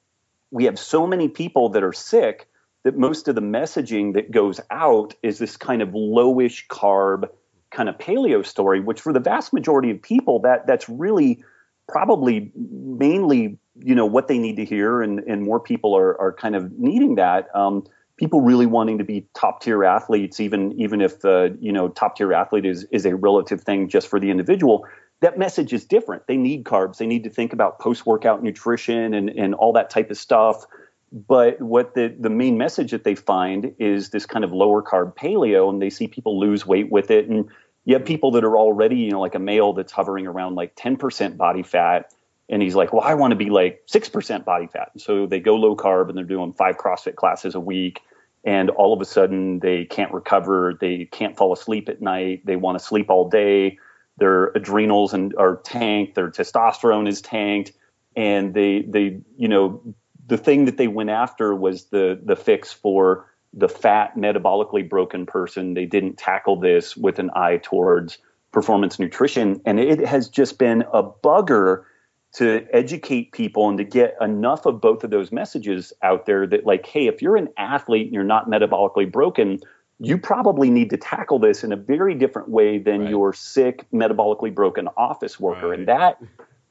we 0.51 0.65
have 0.65 0.77
so 0.77 1.07
many 1.07 1.29
people 1.29 1.69
that 1.69 1.83
are 1.83 1.93
sick 1.93 2.47
that 2.83 2.97
most 2.97 3.27
of 3.27 3.35
the 3.35 3.41
messaging 3.41 4.13
that 4.13 4.31
goes 4.31 4.59
out 4.69 5.13
is 5.23 5.39
this 5.39 5.57
kind 5.57 5.81
of 5.81 5.89
lowish 5.89 6.67
carb 6.67 7.29
kind 7.71 7.87
of 7.87 7.97
paleo 7.97 8.45
story, 8.45 8.79
which 8.79 9.01
for 9.01 9.13
the 9.13 9.19
vast 9.19 9.53
majority 9.53 9.91
of 9.91 10.01
people, 10.01 10.39
that 10.41 10.67
that's 10.67 10.89
really 10.89 11.43
probably 11.87 12.51
mainly 12.55 13.57
you 13.79 13.95
know 13.95 14.05
what 14.05 14.27
they 14.27 14.37
need 14.37 14.57
to 14.57 14.65
hear, 14.65 15.01
and 15.01 15.19
and 15.19 15.43
more 15.43 15.59
people 15.59 15.95
are 15.95 16.19
are 16.19 16.33
kind 16.33 16.55
of 16.55 16.71
needing 16.77 17.15
that. 17.15 17.47
Um, 17.55 17.85
people 18.17 18.41
really 18.41 18.65
wanting 18.65 18.99
to 18.99 19.03
be 19.03 19.27
top 19.33 19.61
tier 19.61 19.83
athletes, 19.83 20.39
even 20.39 20.73
even 20.79 21.01
if 21.01 21.21
the 21.21 21.57
you 21.61 21.71
know 21.71 21.87
top 21.89 22.17
tier 22.17 22.33
athlete 22.33 22.65
is 22.65 22.85
is 22.91 23.05
a 23.05 23.15
relative 23.15 23.61
thing 23.61 23.87
just 23.87 24.07
for 24.07 24.19
the 24.19 24.29
individual. 24.29 24.85
That 25.21 25.37
message 25.37 25.73
is 25.73 25.85
different. 25.85 26.27
They 26.27 26.37
need 26.37 26.65
carbs. 26.65 26.97
They 26.97 27.05
need 27.05 27.23
to 27.23 27.29
think 27.29 27.53
about 27.53 27.79
post 27.79 28.05
workout 28.05 28.43
nutrition 28.43 29.13
and 29.13 29.29
and 29.29 29.55
all 29.55 29.73
that 29.73 29.89
type 29.89 30.11
of 30.11 30.17
stuff. 30.17 30.65
But 31.11 31.61
what 31.61 31.93
the 31.93 32.15
the 32.19 32.29
main 32.29 32.57
message 32.57 32.91
that 32.91 33.03
they 33.03 33.15
find 33.15 33.73
is 33.79 34.09
this 34.09 34.25
kind 34.25 34.43
of 34.43 34.51
lower 34.51 34.81
carb 34.81 35.15
paleo, 35.15 35.69
and 35.69 35.81
they 35.81 35.89
see 35.89 36.07
people 36.07 36.39
lose 36.39 36.65
weight 36.65 36.91
with 36.91 37.11
it. 37.11 37.29
And 37.29 37.49
you 37.85 37.95
have 37.95 38.05
people 38.05 38.31
that 38.31 38.43
are 38.43 38.57
already, 38.57 38.97
you 38.97 39.11
know, 39.11 39.21
like 39.21 39.35
a 39.35 39.39
male 39.39 39.73
that's 39.73 39.91
hovering 39.91 40.27
around 40.27 40.55
like 40.55 40.75
10% 40.75 41.35
body 41.37 41.63
fat 41.63 42.11
and 42.51 42.61
he's 42.61 42.75
like, 42.75 42.91
well, 42.91 43.01
I 43.01 43.13
want 43.13 43.31
to 43.31 43.37
be 43.37 43.49
like 43.49 43.81
6% 43.87 44.43
body 44.43 44.67
fat. 44.67 44.89
And 44.93 45.01
So 45.01 45.25
they 45.25 45.39
go 45.39 45.55
low 45.55 45.75
carb 45.75 46.09
and 46.09 46.17
they're 46.17 46.25
doing 46.25 46.51
five 46.51 46.77
CrossFit 46.77 47.15
classes 47.15 47.55
a 47.55 47.61
week. 47.61 48.01
And 48.43 48.69
all 48.69 48.93
of 48.93 48.99
a 48.99 49.05
sudden 49.05 49.59
they 49.59 49.85
can't 49.85 50.13
recover. 50.13 50.77
They 50.79 51.05
can't 51.05 51.37
fall 51.37 51.53
asleep 51.53 51.87
at 51.87 52.01
night. 52.01 52.45
They 52.45 52.57
want 52.57 52.77
to 52.77 52.83
sleep 52.83 53.09
all 53.09 53.29
day. 53.29 53.79
Their 54.21 54.49
adrenals 54.49 55.15
and 55.15 55.33
are 55.35 55.55
tanked. 55.63 56.13
Their 56.13 56.29
testosterone 56.29 57.07
is 57.07 57.21
tanked. 57.23 57.71
And 58.15 58.53
they, 58.53 58.83
they, 58.87 59.19
you 59.35 59.47
know, 59.47 59.81
the 60.27 60.37
thing 60.37 60.65
that 60.65 60.77
they 60.77 60.87
went 60.87 61.09
after 61.09 61.55
was 61.55 61.85
the, 61.85 62.21
the 62.23 62.35
fix 62.35 62.71
for 62.71 63.25
the 63.51 63.67
fat 63.67 64.15
metabolically 64.15 64.87
broken 64.87 65.25
person. 65.25 65.73
They 65.73 65.87
didn't 65.87 66.19
tackle 66.19 66.59
this 66.59 66.95
with 66.95 67.17
an 67.17 67.31
eye 67.35 67.61
towards 67.63 68.19
performance 68.51 68.99
nutrition. 68.99 69.59
And 69.65 69.79
it 69.79 70.05
has 70.05 70.29
just 70.29 70.59
been 70.59 70.83
a 70.93 71.01
bugger 71.01 71.85
to 72.33 72.67
educate 72.71 73.31
people 73.31 73.69
and 73.69 73.79
to 73.79 73.83
get 73.83 74.15
enough 74.21 74.67
of 74.67 74.79
both 74.79 75.03
of 75.03 75.09
those 75.09 75.31
messages 75.31 75.93
out 76.03 76.27
there 76.27 76.45
that 76.47 76.65
like 76.65 76.85
hey 76.85 77.07
if 77.07 77.21
you're 77.21 77.35
an 77.35 77.49
athlete 77.57 78.05
and 78.05 78.13
you're 78.13 78.23
not 78.23 78.49
metabolically 78.49 79.11
broken 79.11 79.59
you 80.03 80.17
probably 80.17 80.69
need 80.69 80.89
to 80.89 80.97
tackle 80.97 81.37
this 81.39 81.63
in 81.63 81.71
a 81.71 81.75
very 81.75 82.15
different 82.15 82.49
way 82.49 82.79
than 82.79 83.01
right. 83.01 83.09
your 83.09 83.33
sick 83.33 83.85
metabolically 83.93 84.53
broken 84.53 84.87
office 84.97 85.39
worker 85.39 85.69
right. 85.69 85.79
and 85.79 85.87
that 85.87 86.17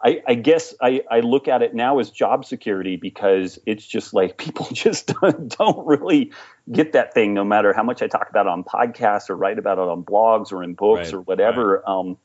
I, 0.02 0.22
I, 0.26 0.34
guess 0.34 0.74
I, 0.80 1.02
I 1.10 1.20
look 1.20 1.46
at 1.46 1.62
it 1.62 1.74
now 1.74 1.98
as 1.98 2.10
job 2.10 2.44
security 2.44 2.96
because 2.96 3.58
it's 3.66 3.86
just 3.86 4.14
like 4.14 4.36
people 4.38 4.66
just 4.72 5.08
don't, 5.08 5.56
don't 5.56 5.86
really 5.86 6.32
get 6.72 6.92
that 6.94 7.14
thing 7.14 7.34
no 7.34 7.44
matter 7.44 7.72
how 7.72 7.82
much 7.82 8.02
I 8.02 8.06
talk 8.06 8.28
about 8.30 8.46
it 8.46 8.50
on 8.50 8.64
podcasts 8.64 9.30
or 9.30 9.36
write 9.36 9.58
about 9.58 9.78
it 9.78 9.88
on 9.88 10.02
blogs 10.02 10.52
or 10.52 10.62
in 10.62 10.74
books 10.74 11.08
right. 11.08 11.14
or 11.14 11.20
whatever. 11.20 11.88
Um, 11.88 12.16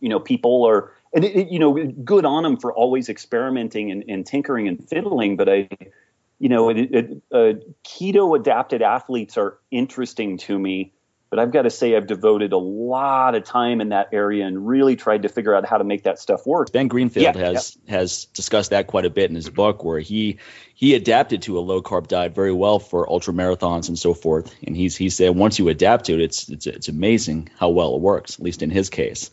you 0.00 0.08
know, 0.08 0.20
people 0.20 0.66
are 0.66 0.92
and 1.14 1.24
it, 1.24 1.36
it, 1.36 1.48
you 1.48 1.58
know, 1.58 1.74
good 2.04 2.24
on 2.24 2.42
them 2.42 2.56
for 2.56 2.74
always 2.74 3.08
experimenting 3.08 3.90
and, 3.90 4.04
and 4.08 4.26
tinkering 4.26 4.68
and 4.68 4.86
fiddling. 4.88 5.36
But 5.36 5.48
I, 5.48 5.68
you 6.38 6.48
know, 6.48 6.70
it, 6.70 7.22
uh, 7.32 7.54
keto 7.84 8.38
adapted 8.38 8.82
athletes 8.82 9.36
are 9.36 9.58
interesting 9.70 10.38
to 10.38 10.58
me. 10.58 10.92
But 11.30 11.40
I've 11.40 11.50
got 11.50 11.62
to 11.62 11.70
say, 11.70 11.96
I've 11.96 12.06
devoted 12.06 12.52
a 12.52 12.58
lot 12.58 13.34
of 13.34 13.42
time 13.42 13.80
in 13.80 13.88
that 13.88 14.10
area 14.12 14.46
and 14.46 14.68
really 14.68 14.94
tried 14.94 15.22
to 15.22 15.28
figure 15.28 15.52
out 15.52 15.66
how 15.66 15.78
to 15.78 15.82
make 15.82 16.04
that 16.04 16.20
stuff 16.20 16.46
work. 16.46 16.70
Ben 16.70 16.86
Greenfield 16.86 17.34
yeah, 17.34 17.46
has 17.46 17.76
yeah. 17.86 17.96
has 17.98 18.26
discussed 18.26 18.70
that 18.70 18.86
quite 18.86 19.04
a 19.04 19.10
bit 19.10 19.30
in 19.30 19.34
his 19.34 19.50
book, 19.50 19.82
where 19.82 19.98
he 19.98 20.38
he 20.74 20.94
adapted 20.94 21.42
to 21.42 21.58
a 21.58 21.60
low 21.60 21.82
carb 21.82 22.06
diet 22.06 22.36
very 22.36 22.52
well 22.52 22.78
for 22.78 23.10
ultra 23.10 23.34
marathons 23.34 23.88
and 23.88 23.98
so 23.98 24.14
forth. 24.14 24.54
And 24.64 24.76
he's 24.76 24.96
he 24.96 25.10
said 25.10 25.34
once 25.34 25.58
you 25.58 25.68
adapt 25.70 26.04
to 26.04 26.14
it, 26.14 26.20
it's 26.20 26.48
it's 26.48 26.68
it's 26.68 26.88
amazing 26.88 27.48
how 27.58 27.70
well 27.70 27.96
it 27.96 28.00
works. 28.00 28.34
At 28.34 28.44
least 28.44 28.62
in 28.62 28.70
his 28.70 28.88
case. 28.88 29.32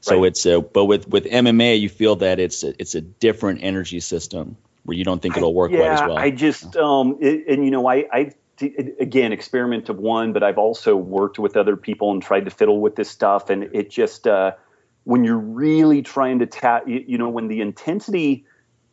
So 0.00 0.18
right. 0.18 0.26
it's 0.26 0.44
a, 0.44 0.60
but 0.60 0.84
with 0.84 1.08
with 1.08 1.24
MMA, 1.24 1.80
you 1.80 1.88
feel 1.88 2.16
that 2.16 2.40
it's 2.40 2.62
a, 2.62 2.74
it's 2.78 2.94
a 2.94 3.00
different 3.00 3.60
energy 3.62 4.00
system 4.00 4.58
where 4.88 4.96
you 4.96 5.04
don't 5.04 5.20
think 5.20 5.36
it'll 5.36 5.54
work 5.54 5.70
I, 5.70 5.74
yeah, 5.74 5.80
quite 5.80 5.92
as 5.92 6.08
well. 6.08 6.18
I 6.18 6.30
just 6.30 6.76
um, 6.76 7.18
it, 7.20 7.44
and 7.46 7.62
you 7.62 7.70
know 7.70 7.86
I 7.86 8.06
I 8.10 8.32
again 8.98 9.32
experiment 9.32 9.90
of 9.90 9.98
one, 9.98 10.32
but 10.32 10.42
I've 10.42 10.56
also 10.56 10.96
worked 10.96 11.38
with 11.38 11.58
other 11.58 11.76
people 11.76 12.10
and 12.10 12.22
tried 12.22 12.46
to 12.46 12.50
fiddle 12.50 12.80
with 12.80 12.96
this 12.96 13.10
stuff, 13.10 13.50
and 13.50 13.64
it 13.74 13.90
just 13.90 14.26
uh, 14.26 14.52
when 15.04 15.24
you're 15.24 15.36
really 15.36 16.00
trying 16.00 16.38
to 16.38 16.46
tap, 16.46 16.88
you, 16.88 17.04
you 17.06 17.18
know, 17.18 17.28
when 17.28 17.48
the 17.48 17.60
intensity 17.60 18.46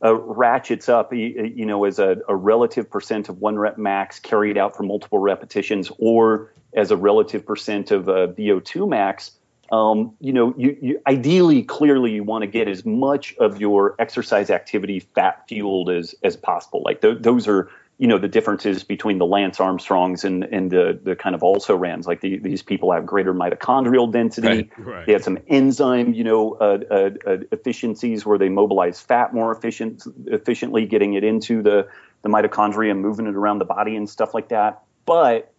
uh, 0.04 0.14
ratchets 0.14 0.90
up, 0.90 1.14
you, 1.14 1.52
you 1.56 1.66
know, 1.66 1.86
as 1.86 1.98
a, 1.98 2.18
a, 2.28 2.36
relative 2.36 2.92
percent 2.92 3.30
of 3.30 3.40
one 3.40 3.58
rep 3.58 3.78
max 3.78 4.20
carried 4.20 4.58
out 4.58 4.76
for 4.76 4.84
multiple 4.84 5.20
repetitions, 5.20 5.90
or 5.98 6.54
as 6.74 6.92
a 6.92 6.98
relative 6.98 7.46
percent 7.46 7.92
of 7.92 8.10
uh, 8.10 8.28
VO2 8.28 8.88
max 8.90 9.32
um, 9.72 10.16
you 10.20 10.34
know, 10.34 10.54
you, 10.58 10.78
you, 10.82 11.02
ideally, 11.08 11.64
clearly, 11.64 12.12
you 12.12 12.24
want 12.24 12.44
to 12.44 12.48
get 12.48 12.68
as 12.68 12.86
much 12.86 13.36
of 13.38 13.60
your 13.60 13.96
exercise 14.00 14.50
activity 14.50 15.00
fat 15.00 15.48
fueled 15.48 15.90
as 15.90 16.16
as 16.24 16.36
possible. 16.36 16.84
Like 16.84 17.02
th- 17.02 17.18
those 17.22 17.48
are, 17.48 17.70
you 17.98 18.08
know, 18.08 18.20
the 18.20 18.28
differences 18.28 18.84
between 18.84 19.18
the 19.18 19.26
Lance 19.26 19.60
Armstrongs 19.60 20.24
and 20.24 20.44
and 20.44 20.70
the 20.70 21.00
the 21.02 21.16
kind 21.16 21.34
of 21.34 21.42
also 21.42 21.76
rans. 21.76 22.06
Like 22.06 22.22
the, 22.22 22.38
these 22.38 22.62
people 22.62 22.92
have 22.92 23.08
greater 23.08 23.34
mitochondrial 23.34 24.12
density. 24.12 24.48
Right, 24.48 24.70
right. 24.78 25.06
They 25.08 25.14
have 25.14 25.24
some 25.24 25.40
enzyme, 25.48 26.14
you 26.14 26.24
know, 26.24 26.54
uh, 26.54 26.80
uh, 26.92 27.10
uh, 27.26 27.38
efficiencies 27.52 28.24
where 28.24 28.38
they 28.38 28.50
mobilize 28.50 29.00
fat 29.00 29.34
more 29.34 29.52
efficient 29.52 30.04
efficiently, 30.28 30.86
getting 30.86 31.16
it 31.16 31.24
into 31.24 31.64
the 31.64 31.88
the 32.22 32.30
mitochondria 32.30 32.92
and 32.92 33.02
moving 33.02 33.26
it 33.26 33.36
around 33.36 33.60
the 33.60 33.66
body 33.66 33.96
and 33.96 34.08
stuff 34.08 34.36
like 34.36 34.50
that. 34.50 34.84
But 35.08 35.52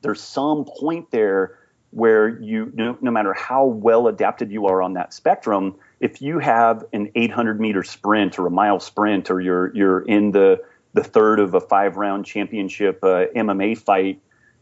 there's 0.00 0.22
some 0.22 0.64
point 0.64 1.10
there 1.10 1.58
where 1.92 2.28
you 2.40 2.72
no, 2.74 2.96
no, 3.00 3.10
matter 3.10 3.34
how 3.34 3.64
well 3.64 4.08
adapted 4.08 4.50
you 4.50 4.66
are 4.66 4.82
on 4.82 4.94
that 4.94 5.12
spectrum 5.12 5.74
if 6.00 6.22
you 6.22 6.38
have 6.38 6.84
an 6.92 7.10
800 7.14 7.60
meter 7.60 7.82
sprint 7.82 8.38
or 8.38 8.46
a 8.46 8.50
mile 8.50 8.80
sprint 8.80 9.30
or 9.30 9.40
you're 9.40 9.74
you're 9.74 10.00
in 10.00 10.32
the 10.32 10.62
the 10.94 11.04
third 11.04 11.38
of 11.38 11.54
a 11.54 11.60
five 11.60 11.96
round 11.96 12.24
championship 12.24 12.98
uh, 13.04 13.26
MMA 13.36 13.76
fight 13.78 14.20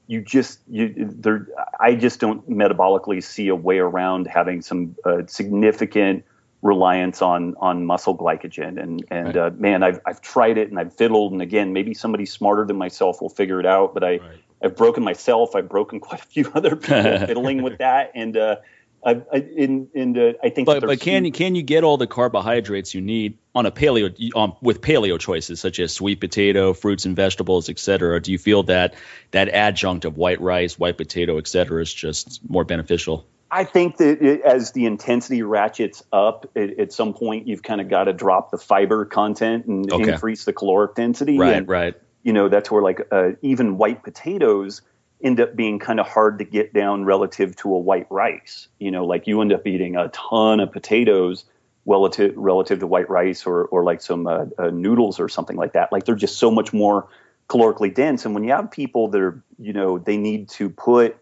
you 0.09 0.21
just 0.21 0.59
you 0.69 0.93
there 0.97 1.47
I 1.79 1.95
just 1.95 2.19
don't 2.19 2.49
metabolically 2.51 3.23
see 3.23 3.47
a 3.47 3.55
way 3.55 3.79
around 3.79 4.27
having 4.27 4.61
some 4.61 4.97
uh, 5.05 5.23
significant 5.27 6.25
reliance 6.62 7.23
on 7.23 7.55
on 7.59 7.87
muscle 7.87 8.16
glycogen 8.16 8.81
and 8.81 9.05
and 9.11 9.27
right. 9.29 9.37
uh, 9.37 9.51
man 9.57 9.83
I've 9.83 10.01
I've 10.05 10.20
tried 10.20 10.59
it 10.59 10.68
and 10.68 10.79
I've 10.79 10.94
fiddled 10.94 11.33
and 11.33 11.40
again 11.40 11.73
maybe 11.73 11.94
somebody 11.94 12.27
smarter 12.27 12.66
than 12.66 12.77
myself 12.77 13.23
will 13.23 13.31
figure 13.31 13.61
it 13.61 13.66
out 13.66 13.94
but 13.94 14.05
I 14.05 14.16
right. 14.18 14.38
I've 14.62 14.77
broken 14.77 15.03
myself. 15.03 15.57
I've 15.57 15.68
broken 15.68 16.01
quite 16.09 16.20
a 16.20 16.27
few 16.27 16.51
other 16.55 16.77
people 16.77 17.27
fiddling 17.27 17.62
with 17.62 17.79
that, 17.79 18.12
and 18.14 18.37
uh, 18.37 18.57
I, 19.05 19.23
I, 19.33 19.37
in, 19.38 19.88
in 19.94 20.18
uh, 20.18 20.33
I 20.42 20.51
think. 20.51 20.66
But, 20.66 20.83
but 20.83 21.01
can 21.01 21.25
you 21.25 21.33
can 21.33 21.55
you 21.55 21.62
get 21.62 21.85
all 21.85 21.96
the 21.96 22.07
carbohydrates 22.07 22.94
you 22.94 23.01
need 23.01 23.38
on 23.55 23.66
a 23.66 23.70
paleo 23.70 24.37
um, 24.37 24.55
with 24.61 24.81
paleo 24.81 25.18
choices 25.18 25.61
such 25.61 25.81
as 25.81 25.92
sweet 25.92 26.20
potato, 26.20 26.75
fruits 26.75 27.07
and 27.07 27.16
vegetables, 27.16 27.68
etc. 27.68 28.20
Do 28.20 28.33
you 28.33 28.38
feel 28.38 28.64
that 28.64 28.94
that 29.31 29.49
adjunct 29.49 30.05
of 30.05 30.16
white 30.16 30.40
rice, 30.40 30.79
white 30.79 30.99
potato, 30.99 31.38
etc. 31.38 31.81
is 31.81 31.92
just 31.92 32.40
more 32.49 32.64
beneficial? 32.64 33.27
I 33.51 33.65
think 33.65 33.97
that 33.97 34.23
it, 34.23 34.43
as 34.43 34.73
the 34.73 34.87
intensity 34.87 35.43
ratchets 35.43 36.03
up, 36.13 36.47
it, 36.55 36.79
at 36.79 36.93
some 36.93 37.15
point 37.15 37.49
you've 37.49 37.63
kind 37.63 37.81
of 37.81 37.89
got 37.89 38.05
to 38.05 38.13
drop 38.13 38.51
the 38.51 38.59
fiber 38.59 39.05
content 39.05 39.67
and 39.67 39.93
okay. 39.93 40.13
increase 40.13 40.45
the 40.45 40.53
caloric 40.53 40.95
density. 40.95 41.39
Right, 41.39 41.55
and, 41.55 41.69
right 41.69 41.95
you 42.23 42.33
know 42.33 42.49
that's 42.49 42.71
where 42.71 42.83
like 42.83 43.01
uh, 43.11 43.31
even 43.43 43.79
white 43.79 44.03
potatoes 44.03 44.83
end 45.23 45.41
up 45.41 45.55
being 45.55 45.79
kind 45.79 46.01
of 46.01 46.07
hard 46.07 46.39
to 46.39 46.45
get 46.45 46.73
down 46.73 47.05
relative 47.05 47.55
to 47.57 47.75
a 47.75 47.79
white 47.79 48.07
rice. 48.11 48.69
You 48.79 48.91
know, 48.91 49.05
like 49.05 49.27
you 49.27 49.41
end 49.41 49.53
up 49.53 49.67
eating 49.67 49.97
a 49.97 50.09
ton 50.09 50.61
of 50.61 50.73
potatoes 50.73 51.45
relative 51.87 52.35
relative 52.37 52.81
to 52.81 52.87
white 52.87 53.09
rice 53.09 53.47
or 53.47 53.65
or 53.67 53.85
like 53.85 54.01
some 54.01 54.27
uh, 54.27 54.47
uh, 54.59 54.71
noodles 54.71 55.21
or 55.21 55.29
something 55.29 55.57
like 55.57 55.73
that. 55.75 55.93
Like 55.93 56.05
they're 56.05 56.15
just 56.15 56.39
so 56.39 56.51
much 56.51 56.73
more 56.73 57.09
calorically 57.49 57.93
dense. 57.93 58.25
And 58.25 58.35
when 58.35 58.45
you 58.45 58.53
have 58.53 58.71
people 58.71 59.09
that 59.09 59.21
are, 59.21 59.43
you 59.59 59.73
know, 59.73 59.99
they 59.99 60.17
need 60.17 60.49
to 60.51 60.71
put 60.71 61.19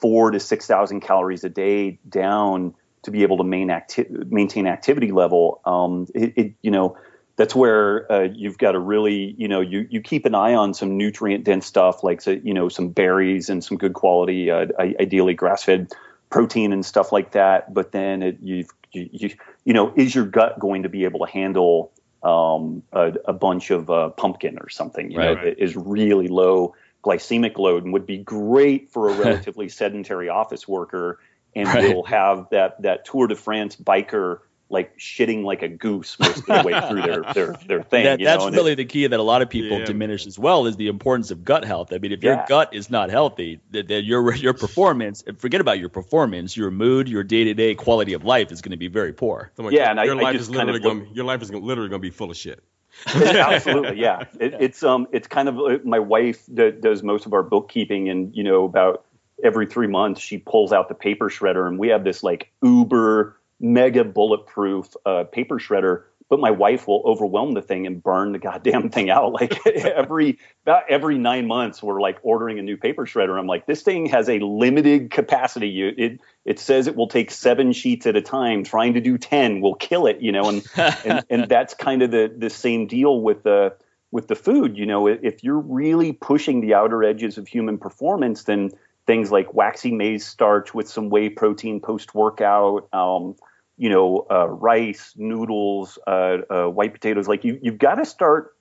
four 0.00 0.30
to 0.30 0.40
six 0.40 0.66
thousand 0.66 1.00
calories 1.00 1.44
a 1.44 1.48
day 1.48 1.98
down 2.08 2.74
to 3.02 3.10
be 3.10 3.22
able 3.22 3.36
to 3.38 3.44
main 3.44 3.70
acti- 3.70 4.06
maintain 4.28 4.66
activity 4.66 5.12
level. 5.12 5.60
Um, 5.64 6.06
it, 6.14 6.32
it, 6.36 6.54
you 6.62 6.70
know, 6.70 6.96
that's 7.36 7.54
where 7.54 8.10
uh, 8.10 8.28
you've 8.34 8.58
got 8.58 8.72
to 8.72 8.80
really, 8.80 9.34
you 9.38 9.46
know, 9.46 9.60
you, 9.60 9.86
you 9.90 10.00
keep 10.00 10.26
an 10.26 10.34
eye 10.34 10.54
on 10.54 10.74
some 10.74 10.96
nutrient 10.96 11.44
dense 11.44 11.66
stuff 11.66 12.02
like, 12.02 12.26
you 12.26 12.52
know, 12.52 12.68
some 12.68 12.88
berries 12.88 13.48
and 13.48 13.62
some 13.62 13.76
good 13.76 13.94
quality, 13.94 14.50
uh, 14.50 14.66
ideally 14.78 15.34
grass 15.34 15.62
fed 15.62 15.92
protein 16.30 16.72
and 16.72 16.84
stuff 16.84 17.12
like 17.12 17.32
that. 17.32 17.72
But 17.72 17.92
then 17.92 18.22
it, 18.22 18.38
you've, 18.42 18.70
you, 18.92 19.08
you, 19.12 19.30
you 19.64 19.72
know, 19.72 19.92
is 19.94 20.14
your 20.14 20.26
gut 20.26 20.58
going 20.58 20.82
to 20.82 20.88
be 20.88 21.04
able 21.04 21.24
to 21.24 21.30
handle 21.30 21.92
um, 22.24 22.82
a, 22.92 23.12
a, 23.26 23.32
bunch 23.32 23.70
of 23.70 23.88
uh, 23.88 24.08
pumpkin 24.08 24.58
or 24.58 24.68
something, 24.68 25.12
you 25.12 25.18
right, 25.18 25.24
know, 25.24 25.34
right. 25.34 25.56
that 25.56 25.62
is 25.62 25.76
really 25.76 26.26
low 26.26 26.74
glycemic 27.04 27.58
load 27.58 27.84
and 27.84 27.92
would 27.92 28.06
be 28.06 28.18
great 28.18 28.90
for 28.90 29.08
a 29.08 29.12
relatively 29.18 29.68
sedentary 29.68 30.28
office 30.28 30.66
worker 30.66 31.20
and 31.54 31.68
right. 31.68 31.94
will 31.94 32.04
have 32.04 32.48
that 32.50 32.82
that 32.82 33.04
Tour 33.04 33.26
de 33.26 33.36
France 33.36 33.76
biker 33.76 34.40
like 34.70 34.98
shitting 34.98 35.44
like 35.44 35.62
a 35.62 35.68
goose 35.68 36.18
most 36.18 36.40
of 36.40 36.46
the 36.46 36.62
way 36.62 36.80
through 36.88 37.02
their 37.02 37.22
their, 37.34 37.52
their 37.66 37.82
thing. 37.82 38.04
That, 38.04 38.20
that's 38.20 38.44
know? 38.44 38.50
really 38.50 38.72
it, 38.72 38.76
the 38.76 38.84
key 38.84 39.06
that 39.06 39.18
a 39.18 39.22
lot 39.22 39.40
of 39.40 39.48
people 39.48 39.78
yeah. 39.78 39.86
diminish 39.86 40.26
as 40.26 40.38
well 40.38 40.66
is 40.66 40.76
the 40.76 40.88
importance 40.88 41.30
of 41.30 41.44
gut 41.44 41.64
health. 41.64 41.92
I 41.92 41.98
mean, 41.98 42.12
if 42.12 42.22
your 42.22 42.44
gut 42.48 42.74
is 42.74 42.90
not 42.90 43.10
healthy, 43.10 43.60
that 43.70 43.88
your 43.88 44.34
your 44.34 44.54
performance, 44.54 45.24
forget 45.38 45.60
about 45.60 45.78
your 45.78 45.88
performance, 45.88 46.56
your 46.56 46.70
mood, 46.70 47.08
your 47.08 47.24
day 47.24 47.44
to 47.44 47.54
day 47.54 47.74
quality 47.74 48.12
of 48.12 48.24
life 48.24 48.52
is 48.52 48.60
going 48.60 48.72
to 48.72 48.76
be 48.76 48.88
very 48.88 49.12
poor. 49.12 49.50
So 49.56 49.68
yeah, 49.70 49.90
and 49.90 50.00
your 50.04 50.18
I, 50.18 50.22
life 50.22 50.34
I 50.36 50.38
is 50.38 50.50
literally 50.50 50.80
going 50.80 51.08
your 51.14 51.24
life 51.24 51.42
is 51.42 51.50
literally 51.50 51.88
going 51.88 52.02
to 52.02 52.06
be 52.06 52.10
full 52.10 52.30
of 52.30 52.36
shit. 52.36 52.62
Absolutely, 53.06 54.00
yeah. 54.00 54.24
It, 54.40 54.54
it's 54.60 54.82
um, 54.82 55.06
it's 55.12 55.28
kind 55.28 55.48
of 55.48 55.58
uh, 55.58 55.78
my 55.84 55.98
wife 55.98 56.44
that 56.48 56.80
does 56.80 57.02
most 57.02 57.26
of 57.26 57.32
our 57.32 57.42
bookkeeping, 57.42 58.08
and 58.08 58.34
you 58.34 58.42
know, 58.42 58.64
about 58.64 59.04
every 59.42 59.66
three 59.66 59.86
months 59.86 60.20
she 60.20 60.38
pulls 60.38 60.72
out 60.72 60.88
the 60.88 60.94
paper 60.94 61.28
shredder, 61.28 61.66
and 61.68 61.78
we 61.78 61.88
have 61.88 62.04
this 62.04 62.22
like 62.22 62.50
uber 62.62 63.36
mega 63.60 64.04
bulletproof 64.04 64.94
uh, 65.06 65.24
paper 65.24 65.58
shredder 65.58 66.04
but 66.28 66.40
my 66.40 66.50
wife 66.50 66.86
will 66.86 67.02
overwhelm 67.04 67.54
the 67.54 67.62
thing 67.62 67.86
and 67.86 68.02
burn 68.02 68.32
the 68.32 68.38
goddamn 68.38 68.90
thing 68.90 69.10
out. 69.10 69.32
Like 69.32 69.66
every 69.66 70.38
about 70.64 70.84
every 70.88 71.18
nine 71.18 71.46
months, 71.46 71.82
we're 71.82 72.00
like 72.00 72.18
ordering 72.22 72.58
a 72.58 72.62
new 72.62 72.76
paper 72.76 73.06
shredder. 73.06 73.38
I'm 73.38 73.46
like, 73.46 73.66
this 73.66 73.82
thing 73.82 74.06
has 74.06 74.28
a 74.28 74.38
limited 74.38 75.10
capacity. 75.10 75.68
You, 75.68 75.94
it 75.96 76.20
it 76.44 76.58
says 76.58 76.86
it 76.86 76.96
will 76.96 77.08
take 77.08 77.30
seven 77.30 77.72
sheets 77.72 78.06
at 78.06 78.16
a 78.16 78.22
time. 78.22 78.64
Trying 78.64 78.94
to 78.94 79.00
do 79.00 79.18
ten 79.18 79.60
will 79.60 79.74
kill 79.74 80.06
it. 80.06 80.20
You 80.20 80.32
know, 80.32 80.48
and 80.48 80.66
and, 80.76 81.24
and 81.30 81.48
that's 81.48 81.74
kind 81.74 82.02
of 82.02 82.10
the 82.10 82.32
the 82.36 82.50
same 82.50 82.86
deal 82.86 83.20
with 83.20 83.42
the 83.42 83.76
with 84.10 84.28
the 84.28 84.36
food. 84.36 84.76
You 84.76 84.86
know, 84.86 85.06
if 85.06 85.42
you're 85.42 85.60
really 85.60 86.12
pushing 86.12 86.60
the 86.60 86.74
outer 86.74 87.02
edges 87.02 87.38
of 87.38 87.48
human 87.48 87.78
performance, 87.78 88.44
then 88.44 88.70
things 89.06 89.32
like 89.32 89.54
waxy 89.54 89.90
maize 89.90 90.26
starch 90.26 90.74
with 90.74 90.86
some 90.86 91.08
whey 91.08 91.30
protein 91.30 91.80
post 91.80 92.14
workout. 92.14 92.88
Um, 92.92 93.36
you 93.78 93.88
know, 93.88 94.26
uh, 94.30 94.46
rice, 94.48 95.14
noodles, 95.16 95.98
uh, 96.06 96.38
uh, 96.50 96.66
white 96.66 96.92
potatoes. 96.92 97.28
Like 97.28 97.44
you, 97.44 97.58
you've 97.62 97.78
got 97.78 97.94
to 97.94 98.04
start 98.04 98.56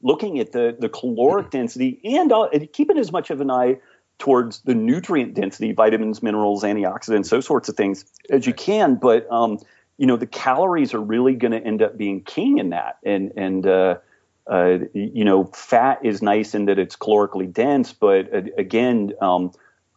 looking 0.00 0.38
at 0.38 0.52
the 0.52 0.74
the 0.78 0.88
caloric 0.88 1.46
mm-hmm. 1.46 1.58
density 1.58 2.00
and 2.04 2.32
uh, 2.32 2.48
keeping 2.72 2.96
as 2.96 3.12
much 3.12 3.30
of 3.30 3.40
an 3.40 3.50
eye 3.50 3.78
towards 4.18 4.60
the 4.60 4.74
nutrient 4.74 5.34
density, 5.34 5.72
vitamins, 5.72 6.22
minerals, 6.22 6.62
antioxidants, 6.62 7.30
those 7.30 7.46
sorts 7.46 7.68
of 7.68 7.76
things 7.76 8.04
as 8.30 8.46
you 8.46 8.54
can. 8.54 8.94
But 8.94 9.30
um, 9.30 9.58
you 9.98 10.06
know, 10.06 10.16
the 10.16 10.26
calories 10.26 10.94
are 10.94 11.00
really 11.00 11.34
going 11.34 11.52
to 11.52 11.62
end 11.62 11.82
up 11.82 11.98
being 11.98 12.22
king 12.22 12.58
in 12.58 12.70
that, 12.70 12.98
and 13.04 13.32
and 13.36 13.66
uh, 13.66 13.96
uh, 14.46 14.78
you 14.94 15.24
know, 15.24 15.44
fat 15.44 16.04
is 16.04 16.22
nice 16.22 16.54
in 16.54 16.66
that 16.66 16.78
it's 16.78 16.96
calorically 16.96 17.52
dense, 17.52 17.92
but 17.92 18.32
uh, 18.32 18.42
again, 18.56 19.12
um, 19.20 19.52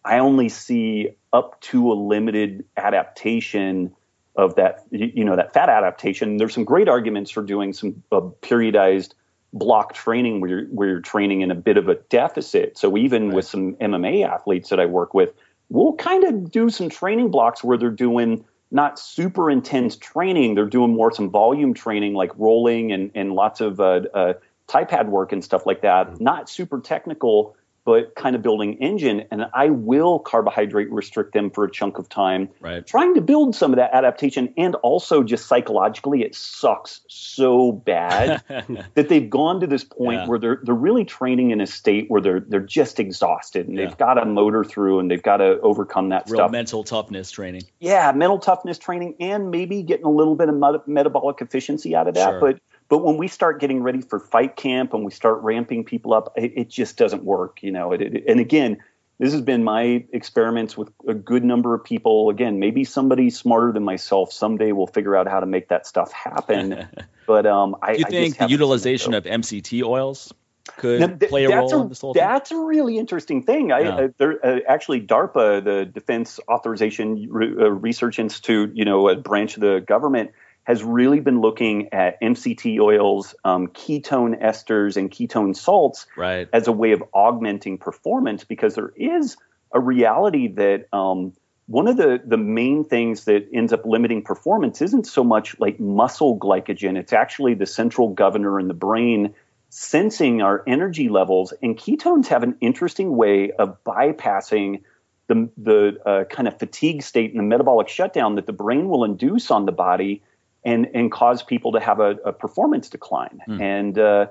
I 0.06 0.20
only 0.20 0.50
see 0.50 1.10
up 1.32 1.62
to 1.62 1.92
a 1.92 1.96
limited 1.96 2.66
adaptation 2.76 3.96
of 4.36 4.56
that 4.56 4.84
you 4.92 5.24
know 5.24 5.36
that 5.36 5.54
fat 5.54 5.70
adaptation. 5.70 6.38
There's 6.38 6.54
some 6.54 6.64
great 6.64 6.90
arguments 6.90 7.32
for 7.32 7.44
doing 7.44 7.74
some 7.74 8.04
uh, 8.12 8.22
periodized 8.42 9.14
block 9.54 9.94
training 9.94 10.42
where 10.42 10.50
you're, 10.50 10.66
where 10.66 10.88
you're 10.90 11.02
training 11.02 11.42
in 11.42 11.52
a 11.52 11.56
bit 11.56 11.78
of 11.78 11.88
a 11.88 11.96
deficit. 11.96 12.78
So 12.78 12.98
even 12.98 13.28
right. 13.28 13.36
with 13.36 13.46
some 13.46 13.76
MMA 13.76 14.28
athletes 14.28 14.70
that 14.70 14.80
I 14.80 14.88
work 14.88 15.14
with, 15.14 15.34
we'll 15.70 15.94
kind 15.94 16.24
of 16.24 16.52
do 16.52 16.70
some 16.70 16.90
training 16.90 17.30
blocks 17.30 17.64
where 17.64 17.78
they're 17.78 17.92
doing 17.92 18.46
not 18.72 18.98
super 18.98 19.52
intense 19.52 19.96
training. 19.96 20.56
They're 20.56 20.66
doing 20.66 20.96
more 20.96 21.14
some 21.14 21.30
volume 21.30 21.76
training 21.76 22.16
like 22.16 22.32
rolling 22.38 22.92
and, 22.92 23.12
and 23.14 23.34
lots 23.34 23.62
of 23.62 23.80
uh, 23.80 24.02
uh, 24.14 24.34
Thai 24.68 24.86
pad 24.86 25.10
work 25.10 25.32
and 25.32 25.44
stuff 25.44 25.68
like 25.68 25.82
that. 25.82 26.08
Mm-hmm. 26.08 26.24
Not 26.24 26.50
super 26.50 26.80
technical, 26.80 27.56
but 27.86 28.16
kind 28.16 28.36
of 28.36 28.42
building 28.42 28.76
engine 28.76 29.24
and 29.32 29.46
i 29.54 29.70
will 29.70 30.20
carbohydrate 30.20 30.92
restrict 30.92 31.34
them 31.34 31.50
for 31.50 31.64
a 31.64 31.72
chunk 31.72 31.98
of 31.98 32.10
time 32.10 32.50
right. 32.62 32.86
trying 32.86 33.14
to 33.14 33.22
build 33.22 33.56
some 33.56 33.72
of 33.72 33.78
that 33.78 33.94
adaptation 33.94 34.54
and 34.58 34.76
also 34.76 35.24
just 35.24 35.48
psychologically 35.48 36.24
it 36.24 36.36
sucks 36.36 37.02
so 37.08 37.72
bad 37.72 38.42
that 38.94 39.10
they've 39.10 39.30
gone 39.30 39.60
to 39.60 39.68
this 39.68 39.84
point 39.84 40.22
yeah. 40.22 40.28
where 40.28 40.40
they're 40.40 40.60
they're 40.64 40.76
really 40.76 41.06
training 41.06 41.52
in 41.52 41.62
a 41.62 41.68
state 41.68 42.10
where 42.10 42.22
they're 42.22 42.40
they're 42.42 42.60
just 42.60 43.00
exhausted 43.00 43.68
and 43.68 43.78
yeah. 43.78 43.86
they've 43.86 43.98
got 43.98 44.16
to 44.16 44.26
motor 44.26 44.64
through 44.64 45.00
and 45.00 45.10
they've 45.12 45.24
got 45.24 45.38
to 45.38 45.60
overcome 45.62 46.10
that 46.10 46.24
Real 46.28 46.38
stuff 46.38 46.52
mental 46.52 46.84
toughness 46.84 47.32
training 47.32 47.64
yeah 47.80 48.12
mental 48.14 48.40
toughness 48.40 48.78
training 48.78 49.16
and 49.20 49.52
maybe 49.52 49.84
getting 49.84 50.06
a 50.06 50.12
little 50.12 50.36
bit 50.36 50.50
of 50.50 50.88
metabolic 50.88 51.42
efficiency 51.42 51.96
out 51.96 52.08
of 52.08 52.16
that 52.16 52.30
sure. 52.30 52.40
but 52.40 52.60
but 52.94 53.00
when 53.00 53.18
we 53.18 53.28
start 53.28 53.60
getting 53.60 53.82
ready 53.82 54.02
for 54.02 54.20
fight 54.20 54.56
camp 54.56 54.94
and 54.94 55.04
we 55.04 55.10
start 55.10 55.42
ramping 55.42 55.84
people 55.84 56.14
up, 56.14 56.32
it, 56.36 56.54
it 56.56 56.70
just 56.70 56.96
doesn't 56.96 57.24
work, 57.24 57.64
you 57.64 57.72
know. 57.72 57.92
It, 57.92 58.04
it, 58.04 58.26
and 58.28 58.40
again, 58.40 58.84
this 59.18 59.34
has 59.34 59.42
been 59.42 59.64
my 59.64 60.06
experiments 60.14 60.78
with 60.78 60.92
a 61.08 61.16
good 61.16 61.44
number 61.44 61.74
of 61.74 61.84
people. 61.84 62.30
Again, 62.30 62.60
maybe 62.60 62.84
somebody 62.84 63.32
smarter 63.32 63.72
than 63.72 63.84
myself 63.84 64.32
someday 64.32 64.74
will 64.74 64.86
figure 64.86 65.16
out 65.16 65.28
how 65.28 65.40
to 65.40 65.48
make 65.48 65.70
that 65.70 65.88
stuff 65.88 66.12
happen. 66.12 66.88
but 67.26 67.48
um, 67.48 67.76
I, 67.82 67.94
do 67.94 68.00
you 68.02 68.06
think 68.06 68.38
the 68.38 68.48
utilization 68.48 69.16
of 69.16 69.24
MCT 69.24 69.82
oils 69.82 70.32
could 70.78 71.00
now, 71.00 71.08
th- 71.08 71.32
play 71.32 71.46
a 71.46 71.50
role 71.50 71.74
a, 71.74 71.82
in 71.82 71.90
this 71.90 72.02
whole 72.02 72.14
That's 72.14 72.52
a 72.52 72.60
really 72.60 73.00
interesting 73.00 73.42
thing. 73.42 73.72
I, 73.72 73.80
yeah. 73.80 73.90
uh, 73.90 74.08
there, 74.20 74.46
uh, 74.46 74.60
actually, 74.68 75.02
DARPA, 75.02 75.64
the 75.64 75.86
Defense 75.86 76.40
Authorization 76.48 77.28
Re- 77.32 77.56
uh, 77.58 77.70
Research 77.70 78.20
Institute, 78.20 78.70
you 78.76 78.86
know, 78.86 79.10
a 79.10 79.16
branch 79.16 79.56
of 79.56 79.62
the 79.62 79.80
government, 79.80 80.30
has 80.64 80.84
really 80.84 81.20
been 81.20 81.42
looking 81.42 81.92
at 81.94 82.20
MCT 82.22 82.80
oils, 82.80 83.36
um, 83.44 83.68
ketone 83.68 84.42
esters, 84.42 84.96
and 84.96 85.12
ketone 85.12 85.56
salts 85.56 86.06
right. 86.16 86.48
as 86.54 86.68
a 86.68 86.72
way 86.72 86.94
of 86.94 87.04
augmenting 87.14 87.78
performance 87.78 88.44
because 88.44 88.76
there 88.76 88.94
is 88.96 89.36
a 89.74 89.80
reality 89.80 90.48
that 90.48 90.88
um, 90.94 91.34
one 91.68 91.88
of 91.88 91.98
the, 91.98 92.22
the 92.24 92.38
main 92.38 92.84
things 92.84 93.26
that 93.26 93.48
ends 93.54 93.74
up 93.74 93.86
limiting 93.86 94.22
performance 94.22 94.82
isn't 94.82 95.06
so 95.08 95.24
much 95.24 95.60
like 95.60 95.80
muscle 95.80 96.38
glycogen, 96.38 96.98
it's 96.98 97.14
actually 97.14 97.56
the 97.56 97.66
central 97.66 98.10
governor 98.10 98.60
in 98.60 98.68
the 98.68 98.74
brain 98.74 99.34
sensing 99.70 100.42
our 100.42 100.64
energy 100.68 101.10
levels. 101.10 101.54
And 101.62 101.76
ketones 101.78 102.28
have 102.28 102.44
an 102.44 102.56
interesting 102.62 103.16
way 103.16 103.52
of 103.52 103.84
bypassing 103.84 104.82
the, 105.28 105.50
the 105.58 105.98
uh, 106.06 106.24
kind 106.26 106.48
of 106.48 106.60
fatigue 106.60 107.02
state 107.02 107.32
and 107.32 107.40
the 107.40 107.44
metabolic 107.44 107.88
shutdown 107.88 108.36
that 108.36 108.46
the 108.46 108.54
brain 108.54 108.88
will 108.88 109.04
induce 109.04 109.50
on 109.50 109.66
the 109.66 109.72
body 109.72 110.22
and 110.66 110.88
and 110.94 111.12
cause 111.12 111.44
people 111.44 111.74
to 111.74 111.80
have 111.80 112.00
a, 112.00 112.16
a 112.26 112.34
performance 112.34 112.90
decline. 112.90 113.40
Mm. 113.48 113.62
And 113.62 114.00
uh, 114.00 114.28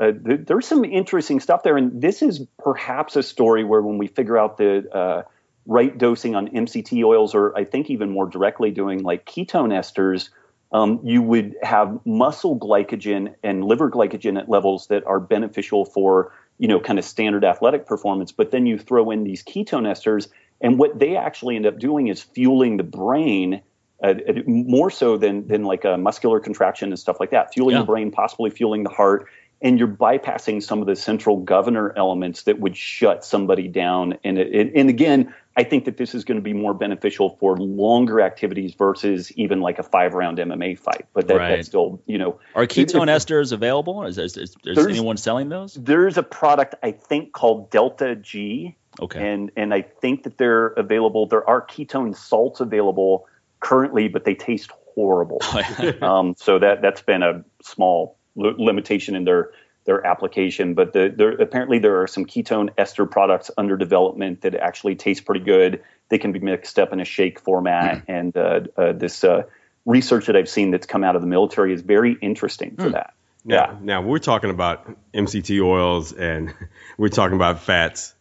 uh, 0.00 0.12
th- 0.12 0.40
there's 0.46 0.66
some 0.66 0.84
interesting 0.84 1.40
stuff 1.40 1.62
there. 1.62 1.76
And 1.76 2.00
this 2.00 2.22
is 2.22 2.46
perhaps 2.58 3.16
a 3.16 3.22
story 3.22 3.64
where 3.64 3.82
when 3.82 3.98
we 3.98 4.06
figure 4.06 4.36
out 4.36 4.58
the 4.58 4.88
uh, 4.92 5.22
right 5.66 5.96
dosing 5.96 6.34
on 6.34 6.48
MCT 6.48 7.04
oils, 7.04 7.34
or 7.34 7.56
I 7.56 7.64
think 7.64 7.90
even 7.90 8.10
more 8.10 8.26
directly 8.26 8.70
doing 8.70 9.02
like 9.02 9.26
ketone 9.26 9.72
esters. 9.72 10.30
Um, 10.72 10.98
you 11.04 11.22
would 11.22 11.54
have 11.62 12.00
muscle 12.04 12.58
glycogen 12.58 13.36
and 13.44 13.64
liver 13.64 13.88
glycogen 13.88 14.36
at 14.36 14.48
levels 14.48 14.88
that 14.88 15.06
are 15.06 15.20
beneficial 15.20 15.84
for 15.84 16.32
you 16.58 16.66
know 16.66 16.80
kind 16.80 16.98
of 16.98 17.04
standard 17.04 17.44
athletic 17.44 17.86
performance 17.86 18.32
but 18.32 18.50
then 18.50 18.66
you 18.66 18.76
throw 18.76 19.12
in 19.12 19.22
these 19.22 19.44
ketone 19.44 19.86
esters 19.86 20.28
and 20.60 20.78
what 20.78 20.98
they 20.98 21.16
actually 21.16 21.56
end 21.56 21.66
up 21.66 21.78
doing 21.78 22.08
is 22.08 22.22
fueling 22.22 22.78
the 22.78 22.82
brain 22.82 23.62
uh, 24.02 24.14
more 24.46 24.90
so 24.90 25.16
than 25.16 25.46
than 25.48 25.64
like 25.64 25.84
a 25.84 25.96
muscular 25.96 26.40
contraction 26.40 26.90
and 26.90 26.98
stuff 26.98 27.18
like 27.18 27.30
that, 27.30 27.54
fueling 27.54 27.74
yeah. 27.74 27.80
the 27.80 27.86
brain, 27.86 28.10
possibly 28.10 28.50
fueling 28.50 28.82
the 28.82 28.90
heart, 28.90 29.28
and 29.62 29.78
you're 29.78 29.88
bypassing 29.88 30.62
some 30.62 30.80
of 30.80 30.86
the 30.86 30.96
central 30.96 31.38
governor 31.38 31.92
elements 31.96 32.42
that 32.42 32.60
would 32.60 32.76
shut 32.76 33.24
somebody 33.24 33.68
down. 33.68 34.18
And 34.22 34.38
it, 34.38 34.54
it, 34.54 34.72
and 34.74 34.90
again, 34.90 35.34
I 35.56 35.64
think 35.64 35.86
that 35.86 35.96
this 35.96 36.14
is 36.14 36.24
going 36.24 36.36
to 36.36 36.42
be 36.42 36.52
more 36.52 36.74
beneficial 36.74 37.36
for 37.40 37.56
longer 37.56 38.20
activities 38.20 38.74
versus 38.74 39.32
even 39.32 39.60
like 39.60 39.78
a 39.78 39.82
five 39.82 40.12
round 40.12 40.38
MMA 40.38 40.78
fight. 40.78 41.06
But 41.14 41.28
that, 41.28 41.36
right. 41.36 41.56
that's 41.56 41.68
still, 41.68 42.02
you 42.06 42.18
know, 42.18 42.38
are 42.54 42.66
ketone 42.66 43.08
esters 43.08 43.52
available? 43.52 44.04
Is, 44.04 44.18
is, 44.18 44.36
is, 44.36 44.56
is 44.64 44.78
anyone 44.78 45.16
selling 45.16 45.48
those? 45.48 45.72
There's 45.74 46.18
a 46.18 46.22
product 46.22 46.74
I 46.82 46.92
think 46.92 47.32
called 47.32 47.70
Delta 47.70 48.14
G. 48.14 48.76
Okay. 49.00 49.26
And 49.26 49.50
and 49.56 49.74
I 49.74 49.82
think 49.82 50.22
that 50.24 50.38
they're 50.38 50.68
available. 50.68 51.26
There 51.26 51.46
are 51.48 51.64
ketone 51.64 52.16
salts 52.16 52.60
available 52.60 53.26
currently, 53.60 54.08
but 54.08 54.24
they 54.24 54.34
taste 54.34 54.70
horrible. 54.94 55.40
um, 56.02 56.34
so 56.36 56.58
that 56.58 56.82
that's 56.82 57.02
been 57.02 57.22
a 57.22 57.44
small 57.62 58.18
l- 58.38 58.54
limitation 58.58 59.14
in 59.16 59.24
their 59.24 59.50
their 59.84 60.04
application. 60.04 60.74
But 60.74 60.92
the, 60.92 61.12
there, 61.16 61.30
apparently 61.30 61.78
there 61.78 62.02
are 62.02 62.06
some 62.06 62.26
ketone 62.26 62.70
ester 62.76 63.06
products 63.06 63.50
under 63.56 63.76
development 63.76 64.42
that 64.42 64.54
actually 64.54 64.96
taste 64.96 65.24
pretty 65.24 65.44
good. 65.44 65.82
They 66.08 66.18
can 66.18 66.32
be 66.32 66.40
mixed 66.40 66.78
up 66.78 66.92
in 66.92 67.00
a 67.00 67.04
shake 67.04 67.40
format, 67.40 67.98
mm. 67.98 68.02
and 68.08 68.36
uh, 68.36 68.60
uh, 68.76 68.92
this 68.92 69.24
uh, 69.24 69.44
research 69.84 70.26
that 70.26 70.36
I've 70.36 70.48
seen 70.48 70.72
that's 70.72 70.86
come 70.86 71.04
out 71.04 71.16
of 71.16 71.22
the 71.22 71.28
military 71.28 71.72
is 71.72 71.82
very 71.82 72.16
interesting 72.20 72.76
for 72.76 72.88
mm. 72.88 72.92
that. 72.92 73.14
Now, 73.44 73.54
yeah. 73.54 73.78
Now 73.80 74.02
we're 74.02 74.18
talking 74.18 74.50
about 74.50 74.88
MCT 75.14 75.64
oils 75.64 76.12
and 76.12 76.52
we're 76.98 77.08
talking 77.08 77.36
about 77.36 77.62
fats. 77.62 78.12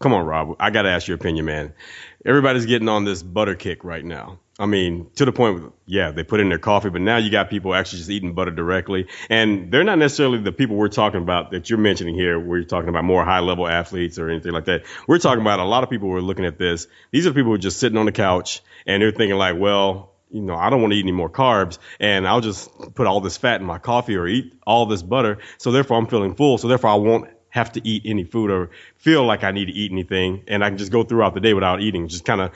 Come 0.00 0.14
on, 0.14 0.24
Robb. 0.24 0.56
I 0.58 0.70
got 0.70 0.82
to 0.82 0.88
ask 0.88 1.06
your 1.06 1.16
opinion, 1.16 1.44
man. 1.44 1.74
Everybody's 2.24 2.66
getting 2.66 2.88
on 2.88 3.04
this 3.04 3.22
butter 3.22 3.54
kick 3.54 3.84
right 3.84 4.04
now. 4.04 4.38
I 4.58 4.66
mean, 4.66 5.08
to 5.14 5.24
the 5.24 5.32
point, 5.32 5.60
where, 5.60 5.72
yeah, 5.86 6.10
they 6.10 6.24
put 6.24 6.40
in 6.40 6.50
their 6.50 6.58
coffee, 6.58 6.90
but 6.90 7.00
now 7.00 7.16
you 7.16 7.30
got 7.30 7.48
people 7.48 7.74
actually 7.74 7.98
just 7.98 8.10
eating 8.10 8.34
butter 8.34 8.50
directly, 8.50 9.08
and 9.30 9.72
they're 9.72 9.82
not 9.82 9.98
necessarily 9.98 10.38
the 10.38 10.52
people 10.52 10.76
we're 10.76 10.88
talking 10.88 11.22
about 11.22 11.52
that 11.52 11.70
you're 11.70 11.78
mentioning 11.78 12.14
here. 12.14 12.38
Where 12.38 12.58
you're 12.58 12.68
talking 12.68 12.90
about 12.90 13.04
more 13.04 13.24
high 13.24 13.40
level 13.40 13.66
athletes 13.66 14.18
or 14.18 14.28
anything 14.28 14.52
like 14.52 14.66
that. 14.66 14.84
We're 15.08 15.18
talking 15.18 15.40
about 15.40 15.58
a 15.58 15.64
lot 15.64 15.84
of 15.84 15.90
people 15.90 16.08
who 16.10 16.16
are 16.16 16.22
looking 16.22 16.44
at 16.44 16.58
this. 16.58 16.86
These 17.10 17.26
are 17.26 17.32
people 17.32 17.50
who 17.50 17.54
are 17.54 17.58
just 17.58 17.80
sitting 17.80 17.98
on 17.98 18.06
the 18.06 18.12
couch 18.12 18.60
and 18.86 19.02
they're 19.02 19.10
thinking 19.10 19.38
like, 19.38 19.56
well, 19.58 20.12
you 20.30 20.40
know, 20.40 20.56
I 20.56 20.70
don't 20.70 20.80
want 20.80 20.92
to 20.92 20.98
eat 20.98 21.04
any 21.04 21.12
more 21.12 21.30
carbs 21.30 21.78
and 22.00 22.26
I'll 22.26 22.40
just 22.40 22.70
put 22.94 23.06
all 23.06 23.20
this 23.20 23.36
fat 23.36 23.60
in 23.60 23.66
my 23.66 23.78
coffee 23.78 24.16
or 24.16 24.26
eat 24.26 24.54
all 24.66 24.86
this 24.86 25.02
butter. 25.02 25.38
So 25.58 25.72
therefore 25.72 25.98
I'm 25.98 26.06
feeling 26.06 26.34
full. 26.34 26.58
So 26.58 26.68
therefore 26.68 26.90
I 26.90 26.94
won't 26.94 27.28
have 27.52 27.70
to 27.70 27.86
eat 27.86 28.04
any 28.06 28.24
food 28.24 28.50
or 28.50 28.70
feel 28.96 29.26
like 29.26 29.44
I 29.44 29.50
need 29.50 29.66
to 29.66 29.72
eat 29.72 29.92
anything. 29.92 30.44
And 30.48 30.64
I 30.64 30.70
can 30.70 30.78
just 30.78 30.90
go 30.90 31.04
throughout 31.04 31.34
the 31.34 31.40
day 31.40 31.52
without 31.52 31.82
eating. 31.82 32.08
Just 32.08 32.24
kind 32.24 32.40
of, 32.40 32.50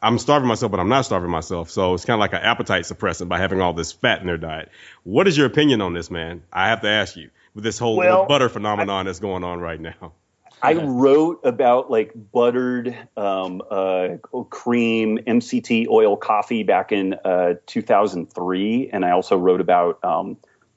I'm 0.00 0.20
starving 0.20 0.46
myself, 0.46 0.70
but 0.70 0.78
I'm 0.78 0.88
not 0.88 1.04
starving 1.04 1.30
myself. 1.30 1.68
So 1.68 1.94
it's 1.94 2.04
kind 2.04 2.14
of 2.14 2.20
like 2.20 2.32
an 2.32 2.46
appetite 2.46 2.84
suppressant 2.84 3.28
by 3.28 3.38
having 3.38 3.60
all 3.60 3.72
this 3.72 3.90
fat 3.90 4.20
in 4.20 4.26
their 4.28 4.38
diet. 4.38 4.70
What 5.02 5.26
is 5.26 5.36
your 5.36 5.48
opinion 5.48 5.80
on 5.80 5.94
this, 5.94 6.12
man? 6.12 6.44
I 6.52 6.68
have 6.68 6.82
to 6.82 6.88
ask 6.88 7.16
you 7.16 7.30
with 7.54 7.64
this 7.64 7.76
whole 7.76 7.96
well, 7.96 8.26
butter 8.26 8.48
phenomenon 8.48 9.00
I, 9.00 9.02
that's 9.08 9.18
going 9.18 9.42
on 9.42 9.58
right 9.58 9.80
now. 9.80 10.12
I 10.62 10.74
wrote 10.74 11.40
about 11.42 11.90
like 11.90 12.12
buttered 12.14 12.96
um, 13.16 13.62
uh, 13.68 14.08
cream 14.48 15.18
MCT 15.26 15.88
oil 15.88 16.16
coffee 16.16 16.62
back 16.62 16.92
in 16.92 17.14
uh, 17.14 17.54
2003, 17.66 18.90
and 18.92 19.04
I 19.04 19.10
also 19.10 19.36
wrote 19.36 19.60
about 19.60 20.04
um, 20.04 20.36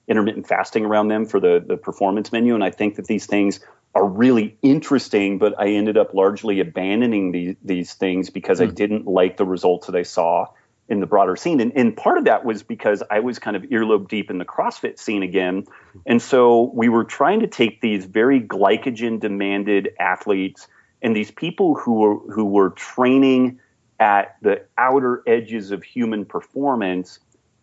intermittent 0.09 0.47
fasting 0.47 0.85
around 0.85 1.07
them 1.07 1.25
for 1.25 1.39
the 1.39 1.63
the 1.65 1.77
performance 1.77 2.31
menu. 2.31 2.55
And 2.55 2.63
I 2.63 2.71
think 2.71 2.95
that 2.95 3.05
these 3.05 3.25
things 3.25 3.59
are 3.95 4.05
really 4.05 4.57
interesting, 4.61 5.37
but 5.37 5.59
I 5.59 5.69
ended 5.69 5.97
up 5.97 6.13
largely 6.13 6.59
abandoning 6.59 7.31
these 7.31 7.55
these 7.63 7.93
things 7.93 8.29
because 8.29 8.59
mm. 8.59 8.63
I 8.63 8.67
hmm. 8.67 8.75
didn't 8.75 9.07
like 9.07 9.37
the 9.37 9.45
results 9.45 9.87
that 9.87 9.95
I 9.95 10.03
saw 10.03 10.47
in 10.89 10.99
the 10.99 11.05
broader 11.05 11.35
scene. 11.35 11.61
And, 11.61 11.71
and 11.75 11.95
part 11.95 12.17
of 12.17 12.25
that 12.25 12.43
was 12.43 12.63
because 12.63 13.03
I 13.11 13.19
was 13.19 13.37
kind 13.37 13.55
of 13.55 13.61
earlobe 13.63 14.07
deep 14.07 14.31
in 14.31 14.39
the 14.39 14.45
CrossFit 14.45 14.97
scene 14.97 15.21
again. 15.21 15.65
And 16.05 16.19
so 16.19 16.71
we 16.73 16.89
were 16.89 17.03
trying 17.03 17.41
to 17.41 17.47
take 17.47 17.79
these 17.79 18.05
very 18.05 18.41
glycogen 18.41 19.19
demanded 19.19 19.91
athletes 19.99 20.67
and 21.01 21.15
these 21.15 21.29
people 21.29 21.75
who 21.75 21.93
were, 21.93 22.17
who 22.33 22.45
were 22.45 22.71
training 22.71 23.59
at 23.99 24.37
the 24.41 24.65
outer 24.77 25.21
edges 25.27 25.71
of 25.71 25.83
human 25.83 26.25
performance. 26.25 27.19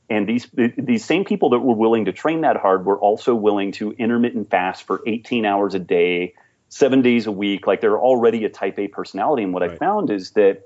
And 0.08 0.28
these, 0.28 0.46
these 0.54 1.04
same 1.04 1.24
people 1.24 1.50
that 1.50 1.58
were 1.58 1.74
willing 1.74 2.04
to 2.04 2.12
train 2.12 2.42
that 2.42 2.56
hard 2.56 2.86
were 2.86 2.98
also 2.98 3.34
willing 3.34 3.72
to 3.72 3.92
intermittent 3.92 4.50
fast 4.50 4.84
for 4.84 5.02
18 5.06 5.44
hours 5.44 5.74
a 5.74 5.80
day, 5.80 6.34
seven 6.68 7.02
days 7.02 7.26
a 7.26 7.32
week. 7.32 7.66
Like 7.66 7.80
they're 7.80 7.98
already 7.98 8.44
a 8.44 8.48
type 8.48 8.78
A 8.78 8.86
personality. 8.86 9.42
And 9.42 9.52
what 9.52 9.62
right. 9.62 9.72
I 9.72 9.76
found 9.76 10.10
is 10.10 10.30
that 10.32 10.62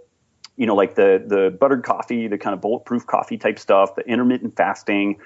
you 0.60 0.66
know, 0.66 0.74
like 0.74 0.94
the 0.94 1.24
the 1.26 1.56
buttered 1.58 1.84
coffee, 1.84 2.28
the 2.28 2.36
kind 2.36 2.52
of 2.52 2.60
bulletproof 2.60 3.06
coffee 3.06 3.38
type 3.38 3.58
stuff, 3.58 3.94
the 3.94 4.06
intermittent 4.06 4.56
fasting. 4.56 5.18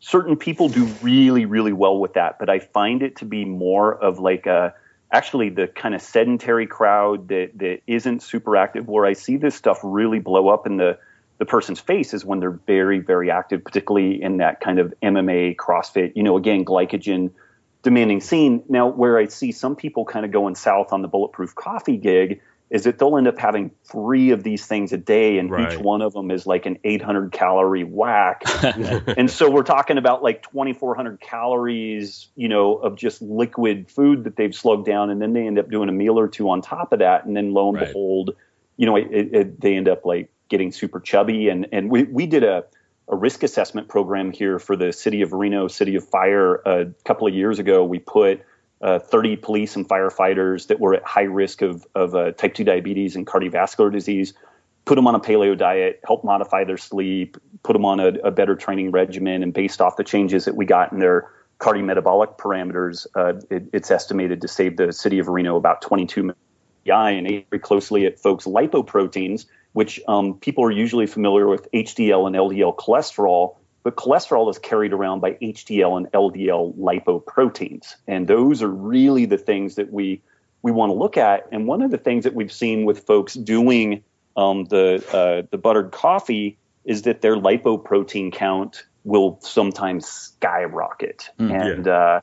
Certain 0.00 0.36
people 0.36 0.68
do 0.68 0.84
really, 1.00 1.46
really 1.46 1.72
well 1.72 1.98
with 1.98 2.12
that, 2.14 2.38
but 2.38 2.50
I 2.50 2.58
find 2.58 3.02
it 3.02 3.16
to 3.16 3.24
be 3.24 3.46
more 3.46 3.94
of 3.94 4.18
like 4.18 4.44
a 4.44 4.74
actually 5.10 5.48
the 5.48 5.68
kind 5.68 5.94
of 5.94 6.02
sedentary 6.02 6.66
crowd 6.66 7.28
that 7.28 7.52
that 7.54 7.80
isn't 7.86 8.22
super 8.22 8.58
active. 8.58 8.86
Where 8.86 9.06
I 9.06 9.14
see 9.14 9.38
this 9.38 9.54
stuff 9.54 9.78
really 9.82 10.18
blow 10.18 10.48
up 10.48 10.66
in 10.66 10.76
the 10.76 10.98
the 11.38 11.44
person's 11.44 11.80
face 11.80 12.14
is 12.14 12.24
when 12.24 12.40
they're 12.40 12.50
very, 12.50 13.00
very 13.00 13.30
active, 13.30 13.64
particularly 13.64 14.22
in 14.22 14.38
that 14.38 14.60
kind 14.60 14.78
of 14.78 14.94
MMA, 15.02 15.56
CrossFit, 15.56 16.12
you 16.14 16.22
know, 16.22 16.36
again, 16.36 16.64
glycogen 16.64 17.32
demanding 17.82 18.20
scene. 18.20 18.62
Now, 18.68 18.88
where 18.88 19.18
I 19.18 19.26
see 19.26 19.52
some 19.52 19.76
people 19.76 20.04
kind 20.04 20.24
of 20.24 20.30
going 20.30 20.54
south 20.54 20.92
on 20.92 21.02
the 21.02 21.08
bulletproof 21.08 21.54
coffee 21.54 21.96
gig 21.96 22.40
is 22.70 22.84
that 22.84 22.98
they'll 22.98 23.16
end 23.18 23.28
up 23.28 23.38
having 23.38 23.70
three 23.84 24.30
of 24.30 24.42
these 24.42 24.66
things 24.66 24.92
a 24.92 24.96
day, 24.96 25.38
and 25.38 25.50
right. 25.50 25.72
each 25.72 25.78
one 25.78 26.02
of 26.02 26.12
them 26.12 26.30
is 26.30 26.46
like 26.46 26.66
an 26.66 26.78
800 26.82 27.30
calorie 27.30 27.84
whack. 27.84 28.42
and 28.64 29.30
so 29.30 29.50
we're 29.50 29.62
talking 29.62 29.98
about 29.98 30.22
like 30.22 30.50
2,400 30.50 31.20
calories, 31.20 32.28
you 32.34 32.48
know, 32.48 32.74
of 32.76 32.96
just 32.96 33.20
liquid 33.20 33.90
food 33.90 34.24
that 34.24 34.36
they've 34.36 34.54
slugged 34.54 34.86
down, 34.86 35.10
and 35.10 35.20
then 35.20 35.34
they 35.34 35.46
end 35.46 35.58
up 35.58 35.70
doing 35.70 35.88
a 35.88 35.92
meal 35.92 36.18
or 36.18 36.26
two 36.26 36.48
on 36.48 36.62
top 36.62 36.92
of 36.92 37.00
that, 37.00 37.26
and 37.26 37.36
then 37.36 37.52
lo 37.52 37.68
and 37.68 37.76
right. 37.76 37.86
behold, 37.86 38.34
you 38.76 38.86
know, 38.86 38.96
it, 38.96 39.08
it, 39.10 39.60
they 39.60 39.76
end 39.76 39.88
up 39.88 40.04
like 40.04 40.30
getting 40.48 40.72
super 40.72 41.00
chubby. 41.00 41.48
And 41.48 41.68
and 41.72 41.90
we 41.90 42.04
we 42.04 42.26
did 42.26 42.44
a 42.44 42.64
a 43.08 43.16
risk 43.16 43.42
assessment 43.42 43.88
program 43.88 44.32
here 44.32 44.58
for 44.58 44.76
the 44.76 44.92
city 44.92 45.22
of 45.22 45.32
Reno, 45.32 45.68
City 45.68 45.94
of 45.96 46.08
Fire, 46.08 46.56
a 46.64 46.86
couple 47.04 47.26
of 47.26 47.34
years 47.34 47.58
ago. 47.58 47.84
We 47.84 47.98
put 47.98 48.42
uh, 48.80 48.98
30 48.98 49.36
police 49.36 49.76
and 49.76 49.88
firefighters 49.88 50.68
that 50.68 50.80
were 50.80 50.94
at 50.94 51.04
high 51.04 51.22
risk 51.22 51.62
of, 51.62 51.86
of 51.94 52.14
uh, 52.14 52.32
type 52.32 52.54
2 52.54 52.64
diabetes 52.64 53.16
and 53.16 53.26
cardiovascular 53.26 53.92
disease, 53.92 54.34
put 54.84 54.96
them 54.96 55.06
on 55.06 55.14
a 55.14 55.20
paleo 55.20 55.56
diet, 55.56 56.00
help 56.06 56.24
modify 56.24 56.64
their 56.64 56.76
sleep, 56.76 57.36
put 57.62 57.74
them 57.74 57.84
on 57.84 58.00
a, 58.00 58.08
a 58.24 58.30
better 58.30 58.56
training 58.56 58.90
regimen, 58.90 59.42
and 59.42 59.52
based 59.52 59.80
off 59.80 59.96
the 59.96 60.04
changes 60.04 60.46
that 60.46 60.56
we 60.56 60.64
got 60.64 60.92
in 60.92 60.98
their 60.98 61.30
cardiometabolic 61.60 62.36
parameters, 62.36 63.06
uh, 63.14 63.34
it, 63.50 63.64
it's 63.72 63.90
estimated 63.90 64.40
to 64.42 64.48
save 64.48 64.76
the 64.76 64.92
city 64.92 65.18
of 65.18 65.28
Reno 65.28 65.56
about 65.56 65.82
22 65.82 66.22
million. 66.22 66.36
And 66.86 67.26
very 67.48 67.60
closely 67.60 68.04
at 68.04 68.18
folks' 68.18 68.44
lipoproteins, 68.44 69.46
which 69.74 70.00
um, 70.08 70.34
people 70.38 70.64
are 70.64 70.72
usually 70.72 71.06
familiar 71.06 71.46
with 71.46 71.70
HDL 71.72 72.26
and 72.26 72.34
LDL 72.34 72.74
cholesterol 72.76 73.56
but 73.84 73.96
cholesterol 73.96 74.50
is 74.50 74.58
carried 74.58 74.92
around 74.92 75.20
by 75.20 75.32
HDL 75.34 75.98
and 75.98 76.10
LDL 76.12 76.74
lipoproteins. 76.76 77.94
And 78.08 78.26
those 78.26 78.62
are 78.62 78.68
really 78.68 79.26
the 79.26 79.36
things 79.36 79.74
that 79.76 79.92
we, 79.92 80.22
we 80.62 80.72
want 80.72 80.90
to 80.90 80.94
look 80.94 81.18
at. 81.18 81.46
And 81.52 81.66
one 81.68 81.82
of 81.82 81.90
the 81.90 81.98
things 81.98 82.24
that 82.24 82.34
we've 82.34 82.50
seen 82.50 82.86
with 82.86 83.06
folks 83.06 83.34
doing 83.34 84.02
um, 84.36 84.64
the, 84.64 85.04
uh, 85.12 85.46
the 85.50 85.58
buttered 85.58 85.92
coffee 85.92 86.56
is 86.86 87.02
that 87.02 87.20
their 87.20 87.36
lipoprotein 87.36 88.32
count 88.32 88.84
will 89.04 89.38
sometimes 89.42 90.06
skyrocket. 90.06 91.28
Mm, 91.38 91.52
and 91.62 91.86
yeah. 91.86 91.92
uh, 91.92 92.20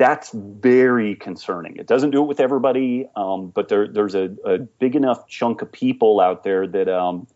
that's 0.00 0.30
very 0.32 1.14
concerning. 1.14 1.76
It 1.76 1.86
doesn't 1.86 2.10
do 2.10 2.22
it 2.22 2.26
with 2.26 2.40
everybody, 2.40 3.06
um, 3.16 3.50
but 3.50 3.68
there, 3.68 3.86
there's 3.86 4.14
a, 4.14 4.34
a, 4.46 4.58
big 4.58 4.96
enough 4.96 5.28
chunk 5.28 5.60
of 5.60 5.70
people 5.70 6.20
out 6.20 6.42
there 6.42 6.66
that 6.66 6.88
um, 6.88 7.26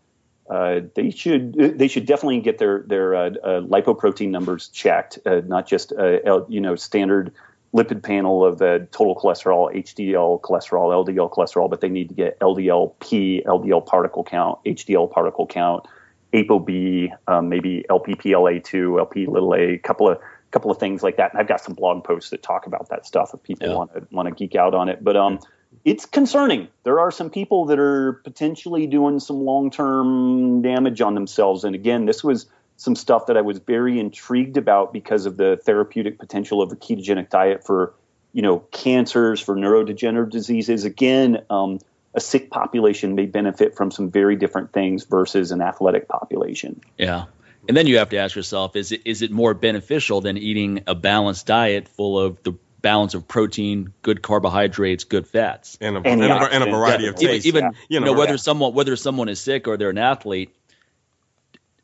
uh, 0.48 0.80
they 0.94 1.10
should 1.10 1.52
they 1.52 1.88
should 1.88 2.06
definitely 2.06 2.40
get 2.40 2.56
their 2.56 2.82
their 2.86 3.14
uh, 3.14 3.28
uh, 3.28 3.60
lipoprotein 3.60 4.30
numbers 4.30 4.68
checked, 4.68 5.18
uh, 5.26 5.42
not 5.46 5.66
just 5.68 5.92
uh, 5.92 6.46
you 6.48 6.58
know 6.58 6.74
standard 6.74 7.34
lipid 7.74 8.02
panel 8.02 8.42
of 8.42 8.60
total 8.92 9.14
cholesterol, 9.14 9.70
HDL 9.74 10.40
cholesterol, 10.40 11.06
LDL 11.06 11.30
cholesterol, 11.30 11.68
but 11.68 11.82
they 11.82 11.90
need 11.90 12.08
to 12.08 12.14
get 12.14 12.38
LDL-P, 12.40 13.42
LDL 13.44 13.84
particle 13.84 14.24
count, 14.24 14.58
HDL 14.64 15.10
particle 15.10 15.46
count, 15.46 15.84
ApoB, 16.32 17.10
um, 17.26 17.48
maybe 17.48 17.84
LPPLA2, 17.90 18.98
LP 18.98 19.26
little 19.26 19.54
a 19.54 19.76
couple 19.78 20.08
of 20.08 20.18
couple 20.55 20.70
of 20.70 20.78
things 20.78 21.02
like 21.02 21.16
that. 21.16 21.32
And 21.32 21.40
I've 21.40 21.48
got 21.48 21.61
some 21.61 21.74
blog 21.74 22.05
posts 22.05 22.30
that 22.30 22.42
talk 22.42 22.66
about 22.66 22.88
that 22.90 23.05
stuff 23.05 23.32
if 23.34 23.42
people 23.42 23.76
want 23.76 23.92
to 23.92 24.07
want 24.11 24.28
to 24.28 24.34
geek 24.34 24.55
out 24.55 24.72
on 24.72 24.88
it. 24.88 25.02
But 25.02 25.16
um, 25.16 25.40
it's 25.84 26.07
concerning. 26.07 26.68
There 26.84 27.00
are 27.00 27.11
some 27.11 27.28
people 27.28 27.66
that 27.66 27.78
are 27.80 28.14
potentially 28.24 28.86
doing 28.86 29.18
some 29.18 29.44
long 29.44 29.70
term 29.70 30.62
damage 30.62 31.00
on 31.00 31.14
themselves. 31.14 31.64
And 31.64 31.74
again, 31.74 32.07
this 32.07 32.22
was 32.22 32.46
some 32.76 32.94
stuff 32.94 33.26
that 33.26 33.36
I 33.36 33.40
was 33.40 33.59
very 33.59 33.98
intrigued 33.98 34.57
about 34.57 34.92
because 34.92 35.26
of 35.26 35.36
the 35.36 35.57
therapeutic 35.57 36.18
potential 36.18 36.62
of 36.62 36.70
a 36.72 36.76
ketogenic 36.76 37.30
diet 37.30 37.64
for, 37.66 37.94
you 38.32 38.42
know, 38.42 38.61
cancers, 38.70 39.40
for 39.40 39.57
neurodegenerative 39.57 40.30
diseases. 40.30 40.84
Again, 40.84 41.44
um, 41.50 41.80
a 42.14 42.20
sick 42.20 42.50
population 42.50 43.16
may 43.16 43.26
benefit 43.26 43.76
from 43.76 43.90
some 43.90 44.09
very 44.11 44.36
different 44.36 44.72
things 44.72 45.05
versus 45.05 45.50
an 45.50 45.61
athletic 45.61 46.07
population. 46.07 46.80
Yeah. 46.96 47.24
And 47.68 47.76
then 47.76 47.86
you 47.86 47.98
have 47.98 48.10
to 48.10 48.16
ask 48.18 48.36
yourself: 48.36 48.76
Is 48.76 48.92
it 48.92 49.02
is 49.04 49.22
it 49.22 49.30
more 49.30 49.54
beneficial 49.54 50.20
than 50.20 50.36
eating 50.36 50.82
a 50.86 50.94
balanced 50.94 51.46
diet 51.46 51.88
full 51.88 52.18
of 52.18 52.42
the 52.42 52.54
balance 52.84 53.14
of 53.14 53.26
protein, 53.26 53.94
good 54.02 54.20
carbohydrates, 54.20 55.04
good 55.04 55.26
fats, 55.26 55.78
and 55.80 55.96
a, 55.96 56.00
and, 56.00 56.22
and, 56.22 56.30
a, 56.30 56.36
and 56.36 56.62
a, 56.62 56.70
variety 56.70 57.06
of 57.06 57.14
tastes. 57.14 57.46
Even, 57.46 57.64
even 57.64 57.72
yeah. 57.88 58.00
you 58.00 58.04
know, 58.04 58.12
whether 58.12 58.36
someone 58.36 58.74
whether 58.74 58.94
someone 58.94 59.28
is 59.28 59.40
sick 59.40 59.66
or 59.66 59.78
they're 59.78 59.90
an 59.90 59.98
athlete, 59.98 60.54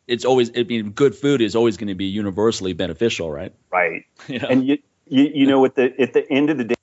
it's 0.06 0.26
always 0.26 0.50
I 0.56 0.62
mean, 0.64 0.90
good 0.90 1.14
food 1.14 1.40
is 1.40 1.56
always 1.56 1.78
going 1.78 1.88
to 1.88 1.94
be 1.94 2.04
universally 2.04 2.74
beneficial, 2.74 3.30
right? 3.30 3.52
Right. 3.72 4.04
You 4.28 4.38
know? 4.38 4.48
And 4.48 4.66
you, 4.66 4.78
you 5.08 5.30
you 5.34 5.46
know 5.46 5.64
at 5.64 5.74
the 5.74 5.98
at 6.00 6.12
the 6.12 6.30
end 6.30 6.50
of 6.50 6.58
the 6.58 6.64
day, 6.64 6.74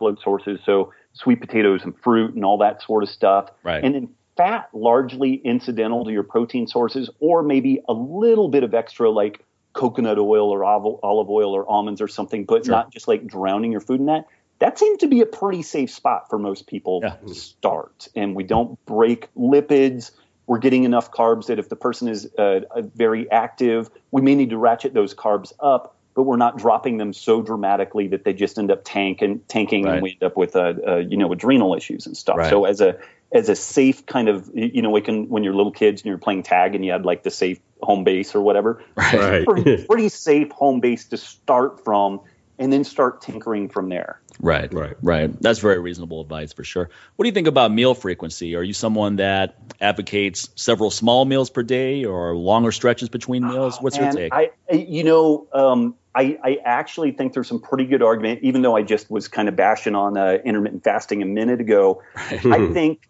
load 0.00 0.20
sources, 0.22 0.60
so 0.64 0.92
sweet 1.12 1.40
potatoes 1.40 1.82
and 1.82 1.98
fruit 1.98 2.34
and 2.34 2.44
all 2.44 2.58
that 2.58 2.80
sort 2.82 3.02
of 3.02 3.08
stuff, 3.08 3.50
right? 3.64 3.84
And 3.84 3.94
then 3.94 4.08
fat 4.36 4.68
largely 4.72 5.34
incidental 5.34 6.04
to 6.04 6.12
your 6.12 6.22
protein 6.22 6.66
sources, 6.66 7.10
or 7.20 7.42
maybe 7.42 7.80
a 7.88 7.92
little 7.92 8.48
bit 8.48 8.64
of 8.64 8.74
extra 8.74 9.10
like 9.10 9.44
coconut 9.74 10.18
oil 10.18 10.50
or 10.50 10.64
olive 10.64 11.28
oil 11.30 11.52
or 11.52 11.68
almonds 11.68 12.00
or 12.00 12.08
something, 12.08 12.44
but 12.44 12.64
sure. 12.64 12.72
not 12.72 12.92
just 12.92 13.08
like 13.08 13.26
drowning 13.26 13.72
your 13.72 13.80
food 13.80 14.00
in 14.00 14.06
that. 14.06 14.26
That 14.60 14.78
seems 14.78 14.98
to 14.98 15.08
be 15.08 15.20
a 15.20 15.26
pretty 15.26 15.62
safe 15.62 15.90
spot 15.90 16.30
for 16.30 16.38
most 16.38 16.66
people 16.68 17.00
yeah. 17.02 17.16
to 17.26 17.34
start. 17.34 18.08
And 18.14 18.34
we 18.34 18.44
don't 18.44 18.82
break 18.86 19.28
lipids. 19.34 20.12
We're 20.46 20.58
getting 20.58 20.84
enough 20.84 21.10
carbs 21.10 21.46
that 21.46 21.58
if 21.58 21.68
the 21.68 21.76
person 21.76 22.08
is 22.08 22.32
uh, 22.38 22.60
very 22.94 23.30
active, 23.30 23.90
we 24.12 24.22
may 24.22 24.34
need 24.36 24.50
to 24.50 24.58
ratchet 24.58 24.94
those 24.94 25.12
carbs 25.12 25.52
up, 25.58 25.96
but 26.14 26.22
we're 26.22 26.36
not 26.36 26.56
dropping 26.56 26.98
them 26.98 27.12
so 27.12 27.42
dramatically 27.42 28.06
that 28.08 28.24
they 28.24 28.32
just 28.32 28.58
end 28.58 28.70
up 28.70 28.82
tank 28.84 29.22
and 29.22 29.46
tanking, 29.48 29.84
right. 29.84 29.94
and 29.94 30.02
we 30.02 30.12
end 30.12 30.22
up 30.22 30.36
with 30.36 30.54
uh, 30.54 30.74
uh, 30.86 30.96
you 30.96 31.16
know 31.16 31.32
adrenal 31.32 31.74
issues 31.74 32.06
and 32.06 32.16
stuff. 32.16 32.36
Right. 32.36 32.50
So 32.50 32.64
as 32.64 32.80
a 32.80 32.96
as 33.34 33.48
a 33.48 33.56
safe 33.56 34.06
kind 34.06 34.28
of 34.28 34.50
you 34.54 34.80
know 34.80 34.90
like 34.90 35.06
when 35.06 35.44
you're 35.44 35.54
little 35.54 35.72
kids 35.72 36.00
and 36.00 36.06
you're 36.06 36.16
playing 36.18 36.42
tag 36.42 36.74
and 36.74 36.84
you 36.84 36.92
had 36.92 37.04
like 37.04 37.22
the 37.22 37.30
safe 37.30 37.60
home 37.82 38.04
base 38.04 38.34
or 38.34 38.40
whatever 38.40 38.82
right 38.94 39.44
pretty, 39.44 39.84
pretty 39.88 40.08
safe 40.08 40.50
home 40.52 40.80
base 40.80 41.06
to 41.06 41.16
start 41.16 41.84
from 41.84 42.20
and 42.58 42.72
then 42.72 42.84
start 42.84 43.20
tinkering 43.20 43.68
from 43.68 43.88
there 43.90 44.20
Right, 44.40 44.72
right, 44.72 44.96
right. 45.02 45.40
That's 45.40 45.58
very 45.58 45.78
reasonable 45.78 46.20
advice 46.20 46.52
for 46.52 46.64
sure. 46.64 46.90
What 47.16 47.22
do 47.24 47.28
you 47.28 47.32
think 47.32 47.46
about 47.46 47.72
meal 47.72 47.94
frequency? 47.94 48.56
Are 48.56 48.62
you 48.62 48.72
someone 48.72 49.16
that 49.16 49.56
advocates 49.80 50.48
several 50.56 50.90
small 50.90 51.24
meals 51.24 51.50
per 51.50 51.62
day 51.62 52.04
or 52.04 52.34
longer 52.34 52.72
stretches 52.72 53.08
between 53.08 53.46
meals? 53.46 53.78
What's 53.80 53.96
your 53.96 54.10
take? 54.12 54.32
I, 54.32 54.50
you 54.72 55.04
know, 55.04 55.46
um, 55.52 55.94
I, 56.14 56.38
I, 56.42 56.58
actually 56.64 57.12
think 57.12 57.32
there's 57.32 57.48
some 57.48 57.60
pretty 57.60 57.86
good 57.86 58.02
argument, 58.02 58.40
even 58.42 58.62
though 58.62 58.76
I 58.76 58.82
just 58.82 59.10
was 59.10 59.28
kind 59.28 59.48
of 59.48 59.56
bashing 59.56 59.94
on 59.94 60.16
uh, 60.16 60.38
intermittent 60.44 60.84
fasting 60.84 61.22
a 61.22 61.26
minute 61.26 61.60
ago. 61.60 62.02
I 62.16 62.68
think, 62.72 63.00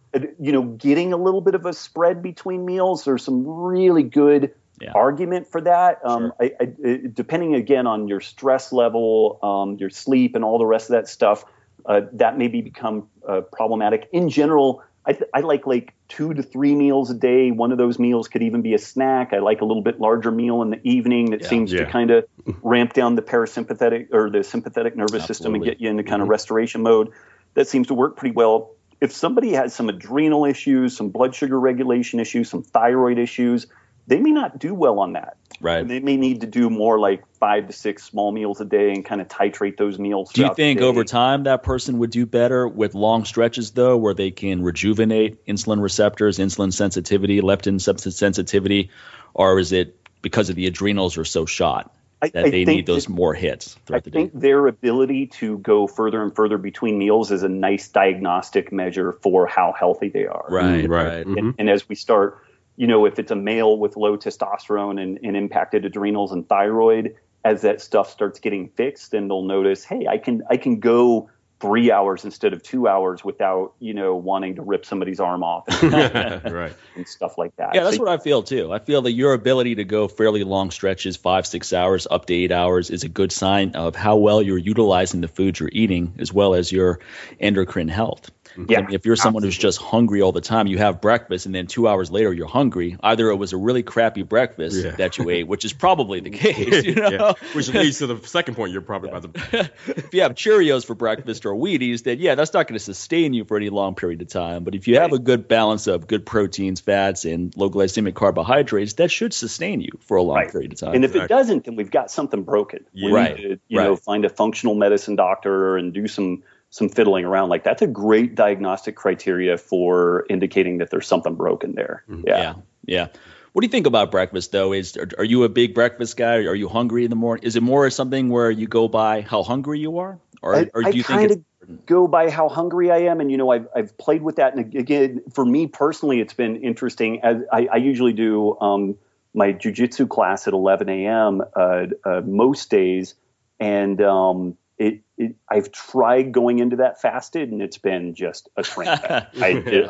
you 0.41 0.53
know, 0.53 0.63
getting 0.63 1.13
a 1.13 1.17
little 1.17 1.41
bit 1.41 1.55
of 1.55 1.67
a 1.67 1.73
spread 1.73 2.23
between 2.23 2.65
meals, 2.65 3.05
there's 3.05 3.25
some 3.25 3.47
really 3.47 4.03
good 4.03 4.55
yeah. 4.81 4.93
argument 4.95 5.49
for 5.49 5.61
that. 5.61 6.01
Um, 6.05 6.33
sure. 6.41 6.51
I, 6.61 6.65
I, 6.65 7.01
depending 7.13 7.55
again 7.55 7.87
on 7.87 8.09
your 8.09 8.21
stress 8.21 8.73
level, 8.73 9.39
um, 9.43 9.77
your 9.79 9.91
sleep, 9.91 10.35
and 10.35 10.45
all 10.45 10.59
the 10.59 10.67
rest 10.67 10.91
of 10.91 10.95
that 10.95 11.09
stuff, 11.09 11.45
uh, 11.87 12.03
that 12.13 12.39
maybe 12.39 12.61
become 12.61 13.09
uh, 13.29 13.43
problematic. 13.43 14.09
In 14.13 14.29
general, 14.29 14.83
I, 15.07 15.13
th- 15.13 15.31
I, 15.35 15.41
like 15.41 15.67
like 15.67 15.93
two 16.09 16.33
to 16.33 16.43
three 16.43 16.75
meals 16.75 17.11
a 17.11 17.15
day. 17.15 17.51
One 17.51 17.73
of 17.73 17.79
those 17.79 17.99
meals 17.99 18.29
could 18.29 18.43
even 18.43 18.63
be 18.63 18.75
a 18.75 18.79
snack. 18.79 19.33
I 19.33 19.39
like 19.39 19.61
a 19.61 19.65
little 19.65 19.83
bit 19.83 20.01
larger 20.01 20.31
meal 20.31 20.63
in 20.63 20.71
the 20.71 20.81
evening 20.83 21.31
that 21.31 21.43
yeah. 21.43 21.49
seems 21.49 21.73
yeah. 21.73 21.85
to 21.85 21.91
kind 21.91 22.11
of 22.11 22.25
ramp 22.63 22.95
down 22.95 23.15
the 23.15 23.23
parasympathetic 23.23 24.09
or 24.13 24.31
the 24.31 24.43
sympathetic 24.43 24.97
nervous 24.97 25.23
Absolutely. 25.23 25.35
system 25.35 25.55
and 25.57 25.65
get 25.65 25.81
you 25.81 25.91
into 25.91 26.03
kind 26.03 26.15
mm-hmm. 26.15 26.23
of 26.23 26.29
restoration 26.29 26.83
mode. 26.83 27.13
That 27.55 27.69
seems 27.69 27.89
to 27.89 27.95
work 27.95 28.17
pretty 28.17 28.35
well. 28.35 28.73
If 29.01 29.13
somebody 29.13 29.53
has 29.53 29.75
some 29.75 29.89
adrenal 29.89 30.45
issues, 30.45 30.97
some 30.97 31.11
blood 31.11 31.35
sugar 31.35 31.59
regulation 31.59 32.21
issues, 32.21 32.49
some 32.49 32.63
thyroid 32.63 33.19
issues, 33.19 33.67
they 34.07 34.21
may 34.21 34.31
not 34.31 34.59
do 34.59 34.75
well 34.75 34.99
on 35.01 35.15
that. 35.15 35.37
Right. 35.61 35.87
They 35.87 36.01
may 36.01 36.17
need 36.17 36.43
to 36.43 36.47
do 36.47 36.69
more 36.69 36.99
like 36.99 37.25
five 37.39 37.69
to 37.69 37.73
six 37.73 38.05
small 38.05 38.33
meals 38.33 38.61
a 38.61 38.65
day 38.65 38.91
and 38.93 39.05
kind 39.05 39.21
of 39.21 39.29
titrate 39.29 39.77
those 39.77 39.99
meals. 39.99 40.33
Do 40.33 40.43
you 40.43 40.55
think 40.55 40.81
over 40.81 41.05
time 41.05 41.45
that 41.45 41.63
person 41.63 41.99
would 41.99 42.11
do 42.11 42.27
better 42.27 42.69
with 42.69 42.95
long 42.95 43.25
stretches 43.25 43.71
though, 43.71 43.97
where 43.97 44.15
they 44.15 44.31
can 44.31 44.63
rejuvenate 44.63 45.47
insulin 45.47 45.81
receptors, 45.81 46.39
insulin 46.39 46.73
sensitivity, 46.73 47.41
leptin 47.41 47.81
sensitivity, 47.81 48.91
or 49.33 49.59
is 49.59 49.73
it 49.73 49.97
because 50.23 50.51
of 50.51 50.57
the 50.57 50.67
adrenals 50.67 51.17
are 51.17 51.25
so 51.25 51.47
shot? 51.47 51.95
That 52.21 52.37
I, 52.37 52.47
I 52.47 52.51
they 52.51 52.65
need 52.65 52.87
those 52.87 53.09
more 53.09 53.35
hits 53.35 53.77
I 53.93 54.01
the 54.01 54.11
think 54.11 54.33
their 54.35 54.67
ability 54.67 55.27
to 55.39 55.59
go 55.59 55.87
further 55.87 56.23
and 56.23 56.35
further 56.35 56.59
between 56.59 56.99
meals 56.99 57.31
is 57.31 57.43
a 57.43 57.49
nice 57.49 57.89
diagnostic 57.89 58.73
measure 58.73 59.13
for 59.23 59.47
how 59.47 59.75
healthy 59.79 60.09
they 60.09 60.27
are. 60.27 60.47
Right, 60.49 60.89
right. 60.89 61.27
And, 61.27 61.37
mm-hmm. 61.37 61.51
and 61.59 61.71
as 61.71 61.89
we 61.89 61.95
start 61.95 62.45
you 62.77 62.87
know, 62.87 63.07
if 63.07 63.19
it's 63.19 63.31
a 63.31 63.37
male 63.37 63.79
with 63.79 63.97
low 63.97 64.17
testosterone 64.17 65.01
and, 65.01 65.19
and 65.23 65.37
impacted 65.37 65.85
adrenals 65.85 66.33
and 66.33 66.49
thyroid, 66.49 67.15
as 67.45 67.63
that 67.63 67.81
stuff 67.81 68.11
starts 68.11 68.41
getting 68.41 68.69
fixed, 68.71 69.11
then 69.11 69.29
they'll 69.29 69.43
notice, 69.43 69.85
hey, 69.85 70.07
I 70.07 70.19
can 70.19 70.43
I 70.49 70.57
can 70.57 70.81
go 70.81 71.31
three 71.61 71.91
hours 71.91 72.25
instead 72.25 72.53
of 72.53 72.63
two 72.63 72.89
hours 72.89 73.25
without 73.25 73.73
you 73.79 73.95
know 73.95 74.15
wanting 74.15 74.57
to 74.57 74.63
rip 74.63 74.85
somebody's 74.85 75.21
arm 75.21 75.43
off 75.43 75.65
and, 75.83 75.93
right. 76.53 76.75
and 76.97 77.07
stuff 77.07 77.39
like 77.39 77.55
that. 77.57 77.75
Yeah, 77.75 77.85
that's 77.85 77.97
so, 77.97 78.03
what 78.03 78.13
I 78.13 78.19
feel 78.19 78.43
too. 78.43 78.73
I 78.73 78.79
feel 78.79 79.03
that 79.03 79.13
your 79.13 79.33
ability 79.33 79.77
to 79.77 79.85
go 79.85 80.09
fairly 80.09 80.45
long 80.45 80.71
stretches, 80.71 81.17
five 81.17 81.47
six 81.47 81.73
hours, 81.73 82.07
up 82.11 82.27
to 82.27 82.35
eight 82.35 82.53
hours, 82.53 82.91
is 82.91 83.05
a 83.05 83.09
good 83.09 83.33
sign 83.33 83.75
of 83.77 83.95
how 83.97 84.17
well 84.17 84.43
you're 84.43 84.59
utilizing 84.59 85.21
the 85.21 85.29
foods 85.29 85.61
you're 85.61 85.71
eating, 85.73 86.15
as 86.19 86.33
well 86.33 86.55
as 86.55 86.71
your 86.71 87.01
endocrine 87.41 87.89
health. 87.89 88.31
Mm-hmm. 88.57 88.71
Yeah. 88.71 88.79
I 88.79 88.83
mean, 88.83 88.95
if 88.95 89.07
you're 89.07 89.17
someone 89.17 89.43
absolutely. 89.43 89.49
who's 89.49 89.59
just 89.59 89.79
hungry 89.81 90.23
all 90.23 90.33
the 90.33 90.41
time, 90.41 90.67
you 90.67 90.79
have 90.79 91.01
breakfast 91.01 91.47
and 91.47 91.55
then 91.55 91.67
two 91.67 91.89
hours 91.89 92.11
later 92.11 92.33
you're 92.33 92.49
hungry. 92.49 92.97
Either 93.03 93.31
it 93.31 93.37
was 93.37 93.53
a 93.53 93.57
really 93.57 93.83
crappy 93.83 94.23
breakfast 94.23 94.85
yeah. 94.85 94.93
that 94.93 95.19
you 95.19 95.29
ate, 95.31 95.49
which 95.49 95.65
is 95.65 95.73
probably 95.73 96.21
the 96.21 96.31
case. 96.45 96.85
You 96.85 96.95
know? 96.95 97.09
yeah. 97.11 97.33
Which 97.53 97.69
leads 97.69 97.99
to 97.99 98.07
the 98.07 98.27
second 98.27 98.55
point 98.55 98.73
you're 98.73 98.83
probably 98.83 99.11
yeah. 99.11 99.17
about 99.17 99.35
to. 99.35 99.71
if 99.89 100.15
you 100.15 100.23
have 100.23 100.35
Cheerios 100.35 100.85
for 100.85 100.95
breakfast 100.95 101.47
or 101.47 101.55
Wheaties, 101.55 102.05
then 102.05 102.19
yeah, 102.19 102.35
that's 102.35 102.53
not 102.53 102.69
going 102.69 102.79
to 102.79 102.85
sustain 102.85 103.35
you 103.35 103.45
for 103.45 103.57
any 103.57 103.71
long 103.71 103.95
period 103.95 104.23
of 104.23 104.29
time. 104.29 104.65
But 104.65 104.75
if 104.75 104.89
you 104.89 104.99
have 105.01 105.13
a 105.13 105.19
good 105.19 105.49
balance 105.49 105.87
of 105.87 106.07
good 106.07 106.25
proteins, 106.25 106.81
fats, 106.81 107.25
and 107.25 107.55
low 107.57 107.71
glycemic 107.71 108.15
carbohydrates, 108.15 108.95
that 108.95 109.11
should 109.11 109.35
sustain 109.35 109.81
you 109.81 109.99
for 110.01 110.17
a 110.17 110.23
long 110.23 110.37
right. 110.37 110.51
period 110.51 110.73
of 110.73 110.79
time. 110.79 110.95
And 110.95 111.05
if 111.05 111.11
exactly. 111.11 111.25
it 111.25 111.39
doesn't, 111.39 111.65
then 111.65 111.77
we've 111.77 111.91
got 111.91 112.11
something 112.11 112.43
broken. 112.43 112.85
We 112.95 113.11
right. 113.11 113.37
To, 113.37 113.61
you 113.69 113.79
right. 113.79 113.85
know, 113.85 113.97
find 113.97 114.25
a 114.25 114.29
functional 114.29 114.75
medicine 114.75 115.17
doctor 115.17 115.77
and 115.77 115.93
do 115.93 116.07
some 116.09 116.43
some 116.75 116.89
fiddling 116.89 117.25
around 117.25 117.51
like 117.51 117.63
that's 117.63 117.83
a 117.83 117.87
great 117.87 118.35
diagnostic 118.35 118.97
criteria 118.97 119.57
for 119.57 120.27
indicating 120.29 120.79
that 120.79 120.91
there's 120.91 121.07
something 121.07 121.37
broken 121.37 121.77
there 121.77 122.03
mm-hmm. 122.09 122.27
yeah 122.27 122.39
yeah, 122.39 122.55
yeah. 122.87 123.07
What 123.53 123.61
do 123.61 123.67
you 123.67 123.71
think 123.71 123.87
about 123.87 124.11
breakfast, 124.11 124.51
though? 124.51 124.73
Is 124.73 124.97
are, 124.97 125.09
are, 125.17 125.25
you 125.25 125.45
a 125.45 125.49
big 125.49 125.75
breakfast 125.75 126.17
guy? 126.17 126.39
Are 126.39 126.57
you 126.57 126.69
hungry 126.69 127.05
in 127.05 127.11
the 127.11 127.15
morning? 127.15 127.45
Is 127.45 127.55
it 127.55 127.63
more 127.63 127.89
something 127.89 128.29
where 128.29 128.51
you 128.51 128.67
go 128.67 128.89
by 128.89 129.21
how 129.21 129.45
hungry 129.45 129.79
you 129.79 129.99
are, 129.99 130.19
or, 130.43 130.57
I, 130.57 130.71
or 130.75 130.83
do 130.83 130.97
you 130.97 131.05
think 131.05 131.31
it's 131.31 131.43
go 131.87 132.09
by 132.09 132.31
how 132.31 132.49
hungry 132.49 132.91
I 132.91 133.03
am? 133.03 133.21
And 133.21 133.31
you 133.31 133.37
know, 133.37 133.51
I've 133.51 133.69
I've 133.73 133.97
played 133.97 134.23
with 134.23 134.37
that, 134.37 134.57
and 134.57 134.75
again, 134.75 135.23
for 135.33 135.45
me 135.45 135.69
personally, 135.69 136.19
it's 136.19 136.35
been 136.35 136.57
interesting. 136.65 137.21
As 137.23 137.43
I, 137.53 137.69
I 137.75 137.77
usually 137.77 138.13
do 138.13 138.59
um, 138.61 138.97
my 139.35 139.53
jujitsu 139.53 140.09
class 140.09 140.49
at 140.49 140.53
11 140.53 140.89
a.m. 140.89 141.41
Uh, 141.55 141.87
uh, 142.05 142.23
most 142.23 142.71
days, 142.71 143.15
and 143.61 144.03
um, 144.03 144.57
it, 144.79 145.03
it, 145.17 145.37
I've 145.49 145.71
tried 145.73 146.33
going 146.33 146.59
into 146.59 146.77
that 146.77 147.01
fasted, 147.01 147.51
and 147.51 147.63
it's 147.63 147.79
been 147.79 148.15
just 148.15 148.49
a 148.57 148.63
train 148.63 148.89
I, 148.89 149.27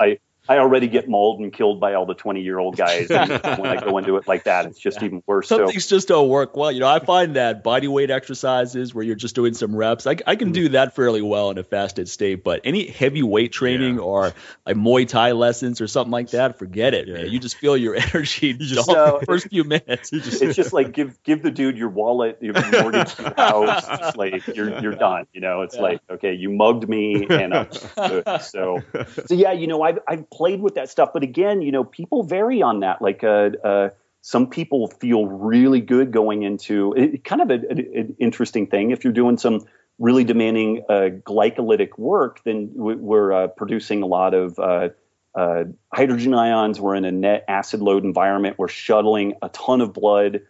I, 0.01 0.19
I 0.49 0.59
already 0.59 0.89
get 0.89 1.09
mauled 1.09 1.41
and 1.41 1.53
killed 1.53 1.81
by 1.81 1.95
all 1.95 2.07
the 2.07 2.15
20 2.15 2.43
year 2.43 2.59
old 2.59 2.77
guys. 2.77 3.09
when 3.09 3.67
I 3.67 3.81
go 3.83 3.99
into 3.99 4.17
it 4.17 4.29
like 4.29 4.45
that, 4.45 4.67
it's 4.67 4.79
just 4.79 5.01
yeah. 5.01 5.07
even 5.07 5.23
worse. 5.27 5.49
Some 5.49 5.59
so, 5.59 5.67
things 5.69 5.87
just 5.87 6.09
don't 6.09 6.29
work 6.29 6.57
well. 6.57 6.71
You 6.71 6.81
know, 6.81 6.89
I 6.89 6.99
find 6.99 7.37
that 7.37 7.63
body 7.63 7.89
weight 7.89 8.11
exercises 8.11 8.95
where 8.95 9.05
you're 9.05 9.15
just 9.15 9.35
doing 9.35 9.55
some 9.55 9.75
reps, 9.75 10.07
I, 10.07 10.17
I 10.27 10.37
can 10.37 10.49
mm-hmm. 10.49 10.53
do 10.53 10.69
that 10.71 10.95
fairly 10.95 11.23
well 11.23 11.51
in 11.51 11.59
a 11.59 11.65
fasted 11.65 12.09
state. 12.09 12.45
But 12.45 12.61
any 12.65 12.87
heavy 12.87 13.23
weight 13.23 13.53
training 13.53 13.97
yeah. 13.97 14.03
or 14.03 14.33
like 14.67 14.77
Muay 14.77 15.09
Thai 15.09 15.33
lessons 15.33 15.81
or 15.81 15.87
something 15.87 16.13
like 16.13 16.31
that, 16.31 16.59
forget 16.59 16.95
it. 16.95 17.09
Yeah. 17.09 17.15
Man. 17.15 17.31
You 17.31 17.39
just 17.39 17.57
feel 17.57 17.77
your 17.77 17.95
energy 18.15 18.49
you 18.49 18.55
just, 18.55 18.87
so, 18.87 19.21
first 19.27 19.49
few 19.49 19.65
minutes. 19.65 20.11
Just, 20.11 20.43
it's 20.43 20.57
just 20.57 20.73
like 20.73 20.93
give 20.93 21.23
give 21.23 21.43
the 21.43 21.51
dude 21.51 21.77
your 21.77 21.89
wallet, 21.89 22.39
your 22.41 22.55
mortgage, 22.55 23.19
your 23.19 23.35
house. 23.35 23.85
It's 23.89 24.17
like 24.17 24.47
you're 24.49 24.81
you're 24.81 24.95
done. 24.95 25.27
You 25.33 25.41
know, 25.41 25.63
it's 25.63 25.77
like 25.77 26.01
okay, 26.11 26.35
you 26.35 26.51
mugged 26.51 26.89
me, 26.89 27.27
and 27.29 27.55
I'm 27.55 27.73
so 27.73 28.23
so 28.43 28.83
yeah. 29.31 29.53
You 29.53 29.67
know, 29.67 29.83
I've 29.83 29.99
I've 30.07 30.29
played 30.35 30.61
with 30.61 30.75
that 30.75 30.91
stuff. 30.91 31.11
But 31.13 31.23
again, 31.23 31.63
you 31.63 31.73
know, 31.73 31.85
people 31.85 32.23
vary 32.25 32.61
on 32.63 32.81
that. 32.81 33.01
Like, 33.01 33.23
uh, 33.23 33.51
uh, 33.63 33.91
some 34.21 34.49
people 34.49 34.89
feel 34.89 35.27
really 35.27 35.81
good 35.81 36.11
going 36.11 36.43
into 36.43 36.95
it, 36.97 37.25
kind 37.25 37.43
of 37.43 37.51
an 37.51 38.17
interesting 38.19 38.67
thing. 38.67 38.91
If 38.91 39.05
you're 39.05 39.13
doing 39.13 39.37
some 39.37 39.67
really 39.99 40.25
demanding 40.25 40.83
uh, 40.89 41.11
glycolytic 41.25 41.99
work, 41.99 42.41
then 42.45 42.71
we're 42.75 43.33
uh, 43.33 43.47
producing 43.49 44.03
a 44.03 44.07
lot 44.07 44.33
of 44.33 44.59
uh, 44.59 44.89
uh, 45.35 45.65
hydrogen 45.93 46.33
ions. 46.33 46.81
We're 46.81 46.95
in 46.95 47.05
a 47.05 47.13
net 47.13 47.45
acid 47.49 47.81
load 47.81 48.03
environment. 48.03 48.57
We're 48.59 48.69
shuttling 48.69 49.35
a 49.43 49.51
ton 49.51 49.81
of 49.83 49.93
blood 49.93 50.41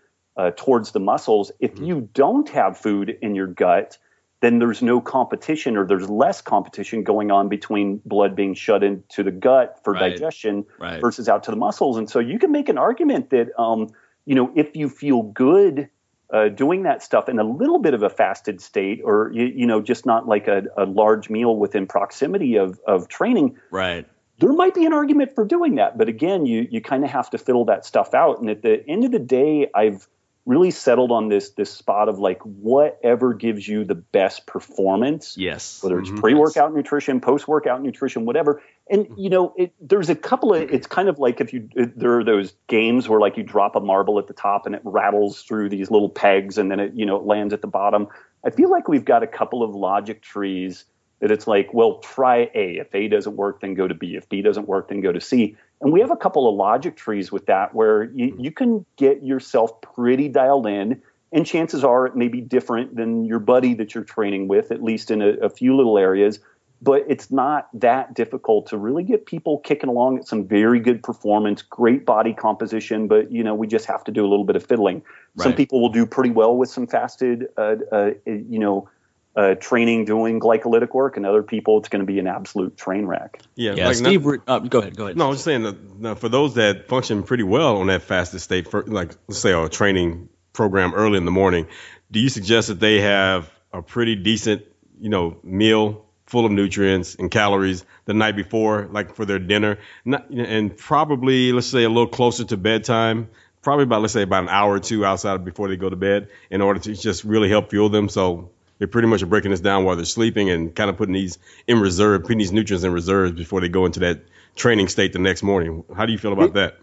towards 0.57 0.93
the 0.93 1.01
muscles. 1.01 1.53
If 1.59 1.74
mm-hmm. 1.74 1.85
you 1.85 2.09
don't 2.14 2.49
have 2.51 2.78
food 2.78 3.18
in 3.22 3.35
your 3.35 3.49
gut, 3.49 3.99
then 4.45 4.59
there's 4.59 4.82
no 4.82 5.01
competition 5.01 5.76
or 5.76 5.86
there's 5.86 6.09
less 6.09 6.40
competition 6.40 7.03
going 7.03 7.30
on 7.30 7.49
between 7.49 8.01
blood 8.05 8.36
being 8.36 8.55
shut 8.55 8.84
into 8.84 9.22
the 9.22 9.30
gut 9.30 9.80
for 9.82 9.95
right. 9.95 10.11
digestion 10.11 10.66
right. 10.78 11.01
versus 11.01 11.28
out 11.28 11.45
to 11.45 11.51
the 11.51 11.57
muscles. 11.57 11.97
And 11.97 12.09
so 12.11 12.18
you 12.18 12.38
can 12.38 12.53
make 12.53 12.68
an 12.68 12.76
argument 12.76 13.30
that, 13.30 13.59
um, 13.59 13.88
you 14.26 14.34
know, 14.34 14.53
if 14.55 14.76
you 14.76 14.88
feel 14.88 15.22
good 15.22 15.88
uh, 16.32 16.49
doing 16.49 16.82
that 16.82 17.03
stuff 17.03 17.28
in 17.28 17.38
a 17.38 17.45
little 17.45 17.78
bit 17.78 17.95
of 17.95 18.03
a 18.03 18.11
fasted 18.11 18.61
state 18.61 19.01
or, 19.05 19.30
you, 19.32 19.45
you 19.47 19.66
know, 19.66 19.80
just 19.80 20.05
not 20.05 20.26
like 20.26 20.49
a, 20.49 20.64
a, 20.76 20.84
large 20.84 21.30
meal 21.30 21.57
within 21.57 21.86
proximity 21.86 22.57
of, 22.57 22.80
of 22.86 23.09
training. 23.09 23.57
Right. 23.70 24.07
There 24.40 24.53
might 24.53 24.74
be 24.74 24.84
an 24.84 24.92
argument 24.92 25.34
for 25.34 25.45
doing 25.45 25.76
that. 25.76 25.97
But 25.97 26.09
again, 26.09 26.45
you, 26.45 26.66
you 26.70 26.80
kind 26.80 27.05
of 27.05 27.11
have 27.11 27.30
to 27.30 27.38
fiddle 27.38 27.66
that 27.66 27.86
stuff 27.86 28.14
out. 28.14 28.40
And 28.40 28.51
at 28.51 28.62
the 28.62 28.84
end 28.88 29.05
of 29.05 29.12
the 29.12 29.18
day, 29.18 29.68
I've, 29.74 30.09
really 30.47 30.70
settled 30.70 31.11
on 31.11 31.28
this 31.28 31.51
this 31.51 31.70
spot 31.70 32.09
of 32.09 32.18
like 32.18 32.40
whatever 32.42 33.32
gives 33.32 33.66
you 33.66 33.84
the 33.84 33.95
best 33.95 34.47
performance. 34.47 35.36
Yes. 35.38 35.82
Whether 35.82 35.99
it's 35.99 36.11
mm-hmm. 36.11 36.20
pre-workout 36.20 36.74
nutrition, 36.74 37.20
post-workout 37.20 37.82
nutrition, 37.82 38.26
whatever. 38.26 38.62
And 38.88 39.07
you 39.16 39.30
know, 39.30 39.55
it, 39.57 39.72
there's 39.80 40.11
a 40.11 40.14
couple 40.14 40.55
of. 40.55 40.70
It's 40.70 40.86
kind 40.86 41.09
of 41.09 41.18
like 41.18 41.40
if 41.40 41.53
you 41.53 41.68
it, 41.74 41.99
there 41.99 42.18
are 42.18 42.24
those 42.24 42.53
games 42.66 43.09
where 43.09 43.20
like 43.20 43.36
you 43.36 43.42
drop 43.42 43.76
a 43.76 43.80
marble 43.80 44.18
at 44.18 44.26
the 44.26 44.34
top 44.34 44.66
and 44.66 44.74
it 44.74 44.82
rattles 44.84 45.42
through 45.42 45.70
these 45.70 45.90
little 45.90 46.11
pegs 46.11 46.59
and 46.59 46.70
then 46.70 46.80
it 46.80 46.95
you 46.95 47.07
know 47.07 47.16
it 47.16 47.24
lands 47.24 47.55
at 47.55 47.62
the 47.62 47.68
bottom. 47.68 48.09
I 48.45 48.51
feel 48.51 48.70
like 48.70 48.88
we've 48.88 49.05
got 49.05 49.22
a 49.22 49.26
couple 49.26 49.62
of 49.62 49.74
logic 49.74 50.20
trees 50.20 50.84
that 51.20 51.30
it's 51.30 51.47
like, 51.47 51.72
well, 51.72 52.01
try 52.01 52.51
A. 52.55 52.76
If 52.76 52.95
A 52.95 53.09
doesn't 53.09 53.36
work, 53.36 53.61
then 53.61 53.72
go 53.72 53.88
to 53.88 53.95
B. 53.95 54.16
If 54.16 54.28
B 54.28 54.42
doesn't 54.42 54.68
work, 54.68 54.88
then 54.88 55.01
go 55.01 55.11
to 55.11 55.20
C. 55.22 55.57
And 55.81 55.93
we 55.93 56.01
have 56.01 56.11
a 56.11 56.16
couple 56.16 56.49
of 56.49 56.55
logic 56.55 56.97
trees 56.97 57.31
with 57.31 57.47
that 57.47 57.75
where 57.75 58.05
you, 58.05 58.35
you 58.39 58.51
can 58.51 58.87
get 58.97 59.22
yourself 59.22 59.81
pretty 59.83 60.29
dialed 60.29 60.66
in. 60.66 61.03
And 61.33 61.45
chances 61.45 61.83
are 61.85 62.07
it 62.07 62.14
may 62.16 62.29
be 62.29 62.41
different 62.41 62.97
than 62.97 63.25
your 63.25 63.41
buddy 63.41 63.75
that 63.75 63.95
you're 63.95 64.05
training 64.05 64.49
with, 64.49 64.70
at 64.70 64.83
least 64.83 65.11
in 65.11 65.20
a, 65.20 65.31
a 65.43 65.51
few 65.51 65.77
little 65.77 65.99
areas. 65.99 66.39
but 66.85 67.03
it's 67.09 67.31
not 67.31 67.68
that 67.72 68.14
difficult 68.14 68.66
to 68.66 68.77
really 68.77 69.03
get 69.03 69.25
people 69.25 69.59
kicking 69.59 69.89
along 69.89 70.18
at 70.18 70.29
some 70.29 70.47
very 70.47 70.79
good 70.79 71.03
performance, 71.03 71.62
great 71.62 72.05
body 72.05 72.35
composition. 72.35 73.09
But 73.09 73.33
you 73.33 73.43
know, 73.43 73.55
we 73.55 73.66
just 73.66 73.87
have 73.87 74.05
to 74.05 74.12
do 74.12 74.20
a 74.25 74.29
little 74.29 74.45
bit 74.45 74.55
of 74.55 74.64
fiddling. 74.66 75.03
Right. 75.35 75.45
Some 75.45 75.55
people 75.55 75.81
will 75.81 75.89
do 75.89 76.05
pretty 76.05 76.31
well 76.31 76.57
with 76.57 76.68
some 76.68 76.87
fasted, 76.87 77.47
uh, 77.57 77.77
uh, 77.91 78.11
you 78.27 78.59
know, 78.59 78.89
uh, 79.37 79.55
training 79.55 80.05
doing 80.05 80.41
glycolytic 80.41 80.95
work, 80.95 81.16
and 81.16 81.26
other 81.26 81.43
people 81.43 81.78
it's 81.78 81.89
going 81.89 82.01
to 82.01 82.07
be 82.07 82.18
an 82.18 82.26
absolute 82.26 82.76
train 82.76 83.07
wreck. 83.07 83.41
Yeah, 83.57 83.74
yeah. 83.74 83.87
Like 83.87 83.97
Steve, 83.97 84.24
not, 84.24 84.41
uh, 84.47 84.59
go 84.61 84.78
ahead, 84.78 84.97
go 84.97 85.05
ahead. 85.05 85.16
No, 85.16 85.28
I'm 85.28 85.32
just 85.35 85.45
saying 85.45 85.62
that 86.01 86.18
for 86.18 86.28
those 86.28 86.55
that 86.55 86.89
function 86.89 87.22
pretty 87.22 87.43
well 87.43 87.78
on 87.78 87.89
that 87.89 88.03
fasted 88.03 88.41
state, 88.41 88.70
for 88.70 88.82
like 88.82 89.12
let's 89.28 89.41
say 89.41 89.53
a 89.53 89.68
training 89.68 90.28
program 90.53 90.95
early 90.95 91.18
in 91.18 91.24
the 91.24 91.30
morning, 91.30 91.66
do 92.11 92.20
you 92.20 92.28
suggest 92.28 92.68
that 92.68 92.80
they 92.80 93.01
have 93.01 93.51
a 93.72 93.82
pretty 93.82 94.14
decent, 94.14 94.62
you 95.01 95.09
know, 95.09 95.37
meal 95.43 96.05
full 96.26 96.47
of 96.47 96.53
nutrients 96.53 97.16
and 97.16 97.30
calories 97.30 97.85
the 98.07 98.14
night 98.14 98.37
before, 98.37 98.89
like 98.91 99.14
for 99.14 99.24
their 99.24 99.39
dinner, 99.39 99.78
Not, 100.05 100.30
and 100.30 100.76
probably 100.76 101.53
let's 101.53 101.66
say 101.66 101.85
a 101.85 101.89
little 101.89 102.07
closer 102.07 102.45
to 102.45 102.57
bedtime, 102.57 103.28
probably 103.62 103.85
about 103.85 104.01
let's 104.01 104.14
say 104.14 104.22
about 104.22 104.45
an 104.45 104.49
hour 104.49 104.74
or 104.74 104.80
two 104.80 105.05
outside 105.05 105.45
before 105.45 105.68
they 105.68 105.76
go 105.76 105.91
to 105.91 105.97
bed, 105.97 106.28
in 106.51 106.62
order 106.62 106.80
to 106.80 106.95
just 106.95 107.24
really 107.24 107.49
help 107.49 107.70
fuel 107.70 107.89
them. 107.89 108.09
So 108.09 108.51
they 108.79 108.87
pretty 108.87 109.09
much 109.09 109.22
are 109.22 109.27
breaking 109.27 109.51
this 109.51 109.61
down 109.61 109.85
while 109.85 109.97
they're 109.97 110.05
sleeping 110.05 110.51
and 110.51 110.75
kind 110.75 110.91
of 110.91 110.97
putting 110.97 111.14
these 111.14 111.39
in 111.66 111.81
reserve, 111.81 112.22
putting 112.22 112.39
these 112.39 112.53
nutrients 112.53 112.85
in 112.85 112.93
reserves 112.93 113.33
before 113.33 113.61
they 113.61 113.68
go 113.68 113.87
into 113.87 114.01
that 114.01 114.20
training 114.57 114.89
state 114.89 115.12
the 115.12 115.18
next 115.18 115.43
morning. 115.43 115.85
How 115.97 116.07
do 116.07 116.12
you 116.12 116.18
feel 116.18 116.33
about 116.33 116.55
that? 116.55 116.79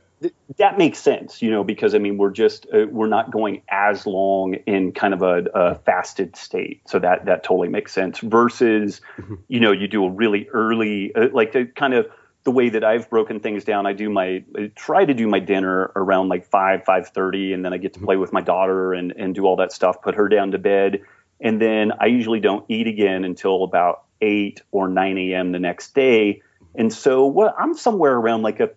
That 0.58 0.78
makes 0.78 1.00
sense, 1.00 1.42
you 1.42 1.50
know, 1.50 1.64
because 1.64 1.96
I 1.96 1.98
mean, 1.98 2.18
we're 2.18 2.32
just 2.32 2.68
uh, 2.72 2.86
we're 2.90 3.08
not 3.08 3.32
going 3.32 3.64
as 3.70 4.06
long 4.06 4.54
in 4.54 4.92
kind 4.92 5.16
of 5.16 5.24
a, 5.24 5.46
a, 5.56 5.76
fasted 5.80 6.36
state, 6.36 6.82
so 6.88 7.00
that 7.00 7.26
that 7.26 7.44
totally 7.44 7.70
makes 7.70 7.92
sense. 7.92 8.20
Versus, 8.20 9.02
mm-hmm. 9.18 9.36
you 9.48 9.60
know, 9.60 9.72
you 9.72 9.88
do 9.88 10.06
a 10.06 10.10
really 10.12 10.48
early, 10.50 11.16
uh, 11.16 11.30
like 11.34 11.54
the 11.54 11.66
kind 11.66 11.96
of 11.96 12.06
the 12.44 12.52
way 12.52 12.70
that 12.70 12.84
I've 12.84 13.10
broken 13.10 13.40
things 13.40 13.64
down. 13.64 13.88
I 13.88 13.94
do 13.94 14.12
my 14.12 14.44
I 14.56 14.72
try 14.76 15.06
to 15.06 15.14
do 15.16 15.28
my 15.28 15.40
dinner 15.40 15.92
around 15.96 16.30
like 16.30 16.46
five 16.46 16.86
five 16.86 17.10
thirty, 17.10 17.54
and 17.54 17.66
then 17.66 17.74
I 17.74 17.78
get 17.78 17.94
to 17.94 18.00
mm-hmm. 18.00 18.06
play 18.06 18.18
with 18.18 18.32
my 18.32 18.42
daughter 18.42 18.94
and 18.94 19.14
and 19.18 19.34
do 19.34 19.46
all 19.46 19.56
that 19.56 19.72
stuff. 19.72 20.04
Put 20.04 20.14
her 20.14 20.30
down 20.30 20.52
to 20.52 20.60
bed, 20.60 21.02
and 21.42 21.62
then 21.62 21.92
I 22.00 22.06
usually 22.06 22.40
don't 22.40 22.66
eat 22.70 22.88
again 22.88 23.26
until 23.26 23.64
about 23.64 24.04
8 24.22 24.62
or 24.72 24.88
9 24.88 25.18
a.m. 25.18 25.52
the 25.52 25.60
next 25.60 25.96
day. 25.96 26.42
And 26.76 26.94
so 26.94 27.26
what 27.26 27.56
I'm 27.58 27.74
somewhere 27.74 28.14
around 28.14 28.44
like 28.44 28.60
a 28.60 28.70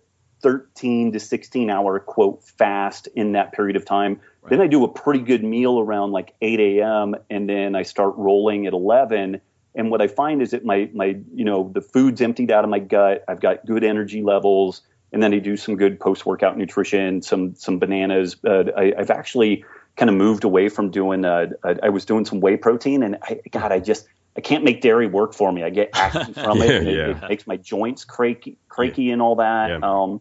13 0.42 1.12
to 1.12 1.20
16 1.20 1.70
hour 1.70 1.98
quote 2.00 2.44
fast 2.44 3.08
in 3.14 3.32
that 3.32 3.52
period 3.52 3.76
of 3.76 3.84
time. 3.84 4.20
Right. 4.42 4.50
Then 4.50 4.60
I 4.60 4.66
do 4.66 4.84
a 4.84 4.88
pretty 4.88 5.20
good 5.20 5.44
meal 5.44 5.78
around 5.78 6.12
like 6.12 6.34
8 6.40 6.60
a.m. 6.60 7.14
and 7.30 7.48
then 7.48 7.74
I 7.74 7.82
start 7.82 8.14
rolling 8.16 8.66
at 8.66 8.72
11. 8.72 9.40
And 9.74 9.90
what 9.90 10.00
I 10.00 10.06
find 10.06 10.40
is 10.40 10.52
that 10.52 10.64
my 10.64 10.88
my 10.94 11.16
you 11.34 11.44
know 11.44 11.70
the 11.72 11.80
food's 11.80 12.20
emptied 12.20 12.50
out 12.50 12.62
of 12.62 12.70
my 12.70 12.78
gut. 12.78 13.24
I've 13.26 13.40
got 13.40 13.66
good 13.66 13.82
energy 13.82 14.22
levels, 14.22 14.82
and 15.12 15.20
then 15.20 15.34
I 15.34 15.38
do 15.38 15.56
some 15.56 15.74
good 15.74 15.98
post 15.98 16.24
workout 16.24 16.56
nutrition, 16.56 17.22
some 17.22 17.56
some 17.56 17.80
bananas. 17.80 18.36
Uh, 18.46 18.64
I, 18.76 18.92
I've 18.96 19.10
actually 19.10 19.64
kind 19.96 20.10
of 20.10 20.16
moved 20.16 20.44
away 20.44 20.68
from 20.68 20.90
doing. 20.90 21.24
Uh, 21.24 21.48
uh, 21.62 21.74
I 21.82 21.88
was 21.88 22.04
doing 22.04 22.24
some 22.24 22.40
whey 22.40 22.56
protein, 22.56 23.02
and 23.02 23.16
I, 23.22 23.40
God, 23.50 23.72
I 23.72 23.80
just 23.80 24.06
I 24.36 24.40
can't 24.40 24.64
make 24.64 24.80
dairy 24.80 25.06
work 25.06 25.34
for 25.34 25.52
me. 25.52 25.62
I 25.62 25.70
get 25.70 25.90
acne 25.94 26.32
from 26.42 26.62
it, 26.62 26.70
and 26.70 26.86
yeah. 26.86 26.92
it, 26.92 27.22
it, 27.22 27.28
makes 27.28 27.46
my 27.46 27.56
joints 27.56 28.04
cranky, 28.04 28.56
cranky, 28.68 29.04
yeah. 29.04 29.12
and 29.14 29.22
all 29.22 29.36
that. 29.36 29.70
Yeah. 29.70 29.78
Um, 29.82 30.20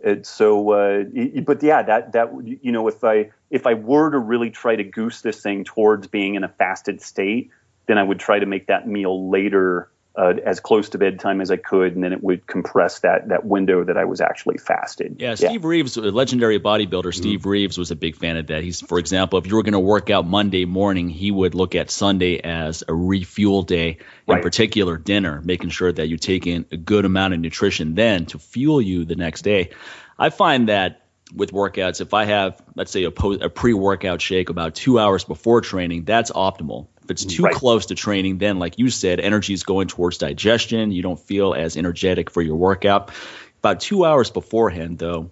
it, 0.00 0.26
so, 0.26 0.70
uh, 0.70 1.04
but 1.44 1.62
yeah, 1.62 1.82
that 1.82 2.12
that 2.12 2.32
you 2.62 2.72
know, 2.72 2.88
if 2.88 3.04
I 3.04 3.30
if 3.50 3.66
I 3.66 3.74
were 3.74 4.10
to 4.10 4.18
really 4.18 4.50
try 4.50 4.74
to 4.74 4.82
goose 4.82 5.20
this 5.20 5.40
thing 5.40 5.64
towards 5.64 6.08
being 6.08 6.34
in 6.34 6.42
a 6.42 6.48
fasted 6.48 7.00
state, 7.00 7.50
then 7.86 7.98
I 7.98 8.02
would 8.02 8.18
try 8.18 8.40
to 8.40 8.46
make 8.46 8.66
that 8.66 8.88
meal 8.88 9.30
later 9.30 9.91
uh, 10.14 10.34
as 10.44 10.60
close 10.60 10.90
to 10.90 10.98
bedtime 10.98 11.40
as 11.40 11.50
I 11.50 11.56
could, 11.56 11.94
and 11.94 12.04
then 12.04 12.12
it 12.12 12.22
would 12.22 12.46
compress 12.46 13.00
that 13.00 13.28
that 13.28 13.46
window 13.46 13.82
that 13.84 13.96
I 13.96 14.04
was 14.04 14.20
actually 14.20 14.58
fasted. 14.58 15.16
Yeah, 15.18 15.34
Steve 15.36 15.62
yeah. 15.62 15.68
Reeves, 15.68 15.96
a 15.96 16.02
legendary 16.02 16.60
bodybuilder, 16.60 17.14
Steve 17.14 17.40
mm-hmm. 17.40 17.48
Reeves 17.48 17.78
was 17.78 17.90
a 17.90 17.96
big 17.96 18.16
fan 18.16 18.36
of 18.36 18.48
that. 18.48 18.62
He's, 18.62 18.80
for 18.80 18.98
example, 18.98 19.38
if 19.38 19.46
you 19.46 19.56
were 19.56 19.62
going 19.62 19.72
to 19.72 19.80
work 19.80 20.10
out 20.10 20.26
Monday 20.26 20.66
morning, 20.66 21.08
he 21.08 21.30
would 21.30 21.54
look 21.54 21.74
at 21.74 21.90
Sunday 21.90 22.40
as 22.40 22.84
a 22.86 22.94
refuel 22.94 23.62
day, 23.62 23.98
in 24.26 24.34
right. 24.34 24.42
particular 24.42 24.98
dinner, 24.98 25.40
making 25.42 25.70
sure 25.70 25.90
that 25.90 26.08
you 26.08 26.18
take 26.18 26.46
in 26.46 26.66
a 26.70 26.76
good 26.76 27.04
amount 27.06 27.32
of 27.32 27.40
nutrition 27.40 27.94
then 27.94 28.26
to 28.26 28.38
fuel 28.38 28.82
you 28.82 29.04
the 29.04 29.16
next 29.16 29.42
day. 29.42 29.70
I 30.18 30.28
find 30.28 30.68
that 30.68 31.06
with 31.34 31.52
workouts, 31.52 32.02
if 32.02 32.12
I 32.12 32.26
have, 32.26 32.60
let's 32.74 32.90
say, 32.90 33.04
a, 33.04 33.08
a 33.08 33.48
pre-workout 33.48 34.20
shake 34.20 34.50
about 34.50 34.74
two 34.74 34.98
hours 34.98 35.24
before 35.24 35.62
training, 35.62 36.04
that's 36.04 36.30
optimal 36.30 36.88
it's 37.12 37.24
too 37.24 37.44
right. 37.44 37.54
close 37.54 37.86
to 37.86 37.94
training, 37.94 38.38
then, 38.38 38.58
like 38.58 38.78
you 38.78 38.90
said, 38.90 39.20
energy 39.20 39.52
is 39.52 39.62
going 39.62 39.88
towards 39.88 40.18
digestion. 40.18 40.90
You 40.90 41.02
don't 41.02 41.20
feel 41.20 41.54
as 41.54 41.76
energetic 41.76 42.30
for 42.30 42.42
your 42.42 42.56
workout. 42.56 43.12
About 43.58 43.80
two 43.80 44.04
hours 44.04 44.30
beforehand, 44.30 44.98
though, 44.98 45.30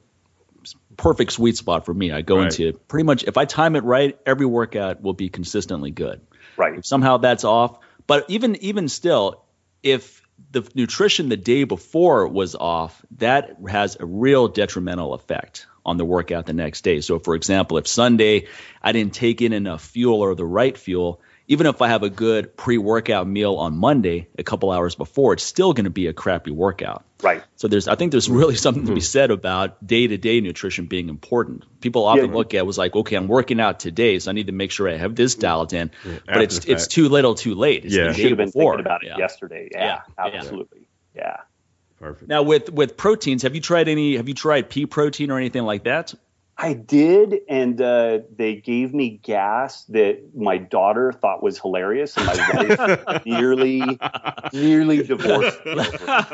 perfect 0.97 1.33
sweet 1.33 1.57
spot 1.57 1.85
for 1.85 1.93
me. 1.93 2.13
I 2.13 2.23
go 2.23 2.37
right. 2.37 2.45
into 2.45 2.79
pretty 2.79 3.05
much, 3.05 3.25
if 3.25 3.37
I 3.37 3.45
time 3.45 3.75
it 3.75 3.85
right, 3.85 4.19
every 4.25 4.47
workout 4.47 5.03
will 5.03 5.15
be 5.15 5.29
consistently 5.29 5.91
good. 5.91 6.21
Right. 6.57 6.79
If 6.79 6.87
somehow 6.87 7.17
that's 7.17 7.45
off, 7.45 7.79
but 8.07 8.27
even 8.29 8.57
even 8.57 8.89
still, 8.89 9.45
if 9.83 10.23
the 10.51 10.69
nutrition 10.75 11.29
the 11.29 11.37
day 11.37 11.65
before 11.65 12.29
was 12.29 12.55
off, 12.55 13.05
that 13.19 13.57
has 13.69 13.97
a 13.99 14.07
real 14.07 14.49
detrimental 14.49 15.15
effect 15.15 15.67
on 15.85 15.97
the 15.97 16.05
workout 16.05 16.47
the 16.47 16.53
next 16.53 16.83
day. 16.83 17.01
So, 17.01 17.19
for 17.19 17.35
example, 17.35 17.79
if 17.79 17.87
Sunday 17.87 18.47
I 18.83 18.93
didn't 18.93 19.15
take 19.15 19.43
in 19.43 19.53
enough 19.53 19.83
fuel 19.83 20.21
or 20.21 20.35
the 20.35 20.45
right 20.45 20.77
fuel, 20.77 21.21
even 21.51 21.67
if 21.67 21.83
I 21.83 21.89
have 21.89 22.05
a 22.05 22.11
good 22.11 22.57
pre-workout 22.57 23.27
meal 23.27 23.57
on 23.57 23.77
Monday, 23.77 24.29
a 24.39 24.45
couple 24.45 24.71
hours 24.71 24.95
before, 24.95 25.33
it's 25.33 25.43
still 25.43 25.73
going 25.73 25.85
to 25.85 25.91
be 25.91 26.07
a 26.07 26.13
crappy 26.13 26.53
workout. 26.53 27.03
Right. 27.21 27.43
So 27.57 27.67
there's, 27.67 27.89
I 27.89 27.97
think 27.97 28.13
there's 28.13 28.31
really 28.31 28.55
something 28.67 28.87
to 28.87 28.95
be 28.95 29.01
said 29.01 29.33
about 29.33 29.85
day-to-day 29.85 30.43
nutrition 30.43 30.87
being 30.87 31.09
important. 31.09 31.65
People 31.81 32.05
often 32.05 32.27
yeah. 32.27 32.37
look 32.37 32.55
at 32.55 32.59
it 32.59 32.67
was 32.67 32.79
like, 32.79 32.95
okay, 32.95 33.17
I'm 33.17 33.27
working 33.27 33.59
out 33.59 33.81
today, 33.81 34.21
so 34.21 34.31
I 34.31 34.35
need 34.35 34.47
to 34.47 34.53
make 34.53 34.71
sure 34.71 34.89
I 34.89 34.97
have 34.97 35.17
this 35.17 35.35
mm-hmm. 35.35 35.41
dialed 35.41 35.73
in. 35.73 35.91
Yeah. 36.07 36.19
But 36.25 36.43
it's 36.43 36.65
it's 36.67 36.87
too 36.87 37.09
little, 37.09 37.35
too 37.35 37.57
late. 37.57 37.85
It's 37.85 37.97
yeah, 37.97 38.13
should 38.13 38.29
have 38.29 38.37
been 38.37 38.47
before. 38.47 38.75
thinking 38.75 38.87
about 38.87 39.03
it 39.03 39.09
yeah. 39.09 39.19
yesterday. 39.19 39.71
Yeah, 39.73 40.03
absolutely. 40.17 40.87
Yeah. 41.17 41.39
Perfect. 41.99 42.29
Now 42.29 42.45
with 42.45 42.71
with 42.71 42.97
proteins, 42.97 43.43
have 43.43 43.57
you 43.57 43.61
tried 43.61 43.89
any? 43.89 44.19
Have 44.19 44.29
you 44.29 44.35
tried 44.35 44.71
pea 44.71 44.87
protein 44.87 45.33
or 45.33 45.39
anything 45.39 45.65
like 45.65 45.83
that? 45.85 46.15
I 46.63 46.75
did, 46.75 47.41
and 47.49 47.81
uh, 47.81 48.19
they 48.37 48.57
gave 48.57 48.93
me 48.93 49.19
gas 49.23 49.85
that 49.85 50.37
my 50.37 50.59
daughter 50.59 51.11
thought 51.11 51.43
was 51.43 51.59
hilarious, 51.59 52.15
and 52.19 52.27
my 52.27 52.77
wife 53.15 53.25
nearly, 53.25 53.99
nearly 54.53 55.03
divorced. 55.03 55.59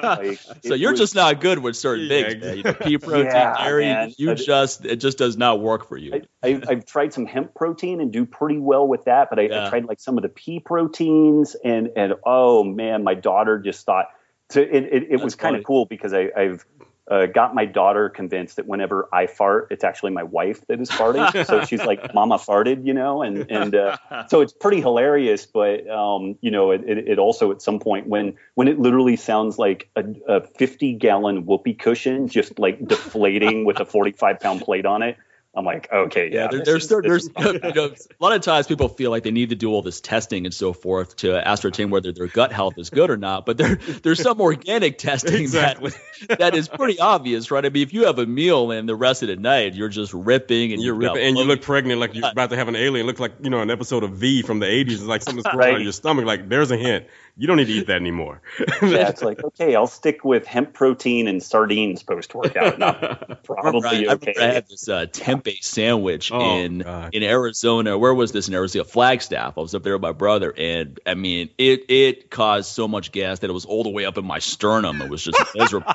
Like, 0.06 0.38
so 0.64 0.74
you're 0.74 0.92
was, 0.92 1.00
just 1.00 1.14
not 1.14 1.40
good 1.40 1.58
with 1.58 1.76
certain 1.76 2.06
yeah, 2.06 2.28
things. 2.28 2.42
Man. 2.42 2.56
You 2.56 2.62
know, 2.64 2.72
pea 2.74 2.98
protein, 2.98 3.26
yeah, 3.26 3.56
dairy, 3.56 3.84
man. 3.84 4.12
you 4.16 4.34
just 4.34 4.84
it 4.84 4.96
just 4.96 5.18
does 5.18 5.36
not 5.36 5.60
work 5.60 5.86
for 5.88 5.96
you. 5.96 6.22
I, 6.42 6.60
have 6.68 6.86
tried 6.86 7.12
some 7.12 7.26
hemp 7.26 7.54
protein 7.54 8.00
and 8.00 8.12
do 8.12 8.24
pretty 8.24 8.58
well 8.58 8.86
with 8.86 9.04
that, 9.04 9.30
but 9.30 9.38
I, 9.38 9.42
yeah. 9.42 9.66
I, 9.66 9.70
tried 9.70 9.84
like 9.84 10.00
some 10.00 10.16
of 10.16 10.22
the 10.22 10.28
pea 10.28 10.60
proteins, 10.60 11.54
and 11.62 11.90
and 11.96 12.14
oh 12.24 12.64
man, 12.64 13.04
my 13.04 13.14
daughter 13.14 13.58
just 13.58 13.86
thought. 13.86 14.06
So 14.50 14.60
it, 14.60 14.70
it, 14.70 15.06
it 15.10 15.20
was 15.20 15.34
kind 15.34 15.56
of 15.56 15.64
cool 15.64 15.86
because 15.86 16.12
I, 16.12 16.30
I've 16.36 16.64
uh, 17.08 17.26
got 17.26 17.54
my 17.54 17.64
daughter 17.64 18.08
convinced 18.08 18.56
that 18.56 18.66
whenever 18.66 19.08
I 19.12 19.26
fart, 19.26 19.68
it's 19.70 19.84
actually 19.84 20.10
my 20.10 20.24
wife 20.24 20.66
that 20.66 20.80
is 20.80 20.90
farting. 20.90 21.46
so 21.46 21.64
she's 21.66 21.84
like, 21.84 22.12
"Mama 22.14 22.36
farted," 22.36 22.84
you 22.86 22.92
know, 22.92 23.22
and 23.22 23.50
and 23.50 23.74
uh, 23.74 23.96
so 24.28 24.40
it's 24.40 24.52
pretty 24.52 24.80
hilarious. 24.80 25.46
But 25.46 25.88
um, 25.88 26.36
you 26.40 26.50
know, 26.50 26.72
it, 26.72 26.82
it, 26.86 27.08
it, 27.08 27.18
also 27.18 27.52
at 27.52 27.62
some 27.62 27.78
point 27.78 28.08
when 28.08 28.34
when 28.54 28.66
it 28.66 28.80
literally 28.80 29.16
sounds 29.16 29.58
like 29.58 29.88
a, 29.96 30.04
a 30.26 30.40
50 30.40 30.94
gallon 30.94 31.46
whoopee 31.46 31.74
cushion 31.74 32.28
just 32.28 32.58
like 32.58 32.84
deflating 32.86 33.64
with 33.64 33.78
a 33.78 33.84
45 33.84 34.40
pound 34.40 34.60
plate 34.62 34.86
on 34.86 35.02
it. 35.02 35.16
I'm 35.56 35.64
like, 35.64 35.90
okay, 35.90 36.30
yeah. 36.30 36.48
yeah 36.52 36.60
there's 36.64 36.86
there's, 36.86 37.02
there's 37.02 37.30
you 37.38 37.72
know, 37.72 37.86
a 37.86 37.96
lot 38.20 38.34
of 38.34 38.42
times 38.42 38.66
people 38.66 38.88
feel 38.88 39.10
like 39.10 39.22
they 39.22 39.30
need 39.30 39.50
to 39.50 39.56
do 39.56 39.70
all 39.70 39.80
this 39.80 40.02
testing 40.02 40.44
and 40.44 40.54
so 40.54 40.74
forth 40.74 41.16
to 41.16 41.34
ascertain 41.34 41.88
whether 41.88 42.12
their 42.12 42.26
gut 42.26 42.52
health 42.52 42.74
is 42.76 42.90
good 42.90 43.08
or 43.08 43.16
not. 43.16 43.46
But 43.46 43.56
there 43.56 43.76
there's 43.76 44.20
some 44.20 44.38
organic 44.40 44.98
testing 45.06 45.40
exactly. 45.40 45.92
that 46.28 46.38
that 46.40 46.54
is 46.54 46.68
pretty 46.68 47.00
obvious, 47.00 47.50
right? 47.50 47.64
I 47.64 47.70
mean, 47.70 47.82
if 47.82 47.94
you 47.94 48.04
have 48.04 48.18
a 48.18 48.26
meal 48.26 48.70
and 48.70 48.86
the 48.86 48.94
rest 48.94 49.22
of 49.22 49.28
the 49.28 49.36
night 49.36 49.74
you're 49.74 49.88
just 49.88 50.12
ripping 50.12 50.74
and 50.74 50.82
you're 50.82 50.94
ripping 50.94 51.22
and 51.22 51.38
you 51.38 51.44
look 51.44 51.62
pregnant 51.62 52.00
like 52.00 52.14
you're 52.14 52.30
about 52.30 52.50
to 52.50 52.56
have 52.56 52.68
an 52.68 52.76
alien, 52.76 53.06
look 53.06 53.18
like 53.18 53.32
you 53.42 53.48
know 53.48 53.60
an 53.60 53.70
episode 53.70 54.04
of 54.04 54.10
V 54.12 54.42
from 54.42 54.58
the 54.58 54.66
80s, 54.66 54.92
it's 54.92 55.02
like 55.02 55.22
something's 55.22 55.44
growing 55.50 55.58
right. 55.58 55.70
on 55.70 55.76
in 55.76 55.84
your 55.84 55.92
stomach. 55.92 56.26
Like 56.26 56.50
there's 56.50 56.70
a 56.70 56.76
hint 56.76 57.06
you 57.38 57.46
don't 57.46 57.58
need 57.58 57.66
to 57.66 57.72
eat 57.72 57.86
that 57.88 57.96
anymore. 57.96 58.40
yeah, 58.58 59.08
it's 59.08 59.22
like 59.22 59.44
okay, 59.44 59.74
I'll 59.74 59.86
stick 59.86 60.24
with 60.24 60.46
hemp 60.46 60.72
protein 60.72 61.28
and 61.28 61.42
sardines 61.42 62.02
post 62.02 62.34
workout. 62.34 62.78
Probably 63.44 64.08
I 64.08 64.14
okay. 64.14 64.34
I 64.40 64.44
had 64.46 64.68
this 64.68 64.88
uh, 64.88 65.04
tempeh 65.06 65.62
sandwich 65.62 66.32
oh, 66.32 66.58
in 66.58 66.78
God. 66.78 67.14
in 67.14 67.22
Arizona. 67.22 67.98
Where 67.98 68.14
was 68.14 68.32
this 68.32 68.48
in 68.48 68.54
Arizona? 68.54 68.84
Flagstaff. 68.84 69.58
I 69.58 69.60
was 69.60 69.74
up 69.74 69.82
there 69.82 69.92
with 69.92 70.02
my 70.02 70.12
brother, 70.12 70.52
and 70.56 70.98
I 71.04 71.14
mean, 71.14 71.50
it 71.58 71.90
it 71.90 72.30
caused 72.30 72.70
so 72.70 72.88
much 72.88 73.12
gas 73.12 73.40
that 73.40 73.50
it 73.50 73.52
was 73.52 73.66
all 73.66 73.82
the 73.82 73.90
way 73.90 74.06
up 74.06 74.16
in 74.16 74.24
my 74.24 74.38
sternum. 74.38 75.02
It 75.02 75.10
was 75.10 75.22
just 75.22 75.38
miserable. 75.54 75.92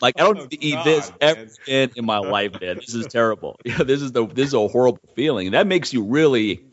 like 0.00 0.18
I 0.18 0.24
don't 0.24 0.38
oh, 0.38 0.42
need 0.42 0.50
to 0.50 0.64
eat 0.64 0.74
God, 0.74 0.86
this 0.86 1.12
ever 1.20 1.46
again 1.64 1.90
in 1.96 2.06
my 2.06 2.18
life, 2.18 2.58
man. 2.58 2.76
This 2.76 2.94
is 2.94 3.06
terrible. 3.06 3.58
Yeah, 3.64 3.82
this 3.82 4.00
is 4.00 4.12
the 4.12 4.26
this 4.26 4.48
is 4.48 4.54
a 4.54 4.66
horrible 4.66 5.00
feeling. 5.14 5.50
That 5.50 5.66
makes 5.66 5.92
you 5.92 6.04
really 6.04 6.64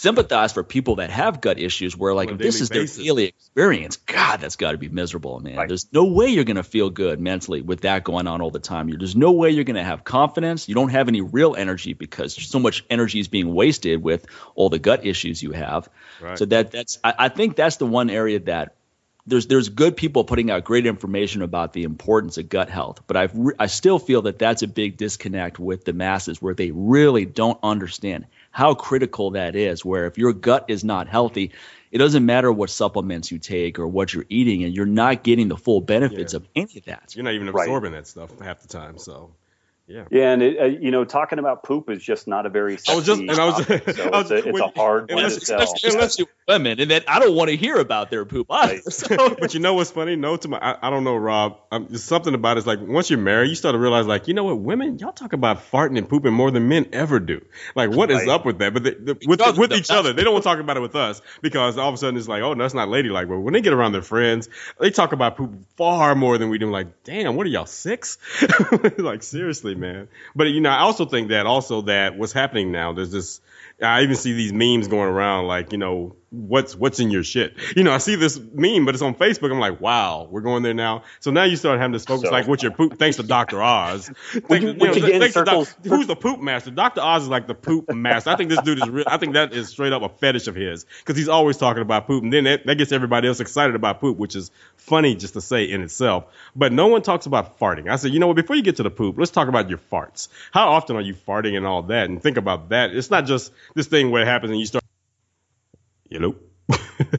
sympathize 0.00 0.50
for 0.50 0.64
people 0.64 0.96
that 0.96 1.10
have 1.10 1.42
gut 1.42 1.58
issues 1.58 1.94
where 1.94 2.14
like 2.14 2.30
if 2.30 2.38
this 2.38 2.62
is 2.62 2.70
basis. 2.70 2.96
their 2.96 3.04
daily 3.04 3.24
experience 3.24 3.98
god 3.98 4.40
that's 4.40 4.56
got 4.56 4.72
to 4.72 4.78
be 4.78 4.88
miserable 4.88 5.38
man 5.40 5.56
right. 5.56 5.68
there's 5.68 5.92
no 5.92 6.06
way 6.06 6.28
you're 6.28 6.44
going 6.44 6.56
to 6.56 6.62
feel 6.62 6.88
good 6.88 7.20
mentally 7.20 7.60
with 7.60 7.82
that 7.82 8.02
going 8.02 8.26
on 8.26 8.40
all 8.40 8.50
the 8.50 8.58
time 8.58 8.88
there's 8.88 9.14
no 9.14 9.32
way 9.32 9.50
you're 9.50 9.64
going 9.64 9.76
to 9.76 9.84
have 9.84 10.02
confidence 10.02 10.70
you 10.70 10.74
don't 10.74 10.88
have 10.88 11.08
any 11.08 11.20
real 11.20 11.54
energy 11.54 11.92
because 11.92 12.34
so 12.34 12.58
much 12.58 12.82
energy 12.88 13.20
is 13.20 13.28
being 13.28 13.54
wasted 13.54 14.02
with 14.02 14.24
all 14.54 14.70
the 14.70 14.78
gut 14.78 15.04
issues 15.04 15.42
you 15.42 15.52
have 15.52 15.86
right. 16.22 16.38
so 16.38 16.46
that 16.46 16.70
that's 16.70 16.98
I, 17.04 17.14
I 17.18 17.28
think 17.28 17.54
that's 17.54 17.76
the 17.76 17.86
one 17.86 18.08
area 18.08 18.38
that 18.40 18.76
there's 19.26 19.46
there's 19.48 19.68
good 19.68 19.98
people 19.98 20.24
putting 20.24 20.50
out 20.50 20.64
great 20.64 20.86
information 20.86 21.42
about 21.42 21.74
the 21.74 21.82
importance 21.82 22.38
of 22.38 22.48
gut 22.48 22.70
health, 22.70 23.02
but 23.06 23.16
I 23.16 23.28
I 23.58 23.66
still 23.66 23.98
feel 23.98 24.22
that 24.22 24.38
that's 24.38 24.62
a 24.62 24.66
big 24.66 24.96
disconnect 24.96 25.58
with 25.58 25.84
the 25.84 25.92
masses 25.92 26.40
where 26.40 26.54
they 26.54 26.70
really 26.70 27.26
don't 27.26 27.58
understand 27.62 28.26
how 28.50 28.74
critical 28.74 29.32
that 29.32 29.56
is. 29.56 29.84
Where 29.84 30.06
if 30.06 30.18
your 30.18 30.32
gut 30.32 30.66
is 30.68 30.84
not 30.84 31.08
healthy, 31.08 31.52
it 31.90 31.98
doesn't 31.98 32.24
matter 32.24 32.52
what 32.52 32.70
supplements 32.70 33.30
you 33.30 33.38
take 33.38 33.78
or 33.78 33.86
what 33.86 34.12
you're 34.12 34.26
eating, 34.28 34.64
and 34.64 34.74
you're 34.74 34.86
not 34.86 35.22
getting 35.22 35.48
the 35.48 35.56
full 35.56 35.80
benefits 35.80 36.32
yeah. 36.32 36.38
of 36.38 36.48
any 36.54 36.78
of 36.78 36.84
that. 36.86 37.14
You're 37.14 37.24
not 37.24 37.34
even 37.34 37.48
absorbing 37.48 37.92
right. 37.92 37.98
that 37.98 38.06
stuff 38.06 38.38
half 38.40 38.60
the 38.60 38.68
time. 38.68 38.98
So 38.98 39.32
yeah. 39.90 40.04
Yeah, 40.08 40.32
and 40.32 40.42
it, 40.42 40.60
uh, 40.60 40.64
you 40.66 40.92
know, 40.92 41.04
talking 41.04 41.40
about 41.40 41.64
poop 41.64 41.90
is 41.90 42.00
just 42.00 42.28
not 42.28 42.46
a 42.46 42.48
very. 42.48 42.78
I 42.88 42.94
was 42.94 43.04
just, 43.04 43.20
and 43.20 43.30
I 43.30 43.44
was, 43.44 43.66
topic, 43.66 43.90
so 43.96 44.04
I 44.04 44.22
was, 44.22 44.30
it's, 44.30 44.46
a, 44.46 44.48
it's 44.48 44.60
a 44.60 44.68
hard 44.68 45.10
one 45.10 45.24
to 45.24 45.30
sell. 45.30 45.66
Unless 45.84 46.18
you 46.20 46.28
women, 46.50 46.80
and 46.80 46.90
then 46.90 47.02
I 47.06 47.18
don't 47.18 47.34
want 47.34 47.50
to 47.50 47.56
hear 47.56 47.76
about 47.76 48.10
their 48.10 48.24
poop 48.24 48.48
either. 48.50 48.80
So. 48.90 49.34
but 49.40 49.54
you 49.54 49.60
know 49.60 49.74
what's 49.74 49.90
funny? 49.90 50.16
No, 50.16 50.36
to 50.36 50.48
my, 50.48 50.58
I, 50.58 50.88
I 50.88 50.90
don't 50.90 51.04
know, 51.04 51.16
Robb. 51.16 51.58
There's 51.70 52.04
something 52.04 52.34
about 52.34 52.56
it. 52.56 52.60
It's 52.60 52.66
like 52.66 52.80
once 52.80 53.08
you're 53.10 53.18
married, 53.18 53.48
you 53.48 53.54
start 53.54 53.74
to 53.74 53.78
realize, 53.78 54.06
like, 54.06 54.28
you 54.28 54.34
know 54.34 54.44
what, 54.44 54.58
women, 54.58 54.98
y'all 54.98 55.12
talk 55.12 55.32
about 55.32 55.70
farting 55.70 55.96
and 55.96 56.08
pooping 56.08 56.32
more 56.32 56.50
than 56.50 56.68
men 56.68 56.88
ever 56.92 57.20
do. 57.20 57.44
Like, 57.74 57.90
what 57.90 58.10
right. 58.10 58.22
is 58.22 58.28
up 58.28 58.44
with 58.44 58.58
that? 58.58 58.74
But 58.74 58.84
the, 58.84 58.90
the, 58.90 59.26
with 59.26 59.40
with 59.56 59.72
each 59.72 59.90
other, 59.90 60.12
they 60.12 60.24
don't 60.24 60.32
want 60.32 60.44
to 60.44 60.48
talk 60.48 60.58
about 60.58 60.76
it 60.76 60.80
with 60.80 60.96
us 60.96 61.22
because 61.40 61.78
all 61.78 61.88
of 61.88 61.94
a 61.94 61.98
sudden 61.98 62.18
it's 62.18 62.28
like, 62.28 62.42
oh, 62.42 62.54
no, 62.54 62.64
that's 62.64 62.74
not 62.74 62.88
ladylike. 62.88 63.28
But 63.28 63.38
when 63.38 63.54
they 63.54 63.60
get 63.60 63.72
around 63.72 63.92
their 63.92 64.02
friends, 64.02 64.48
they 64.78 64.90
talk 64.90 65.12
about 65.12 65.36
poop 65.36 65.54
far 65.76 66.14
more 66.14 66.38
than 66.38 66.50
we 66.50 66.58
do. 66.58 66.70
Like, 66.70 67.04
damn, 67.04 67.36
what 67.36 67.46
are 67.46 67.50
y'all 67.50 67.66
six? 67.66 68.18
like, 68.98 69.22
seriously, 69.22 69.74
man. 69.74 70.08
But 70.34 70.48
you 70.48 70.60
know, 70.60 70.70
I 70.70 70.80
also 70.80 71.06
think 71.06 71.28
that 71.28 71.46
also 71.46 71.82
that 71.82 72.16
what's 72.16 72.32
happening 72.32 72.72
now, 72.72 72.92
there's 72.92 73.12
this 73.12 73.40
I 73.82 74.02
even 74.02 74.16
see 74.16 74.32
these 74.32 74.52
memes 74.52 74.88
going 74.88 75.08
around 75.08 75.46
like, 75.46 75.72
you 75.72 75.78
know, 75.78 76.14
what's 76.30 76.76
what's 76.76 77.00
in 77.00 77.10
your 77.10 77.24
shit. 77.24 77.56
You 77.76 77.82
know, 77.82 77.92
I 77.92 77.98
see 77.98 78.14
this 78.14 78.38
meme, 78.38 78.84
but 78.84 78.94
it's 78.94 79.02
on 79.02 79.14
Facebook. 79.14 79.50
I'm 79.50 79.58
like, 79.58 79.80
wow, 79.80 80.28
we're 80.30 80.40
going 80.40 80.62
there 80.62 80.74
now. 80.74 81.02
So 81.18 81.30
now 81.30 81.44
you 81.44 81.56
start 81.56 81.78
having 81.78 81.92
this 81.92 82.04
focus 82.04 82.28
so, 82.28 82.32
like, 82.32 82.46
what's 82.46 82.62
your 82.62 82.72
poop? 82.72 82.98
Thanks 82.98 83.16
to 83.16 83.22
Dr. 83.24 83.60
Oz. 83.62 84.06
Thanks, 84.30 84.64
you, 84.64 84.74
know, 84.74 84.94
thanks 84.94 85.34
to 85.34 85.44
doc, 85.44 85.68
who's 85.84 86.06
the 86.06 86.16
poop 86.16 86.40
master? 86.40 86.70
Dr. 86.70 87.00
Oz 87.00 87.24
is 87.24 87.28
like 87.28 87.46
the 87.46 87.54
poop 87.54 87.92
master. 87.92 88.30
I 88.30 88.36
think 88.36 88.50
this 88.50 88.60
dude 88.62 88.78
is 88.78 88.88
real. 88.88 89.04
I 89.06 89.16
think 89.16 89.34
that 89.34 89.52
is 89.52 89.68
straight 89.68 89.92
up 89.92 90.02
a 90.02 90.08
fetish 90.08 90.46
of 90.46 90.54
his 90.54 90.86
because 91.00 91.16
he's 91.16 91.28
always 91.28 91.56
talking 91.56 91.82
about 91.82 92.06
poop, 92.06 92.22
and 92.22 92.32
then 92.32 92.44
that, 92.44 92.66
that 92.66 92.76
gets 92.76 92.92
everybody 92.92 93.28
else 93.28 93.40
excited 93.40 93.74
about 93.74 94.00
poop, 94.00 94.16
which 94.16 94.36
is 94.36 94.50
funny 94.76 95.16
just 95.16 95.34
to 95.34 95.40
say 95.40 95.64
in 95.64 95.82
itself. 95.82 96.24
But 96.54 96.72
no 96.72 96.86
one 96.86 97.02
talks 97.02 97.26
about 97.26 97.58
farting. 97.58 97.90
I 97.90 97.96
said, 97.96 98.12
you 98.12 98.20
know 98.20 98.28
what? 98.28 98.36
Before 98.36 98.56
you 98.56 98.62
get 98.62 98.76
to 98.76 98.82
the 98.82 98.90
poop, 98.90 99.18
let's 99.18 99.30
talk 99.30 99.48
about 99.48 99.68
your 99.68 99.78
farts. 99.78 100.28
How 100.52 100.70
often 100.70 100.96
are 100.96 101.02
you 101.02 101.14
farting 101.14 101.56
and 101.56 101.66
all 101.66 101.82
that? 101.84 102.08
And 102.08 102.22
think 102.22 102.36
about 102.36 102.68
that. 102.68 102.94
It's 102.94 103.10
not 103.10 103.26
just 103.26 103.52
this 103.74 103.88
thing 103.88 104.10
where 104.10 104.22
it 104.22 104.26
happens 104.26 104.50
and 104.50 104.60
you 104.60 104.66
start. 104.66 104.84
Hello. 106.10 106.34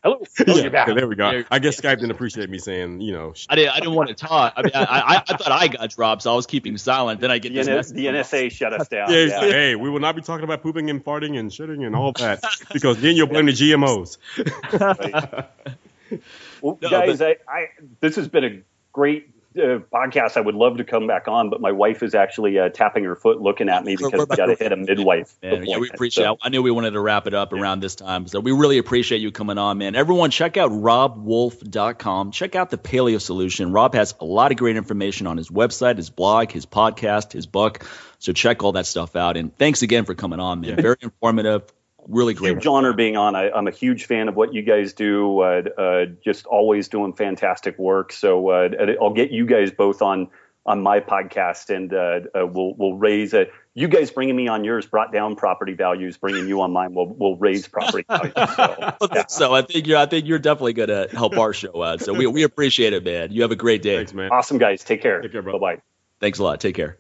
Hello. 0.04 0.18
Oh, 0.48 0.58
yeah, 0.58 0.94
there 0.94 1.08
we 1.08 1.16
go. 1.16 1.44
I 1.52 1.60
guess 1.60 1.80
Skype 1.80 1.98
didn't 1.98 2.12
appreciate 2.12 2.50
me 2.50 2.58
saying, 2.58 3.02
you 3.02 3.12
know. 3.12 3.34
I 3.50 3.56
didn't. 3.56 3.74
I 3.74 3.80
didn't 3.80 3.96
want 3.96 4.10
to 4.10 4.16
talk. 4.16 4.54
I 4.56 4.64
mean, 4.64 4.72
I, 4.74 4.82
I, 4.82 5.16
I 5.28 5.38
thought 5.38 5.52
I 5.52 5.68
got 5.68 5.90
dropped, 5.92 6.22
so 6.24 6.32
I 6.32 6.36
was 6.36 6.48
keeping 6.48 6.78
silent. 6.78 7.20
Then 7.20 7.30
I 7.32 7.38
get 7.38 7.54
the, 7.54 7.60
NS, 7.60 7.92
the 7.92 8.06
NSA 8.06 8.52
shut 8.52 8.74
us 8.74 8.88
down. 8.88 9.12
Yeah, 9.12 9.26
yeah. 9.26 9.40
Hey, 9.42 9.76
we 9.76 9.90
will 9.90 10.00
not 10.00 10.16
be 10.16 10.22
talking 10.22 10.46
about 10.46 10.64
pooping 10.64 10.90
and 10.90 11.04
farting 11.04 11.38
and 11.38 11.52
shitting 11.52 11.86
and 11.86 11.96
all 11.96 12.14
that 12.14 12.44
because 12.74 13.02
then 13.02 13.16
you'll 13.16 13.28
blame 13.28 13.46
the 13.46 13.52
GMOs. 13.52 14.18
well, 16.62 16.80
no, 16.82 16.90
guys, 16.90 17.20
but, 17.20 17.42
I, 17.48 17.54
I, 17.54 17.68
this 18.00 18.16
has 18.16 18.28
been 18.28 18.44
a 18.44 18.62
great 18.94 19.30
uh, 19.58 19.80
podcast 19.94 20.38
I 20.38 20.42
would 20.42 20.56
love 20.56 20.78
to 20.78 20.84
come 20.84 21.08
back 21.08 21.28
on, 21.28 21.50
but 21.50 21.62
my 21.62 21.72
wife 21.72 22.04
is 22.04 22.16
actually 22.16 22.58
uh, 22.58 22.70
tapping 22.70 23.04
her 23.04 23.16
foot, 23.16 23.42
looking 23.42 23.70
at 23.70 23.84
me 23.84 23.96
because 23.96 24.28
we 24.28 24.36
got 24.36 24.46
to 24.46 24.56
hit 24.56 24.72
a 24.72 24.76
midwife. 24.76 25.36
Man, 25.42 25.66
yeah, 25.66 25.78
we 25.78 25.90
appreciate. 25.90 26.26
So. 26.26 26.38
I 26.42 26.50
knew 26.50 26.62
we 26.62 26.72
wanted 26.72 26.92
to 26.92 27.00
wrap 27.00 27.28
it 27.28 27.34
up 27.34 27.54
around 27.54 27.82
this 27.82 27.96
time, 27.96 28.28
so 28.28 28.40
we 28.40 28.52
really 28.52 28.78
appreciate 28.78 29.20
you 29.20 29.32
coming 29.32 29.58
on, 29.58 29.78
man. 29.78 29.96
Everyone, 29.96 30.32
check 30.32 30.58
out 30.58 30.72
robbwolf.com. 30.72 32.32
Check 32.32 32.56
out 32.56 32.70
the 32.70 32.78
Paleo 32.78 33.22
Solution. 33.22 33.72
Robb 33.72 33.94
has 33.96 34.16
a 34.20 34.26
lot 34.26 34.52
of 34.52 34.58
great 34.58 34.78
information 34.78 35.28
on 35.28 35.38
his 35.38 35.50
website, 35.50 35.98
his 35.98 36.10
blog, 36.10 36.52
his 36.52 36.66
podcast, 36.66 37.34
his 37.34 37.46
book. 37.46 37.86
So 38.20 38.34
check 38.34 38.64
all 38.64 38.74
that 38.74 38.86
stuff 38.86 39.16
out. 39.16 39.36
And 39.36 39.56
thanks 39.58 39.82
again 39.82 40.06
for 40.06 40.16
coming 40.16 40.40
on, 40.40 40.62
man. 40.62 40.76
Very 40.82 40.98
informative 41.02 41.64
really 42.08 42.34
great. 42.34 42.54
Huge 42.54 42.68
honor 42.68 42.94
being 42.94 43.18
on. 43.18 43.36
I, 43.36 43.50
am 43.58 43.68
a 43.68 43.72
huge 43.72 44.06
fan 44.06 44.28
of 44.28 44.36
what 44.36 44.54
you 44.54 44.62
guys 44.62 44.94
do. 44.94 45.40
Uh, 45.40 45.62
uh, 45.78 46.06
just 46.24 46.46
always 46.46 46.88
doing 46.88 47.14
fantastic 47.14 47.78
work. 47.78 48.14
So 48.14 48.50
uh, 48.50 48.70
I'll 49.02 49.14
get 49.14 49.32
you 49.32 49.46
guys 49.46 49.72
both 49.72 50.02
on 50.02 50.30
on 50.66 50.82
my 50.82 51.00
podcast, 51.00 51.76
and 51.76 51.94
uh, 51.94 52.40
uh, 52.40 52.46
we'll 52.46 52.74
we'll 52.76 52.96
raise 52.96 53.34
it. 53.34 53.52
You 53.74 53.88
guys 53.88 54.12
bringing 54.12 54.36
me 54.36 54.48
on 54.48 54.64
yours 54.64 54.86
brought 54.86 55.12
down 55.12 55.36
property 55.36 55.74
values. 55.74 56.18
Bringing 56.18 56.48
you 56.48 56.62
on 56.62 56.72
mine 56.72 56.94
will 56.94 57.08
will 57.08 57.38
raise 57.38 57.68
property 57.68 58.06
values. 58.10 58.34
So, 58.36 59.08
yeah. 59.14 59.26
so 59.28 59.56
I 59.56 59.62
think 59.64 59.88
you're 59.88 59.98
I 59.98 60.06
think 60.06 60.28
you're 60.28 60.40
definitely 60.40 60.74
going 60.74 60.90
to 60.90 61.08
help 61.16 61.38
our 61.38 61.54
show 61.54 61.82
out. 61.82 62.02
So 62.02 62.14
we 62.14 62.28
we 62.28 62.44
appreciate 62.44 62.94
it, 62.94 63.04
man. 63.04 63.32
You 63.32 63.42
have 63.42 63.52
a 63.52 63.56
great 63.56 63.82
day. 63.82 63.98
Thanks, 63.98 64.14
man. 64.14 64.30
Awesome, 64.32 64.58
guys. 64.58 64.84
Take 64.84 65.02
care. 65.02 65.22
Take 65.22 65.32
care, 65.32 65.42
bro. 65.42 65.54
Bye 65.54 65.76
bye. 65.76 65.82
Thanks 66.20 66.40
a 66.40 66.44
lot. 66.44 66.60
Take 66.60 66.76
care. 66.76 66.98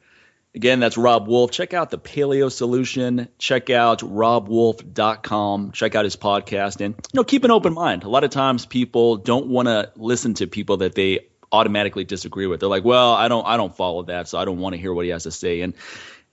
Again, 0.54 0.82
that's 0.82 0.98
Robb 0.98 1.28
Wolf. 1.28 1.52
Check 1.52 1.74
out 1.74 1.92
the 1.92 1.98
Paleo 1.98 2.52
Solution. 2.52 3.30
Check 3.38 3.70
out 3.70 4.00
robbwolf.com. 4.00 5.72
Check 5.72 5.96
out 5.96 6.04
his 6.04 6.18
podcast. 6.18 6.82
And, 6.84 6.96
you 6.96 7.18
know, 7.18 7.24
keep 7.24 7.46
an 7.46 7.52
open 7.52 7.74
mind. 7.74 8.04
A 8.04 8.10
lot 8.10 8.26
of 8.26 8.32
times 8.32 8.66
people 8.66 9.16
don't 9.16 9.48
want 9.48 9.70
to 9.70 9.92
listen 9.96 10.34
to 10.36 10.48
people 10.48 10.78
that 10.78 10.94
they 10.94 11.28
automatically 11.54 12.04
disagree 12.04 12.48
with. 12.48 12.60
They're 12.60 12.70
like, 12.70 12.84
well, 12.84 13.14
I 13.14 13.30
don't, 13.30 13.48
I 13.48 13.56
don't 13.56 13.76
follow 13.76 14.04
that, 14.04 14.28
so 14.28 14.38
I 14.38 14.46
don't 14.46 14.60
want 14.60 14.76
to 14.76 14.82
hear 14.82 14.94
what 14.94 15.06
he 15.06 15.12
has 15.12 15.24
to 15.24 15.32
say. 15.32 15.62
And, 15.62 15.74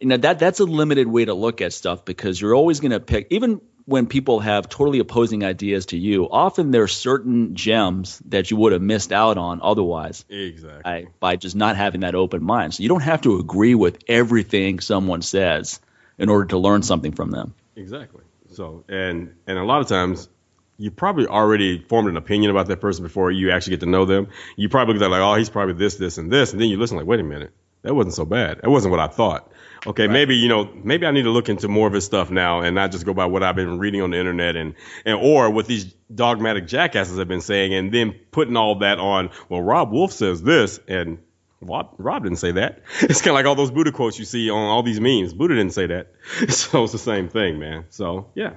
you 0.00 0.08
know, 0.08 0.16
that, 0.16 0.40
that's 0.40 0.58
a 0.58 0.64
limited 0.64 1.06
way 1.06 1.24
to 1.24 1.34
look 1.34 1.60
at 1.60 1.72
stuff 1.72 2.04
because 2.04 2.40
you're 2.40 2.56
always 2.56 2.80
going 2.80 2.92
to 2.92 3.00
pick, 3.00 3.28
even 3.30 3.60
when 3.88 4.06
people 4.06 4.38
have 4.40 4.68
totally 4.68 4.98
opposing 4.98 5.42
ideas 5.42 5.86
to 5.86 5.96
you, 5.96 6.28
often 6.30 6.72
there 6.72 6.82
are 6.82 6.88
certain 6.88 7.54
gems 7.54 8.18
that 8.26 8.50
you 8.50 8.56
would 8.58 8.72
have 8.72 8.82
missed 8.82 9.12
out 9.12 9.38
on 9.38 9.60
otherwise. 9.62 10.26
Exactly. 10.28 10.82
By, 10.82 11.06
by 11.20 11.36
just 11.36 11.56
not 11.56 11.74
having 11.74 12.02
that 12.02 12.14
open 12.14 12.44
mind. 12.44 12.74
So 12.74 12.82
you 12.82 12.90
don't 12.90 13.02
have 13.02 13.22
to 13.22 13.38
agree 13.38 13.74
with 13.74 13.96
everything 14.06 14.80
someone 14.80 15.22
says 15.22 15.80
in 16.18 16.28
order 16.28 16.44
to 16.48 16.58
learn 16.58 16.82
something 16.82 17.12
from 17.12 17.30
them. 17.30 17.54
Exactly. 17.76 18.20
So 18.52 18.84
and 18.90 19.34
and 19.46 19.56
a 19.56 19.64
lot 19.64 19.80
of 19.80 19.88
times 19.88 20.28
you 20.76 20.90
probably 20.90 21.26
already 21.26 21.78
formed 21.78 22.10
an 22.10 22.18
opinion 22.18 22.50
about 22.50 22.66
that 22.66 22.82
person 22.82 23.04
before 23.04 23.30
you 23.30 23.52
actually 23.52 23.70
get 23.70 23.80
to 23.80 23.86
know 23.86 24.04
them. 24.04 24.28
You 24.56 24.68
probably 24.68 24.94
look 24.94 25.02
at 25.02 25.10
like, 25.10 25.22
oh, 25.22 25.34
he's 25.36 25.48
probably 25.48 25.74
this, 25.74 25.94
this, 25.96 26.18
and 26.18 26.30
this, 26.30 26.52
and 26.52 26.60
then 26.60 26.68
you 26.68 26.76
listen 26.76 26.98
like, 26.98 27.06
wait 27.06 27.20
a 27.20 27.24
minute, 27.24 27.52
that 27.82 27.94
wasn't 27.94 28.14
so 28.14 28.26
bad. 28.26 28.60
That 28.60 28.68
wasn't 28.68 28.90
what 28.90 29.00
I 29.00 29.06
thought 29.06 29.50
okay, 29.86 30.06
right. 30.06 30.12
maybe 30.12 30.36
you 30.36 30.48
know, 30.48 30.70
maybe 30.82 31.06
I 31.06 31.10
need 31.10 31.22
to 31.22 31.30
look 31.30 31.48
into 31.48 31.68
more 31.68 31.86
of 31.86 31.92
his 31.92 32.04
stuff 32.04 32.30
now 32.30 32.60
and 32.60 32.74
not 32.74 32.92
just 32.92 33.04
go 33.04 33.14
by 33.14 33.26
what 33.26 33.42
I've 33.42 33.56
been 33.56 33.78
reading 33.78 34.02
on 34.02 34.10
the 34.10 34.18
internet 34.18 34.56
and 34.56 34.74
and 35.04 35.18
or 35.20 35.50
what 35.50 35.66
these 35.66 35.84
dogmatic 36.14 36.66
jackasses 36.66 37.18
have 37.18 37.28
been 37.28 37.40
saying, 37.40 37.74
and 37.74 37.92
then 37.92 38.14
putting 38.30 38.56
all 38.56 38.76
that 38.76 38.98
on. 38.98 39.30
Well, 39.48 39.62
Robb 39.62 39.92
Wolf 39.92 40.12
says 40.12 40.42
this, 40.42 40.80
and 40.88 41.18
Robb, 41.60 41.94
Robb 41.98 42.22
didn't 42.24 42.38
say 42.38 42.52
that. 42.52 42.82
It's 43.02 43.20
kind 43.20 43.30
of 43.30 43.34
like 43.34 43.46
all 43.46 43.54
those 43.54 43.70
Buddha 43.70 43.92
quotes 43.92 44.18
you 44.18 44.24
see 44.24 44.50
on 44.50 44.58
all 44.58 44.82
these 44.82 45.00
memes. 45.00 45.32
Buddha 45.32 45.54
didn't 45.54 45.72
say 45.72 45.86
that, 45.86 46.12
so 46.48 46.84
it's 46.84 46.92
the 46.92 46.98
same 46.98 47.28
thing, 47.28 47.58
man. 47.58 47.86
So 47.90 48.30
yeah. 48.34 48.54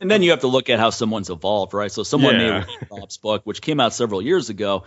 And 0.00 0.10
then 0.10 0.22
you 0.24 0.30
have 0.30 0.40
to 0.40 0.48
look 0.48 0.68
at 0.68 0.80
how 0.80 0.90
someone's 0.90 1.30
evolved, 1.30 1.74
right? 1.74 1.92
So 1.92 2.02
someone 2.02 2.34
yeah. 2.34 2.40
may 2.40 2.50
read 2.50 2.88
Robb's 2.90 3.18
book, 3.18 3.42
which 3.44 3.62
came 3.62 3.78
out 3.78 3.94
several 3.94 4.20
years 4.20 4.50
ago, 4.50 4.82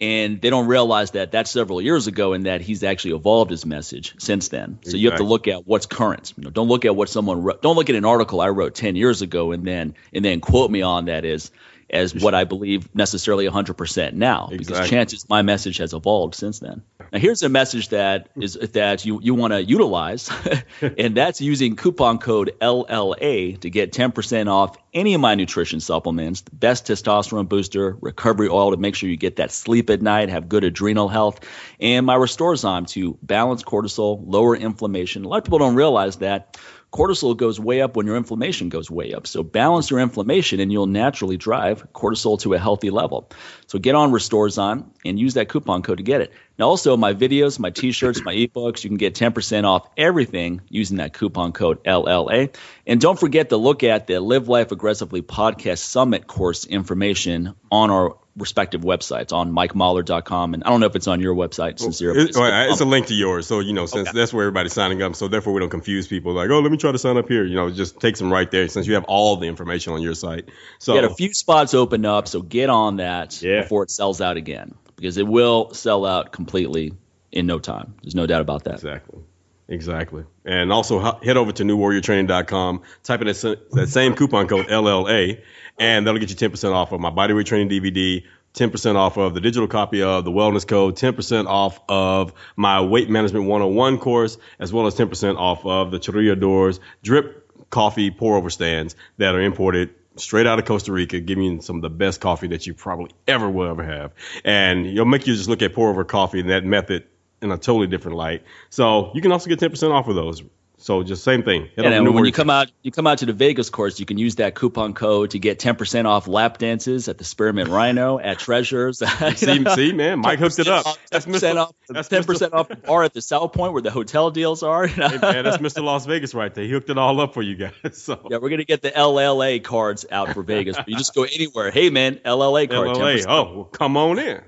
and 0.00 0.40
they 0.40 0.50
don't 0.50 0.66
realize 0.66 1.12
that 1.12 1.32
that's 1.32 1.50
several 1.50 1.80
years 1.80 2.06
ago 2.06 2.34
and 2.34 2.46
that 2.46 2.60
he's 2.60 2.84
actually 2.84 3.14
evolved 3.14 3.50
his 3.50 3.64
message 3.64 4.14
since 4.18 4.48
then. 4.48 4.78
So 4.82 4.96
you 4.96 5.08
have 5.08 5.18
to 5.18 5.24
look 5.24 5.48
at 5.48 5.66
what's 5.66 5.86
current. 5.86 6.34
You 6.36 6.44
know, 6.44 6.50
don't 6.50 6.68
look 6.68 6.84
at 6.84 6.94
what 6.94 7.08
someone 7.08 7.42
wrote. 7.42 7.62
Don't 7.62 7.76
look 7.76 7.88
at 7.88 7.96
an 7.96 8.04
article 8.04 8.40
I 8.40 8.48
wrote 8.50 8.74
10 8.74 8.96
years 8.96 9.22
ago 9.22 9.52
and 9.52 9.64
then 9.64 9.94
and 10.12 10.24
then 10.24 10.40
quote 10.40 10.70
me 10.70 10.82
on 10.82 11.06
that 11.06 11.24
as 11.24 11.50
as 11.90 12.14
what 12.14 12.34
I 12.34 12.44
believe 12.44 12.92
necessarily 12.94 13.48
100% 13.48 14.12
now 14.14 14.48
exactly. 14.50 14.58
because 14.58 14.90
chances 14.90 15.28
my 15.28 15.42
message 15.42 15.78
has 15.78 15.92
evolved 15.92 16.34
since 16.34 16.58
then. 16.58 16.82
Now 17.12 17.18
here's 17.18 17.42
a 17.42 17.48
message 17.48 17.90
that 17.90 18.28
is 18.36 18.54
that 18.54 19.04
you 19.04 19.20
you 19.22 19.34
want 19.34 19.52
to 19.52 19.62
utilize 19.62 20.28
and 20.80 21.16
that's 21.16 21.40
using 21.40 21.76
coupon 21.76 22.18
code 22.18 22.54
LLA 22.60 23.60
to 23.60 23.70
get 23.70 23.92
10% 23.92 24.50
off 24.50 24.76
any 24.92 25.14
of 25.14 25.20
my 25.20 25.34
nutrition 25.34 25.78
supplements, 25.78 26.40
the 26.40 26.56
best 26.56 26.86
testosterone 26.86 27.48
booster, 27.48 27.96
recovery 28.00 28.48
oil 28.48 28.70
to 28.70 28.78
make 28.78 28.94
sure 28.94 29.08
you 29.08 29.16
get 29.16 29.36
that 29.36 29.52
sleep 29.52 29.90
at 29.90 30.00
night, 30.00 30.30
have 30.30 30.48
good 30.48 30.64
adrenal 30.64 31.08
health, 31.08 31.40
and 31.78 32.06
my 32.06 32.16
Restorezyme 32.16 32.88
to 32.88 33.18
balance 33.22 33.62
cortisol, 33.62 34.22
lower 34.26 34.56
inflammation. 34.56 35.24
A 35.24 35.28
lot 35.28 35.38
of 35.38 35.44
people 35.44 35.58
don't 35.58 35.74
realize 35.74 36.16
that 36.16 36.58
cortisol 36.96 37.36
goes 37.36 37.60
way 37.60 37.82
up 37.82 37.94
when 37.94 38.06
your 38.06 38.16
inflammation 38.16 38.70
goes 38.70 38.90
way 38.90 39.12
up. 39.12 39.26
So 39.26 39.42
balance 39.42 39.90
your 39.90 40.00
inflammation 40.00 40.60
and 40.60 40.72
you'll 40.72 40.86
naturally 40.86 41.36
drive 41.36 41.92
cortisol 41.92 42.40
to 42.40 42.54
a 42.54 42.58
healthy 42.58 42.88
level. 42.88 43.28
So 43.66 43.78
get 43.78 43.94
on 43.94 44.12
Restorezyme 44.12 44.86
and 45.04 45.18
use 45.18 45.34
that 45.34 45.50
coupon 45.50 45.82
code 45.82 45.98
to 45.98 46.02
get 46.02 46.22
it. 46.22 46.32
Now 46.58 46.68
also 46.68 46.96
my 46.96 47.12
videos, 47.12 47.58
my 47.58 47.68
t-shirts, 47.68 48.22
my 48.24 48.34
ebooks, 48.34 48.82
you 48.82 48.88
can 48.88 48.96
get 48.96 49.14
10% 49.14 49.64
off 49.64 49.90
everything 49.98 50.62
using 50.70 50.96
that 50.96 51.12
coupon 51.12 51.52
code 51.52 51.84
LLA. 51.84 52.56
And 52.86 52.98
don't 52.98 53.20
forget 53.20 53.50
to 53.50 53.58
look 53.58 53.84
at 53.84 54.06
the 54.06 54.18
Live 54.18 54.48
Life 54.48 54.72
Aggressively 54.72 55.20
podcast 55.20 55.78
summit 55.78 56.26
course 56.26 56.64
information 56.64 57.54
on 57.70 57.90
our 57.90 58.16
respective 58.36 58.82
websites 58.82 59.32
on 59.32 59.52
mikemahler.com. 59.52 60.54
And 60.54 60.64
I 60.64 60.68
don't 60.70 60.80
know 60.80 60.86
if 60.86 60.96
it's 60.96 61.06
on 61.06 61.20
your 61.20 61.34
website, 61.34 61.78
Sincere. 61.78 62.12
Well, 62.12 62.26
it's, 62.26 62.36
it's, 62.36 62.80
a 62.80 62.84
link 62.84 63.06
to 63.06 63.14
yours. 63.14 63.46
So, 63.46 63.60
you 63.60 63.72
know, 63.72 63.86
since 63.86 64.08
okay. 64.08 64.18
that's 64.18 64.32
where 64.32 64.44
everybody's 64.44 64.74
signing 64.74 65.02
up. 65.02 65.16
So 65.16 65.28
therefore 65.28 65.52
we 65.52 65.60
don't 65.60 65.70
confuse 65.70 66.06
people 66.06 66.32
like, 66.32 66.50
oh, 66.50 66.60
let 66.60 66.70
me 66.70 66.76
try 66.76 66.92
to 66.92 66.98
sign 66.98 67.16
up 67.16 67.28
here. 67.28 67.44
You 67.44 67.56
know, 67.56 67.70
just 67.70 67.98
takes 67.98 68.18
them 68.18 68.32
right 68.32 68.50
there 68.50 68.68
since 68.68 68.86
you 68.86 68.94
have 68.94 69.04
all 69.04 69.36
the 69.36 69.46
information 69.46 69.94
on 69.94 70.02
your 70.02 70.14
site. 70.14 70.48
So 70.78 70.94
you 70.94 71.00
got 71.00 71.10
a 71.10 71.14
few 71.14 71.32
spots 71.32 71.74
open 71.74 72.04
up. 72.04 72.28
So 72.28 72.42
get 72.42 72.70
on 72.70 72.96
that 72.96 73.40
yeah. 73.42 73.62
before 73.62 73.82
it 73.82 73.90
sells 73.90 74.20
out 74.20 74.36
again 74.36 74.74
because 74.96 75.16
it 75.16 75.26
will 75.26 75.72
sell 75.72 76.04
out 76.04 76.32
completely 76.32 76.94
in 77.32 77.46
no 77.46 77.58
time. 77.58 77.94
There's 78.02 78.14
no 78.14 78.26
doubt 78.26 78.42
about 78.42 78.64
that. 78.64 78.74
Exactly. 78.74 79.20
Exactly. 79.68 80.24
And 80.44 80.72
also 80.72 81.00
head 81.00 81.36
over 81.36 81.50
to 81.52 81.64
newwarriortraining.com, 81.64 82.82
type 83.02 83.20
in 83.20 83.26
that 83.26 83.88
same 83.88 84.14
coupon 84.14 84.46
code 84.46 84.68
LLA, 84.68 85.42
and 85.78 86.06
that'll 86.06 86.20
get 86.20 86.30
you 86.30 86.36
10% 86.36 86.72
off 86.72 86.92
of 86.92 87.00
my 87.00 87.10
bodyweight 87.10 87.46
training 87.46 87.68
DVD, 87.68 88.24
10% 88.54 88.96
off 88.96 89.18
of 89.18 89.34
the 89.34 89.40
digital 89.40 89.68
copy 89.68 90.02
of 90.02 90.24
the 90.24 90.30
wellness 90.30 90.66
code, 90.66 90.96
10% 90.96 91.46
off 91.46 91.78
of 91.88 92.32
my 92.56 92.80
weight 92.80 93.10
management 93.10 93.46
101 93.46 93.98
course, 93.98 94.38
as 94.58 94.72
well 94.72 94.86
as 94.86 94.94
10% 94.94 95.36
off 95.36 95.66
of 95.66 95.90
the 95.90 95.98
Chorrilladors 95.98 96.80
drip 97.02 97.42
coffee 97.70 98.10
pour 98.10 98.36
over 98.36 98.48
stands 98.48 98.96
that 99.18 99.34
are 99.34 99.40
imported 99.40 99.90
straight 100.16 100.46
out 100.46 100.58
of 100.58 100.64
Costa 100.64 100.92
Rica, 100.92 101.20
giving 101.20 101.44
you 101.44 101.60
some 101.60 101.76
of 101.76 101.82
the 101.82 101.90
best 101.90 102.20
coffee 102.20 102.48
that 102.48 102.66
you 102.66 102.72
probably 102.72 103.10
ever 103.28 103.50
will 103.50 103.70
ever 103.70 103.84
have. 103.84 104.12
And 104.44 104.86
it'll 104.86 105.04
make 105.04 105.26
you 105.26 105.34
just 105.34 105.48
look 105.48 105.62
at 105.62 105.74
pour 105.74 105.90
over 105.90 106.04
coffee 106.04 106.40
and 106.40 106.50
that 106.50 106.64
method 106.64 107.04
in 107.42 107.52
a 107.52 107.58
totally 107.58 107.86
different 107.86 108.16
light. 108.16 108.42
So 108.70 109.10
you 109.14 109.20
can 109.20 109.32
also 109.32 109.50
get 109.50 109.60
10% 109.60 109.90
off 109.90 110.08
of 110.08 110.14
those. 110.14 110.42
So 110.78 111.02
just 111.02 111.24
same 111.24 111.42
thing. 111.42 111.70
and 111.86 112.04
when 112.14 112.24
you 112.26 112.32
come 112.32 112.50
out, 112.50 112.70
you 112.82 112.90
come 112.92 113.06
out 113.06 113.18
to 113.18 113.26
the 113.26 113.32
Vegas 113.32 113.70
course, 113.70 113.98
you 113.98 114.04
can 114.04 114.18
use 114.18 114.36
that 114.36 114.54
coupon 114.54 114.92
code 114.92 115.30
to 115.30 115.38
get 115.38 115.58
10% 115.58 116.04
off 116.04 116.28
lap 116.28 116.58
dances 116.58 117.08
at 117.08 117.16
the 117.16 117.24
Spearmint 117.24 117.70
Rhino 117.70 118.18
at 118.18 118.38
Treasures. 118.38 118.98
see, 119.36 119.64
see, 119.64 119.92
man, 119.92 120.18
Mike 120.18 120.38
hooked 120.38 120.58
it 120.58 120.68
up. 120.68 120.84
That's 121.10 121.24
10% 121.24 121.56
off, 121.56 121.72
that's 121.88 122.08
10% 122.10 122.52
off 122.52 122.68
the 122.68 122.76
bar 122.76 123.04
at 123.04 123.14
the 123.14 123.22
South 123.22 123.54
Point 123.54 123.72
where 123.72 123.80
the 123.80 123.90
hotel 123.90 124.30
deals 124.30 124.62
are. 124.62 124.86
hey, 124.86 125.18
man, 125.18 125.44
that's 125.44 125.56
Mr. 125.58 125.82
Las 125.82 126.04
Vegas 126.04 126.34
right 126.34 126.54
there. 126.54 126.64
He 126.64 126.70
hooked 126.70 126.90
it 126.90 126.98
all 126.98 127.20
up 127.20 127.32
for 127.32 127.42
you 127.42 127.56
guys. 127.56 127.72
So 128.06 128.20
yeah, 128.30 128.36
we're 128.36 128.50
gonna 128.50 128.64
get 128.64 128.82
the 128.82 128.90
LLA 128.90 129.64
cards 129.64 130.04
out 130.10 130.34
for 130.34 130.42
Vegas. 130.42 130.76
you 130.86 130.96
just 130.96 131.14
go 131.14 131.24
anywhere. 131.24 131.70
Hey, 131.70 131.88
man, 131.90 132.16
LLA 132.16 132.68
card. 132.70 132.88
LLA. 132.88 133.24
Oh, 133.26 133.54
well, 133.54 133.64
come 133.64 133.96
on 133.96 134.18
in. 134.18 134.42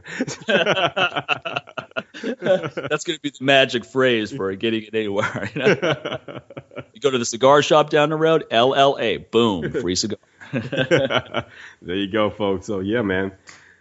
that's 2.23 3.05
gonna 3.05 3.19
be 3.21 3.31
the 3.31 3.39
magic 3.41 3.85
phrase 3.85 4.31
for 4.33 4.55
getting 4.55 4.83
it 4.85 4.95
anywhere. 4.95 6.18
you 6.93 7.01
go 7.01 7.11
to 7.11 7.19
the 7.19 7.25
cigar 7.25 7.63
shop 7.63 7.91
down 7.91 8.11
the 8.11 8.17
road, 8.17 8.47
LLA, 8.51 9.31
boom, 9.31 9.71
free 9.71 9.95
cigar. 9.95 10.19
there 10.53 11.47
you 11.97 12.11
go, 12.11 12.31
folks. 12.31 12.67
So 12.67 12.81
yeah, 12.81 13.03
man. 13.03 13.33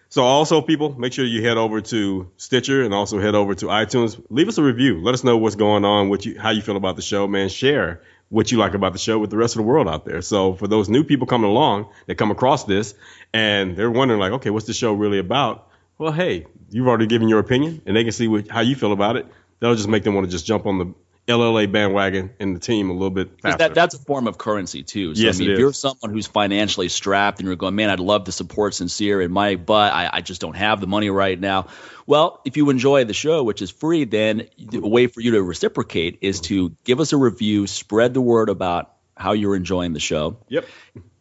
So 0.09 0.23
also, 0.23 0.61
people, 0.61 0.97
make 0.97 1.11
sure 1.11 1.25
you 1.25 1.43
head 1.43 1.57
over 1.57 1.81
to 1.81 2.31
Stitcher 2.37 2.83
and 2.83 2.93
also 2.93 3.19
head 3.19 3.35
over 3.35 3.55
to 3.55 3.65
iTunes. 3.65 4.21
Leave 4.29 4.47
us 4.47 4.57
a 4.57 4.63
review. 4.63 5.01
Let 5.01 5.13
us 5.13 5.23
know 5.23 5.35
what's 5.37 5.55
going 5.55 5.83
on, 5.83 6.09
what 6.09 6.25
you, 6.25 6.39
how 6.39 6.51
you 6.51 6.61
feel 6.61 6.77
about 6.77 6.95
the 6.95 7.01
show, 7.01 7.27
man. 7.27 7.49
Share 7.49 8.01
what 8.29 8.51
you 8.51 8.57
like 8.57 8.73
about 8.73 8.93
the 8.93 8.99
show 8.99 9.19
with 9.19 9.29
the 9.29 9.37
rest 9.37 9.55
of 9.55 9.57
the 9.57 9.63
world 9.63 9.87
out 9.87 10.05
there. 10.05 10.21
So 10.21 10.53
for 10.53 10.67
those 10.67 10.89
new 10.89 11.03
people 11.03 11.27
coming 11.27 11.49
along 11.49 11.89
that 12.07 12.15
come 12.15 12.31
across 12.31 12.63
this 12.65 12.93
and 13.33 13.75
they're 13.75 13.91
wondering 13.91 14.19
like, 14.19 14.33
okay, 14.33 14.49
what's 14.49 14.65
the 14.65 14.73
show 14.73 14.93
really 14.93 15.19
about? 15.19 15.69
Well, 15.97 16.11
hey, 16.11 16.45
you've 16.69 16.87
already 16.87 17.07
given 17.07 17.29
your 17.29 17.39
opinion 17.39 17.81
and 17.85 17.95
they 17.95 18.03
can 18.03 18.11
see 18.11 18.27
what, 18.27 18.47
how 18.47 18.61
you 18.61 18.75
feel 18.75 18.91
about 18.91 19.15
it. 19.15 19.25
That'll 19.59 19.75
just 19.75 19.89
make 19.89 20.03
them 20.03 20.13
want 20.13 20.25
to 20.25 20.31
just 20.31 20.45
jump 20.45 20.65
on 20.65 20.77
the 20.77 20.93
LLA 21.27 21.69
bandwagon 21.69 22.31
and 22.39 22.55
the 22.55 22.59
team 22.59 22.89
a 22.89 22.93
little 22.93 23.09
bit 23.09 23.41
faster. 23.41 23.57
That, 23.57 23.75
that's 23.75 23.95
a 23.95 23.99
form 23.99 24.27
of 24.27 24.37
currency 24.37 24.83
too. 24.83 25.13
So, 25.13 25.21
yes, 25.21 25.35
I 25.35 25.39
mean, 25.39 25.51
if 25.51 25.59
you're 25.59 25.73
someone 25.73 26.11
who's 26.11 26.25
financially 26.25 26.87
strapped 26.87 27.39
and 27.39 27.47
you're 27.47 27.57
going, 27.57 27.75
man, 27.75 27.89
I'd 27.89 27.99
love 27.99 28.25
to 28.25 28.31
support 28.31 28.73
Sincere 28.73 29.19
and 29.19 29.33
Mike, 29.33 29.65
but 29.65 29.93
I, 29.93 30.09
I 30.13 30.21
just 30.21 30.39
don't 30.39 30.55
have 30.55 30.79
the 30.79 30.87
money 30.87 31.09
right 31.09 31.37
now. 31.37 31.67
Well, 32.05 32.41
if 32.45 32.55
you 32.55 32.69
enjoy 32.69 33.03
the 33.03 33.13
show, 33.13 33.43
which 33.43 33.61
is 33.61 33.69
free, 33.69 34.05
then 34.05 34.47
a 34.73 34.87
way 34.87 35.07
for 35.07 35.19
you 35.19 35.31
to 35.31 35.43
reciprocate 35.43 36.19
is 36.21 36.39
to 36.41 36.75
give 36.85 37.01
us 37.01 37.11
a 37.11 37.17
review, 37.17 37.67
spread 37.67 38.13
the 38.13 38.21
word 38.21 38.47
about 38.47 38.93
how 39.17 39.33
you're 39.33 39.55
enjoying 39.55 39.91
the 39.91 39.99
show. 39.99 40.37
Yep. 40.47 40.65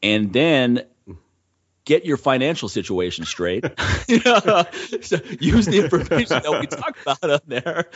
And 0.04 0.32
then 0.32 0.84
get 1.86 2.04
your 2.04 2.18
financial 2.18 2.68
situation 2.68 3.24
straight. 3.24 3.64
so 3.78 5.16
use 5.40 5.66
the 5.66 5.80
information 5.84 6.42
that 6.42 6.58
we 6.60 6.66
talk 6.66 6.98
about 7.00 7.30
on 7.30 7.40
there 7.46 7.88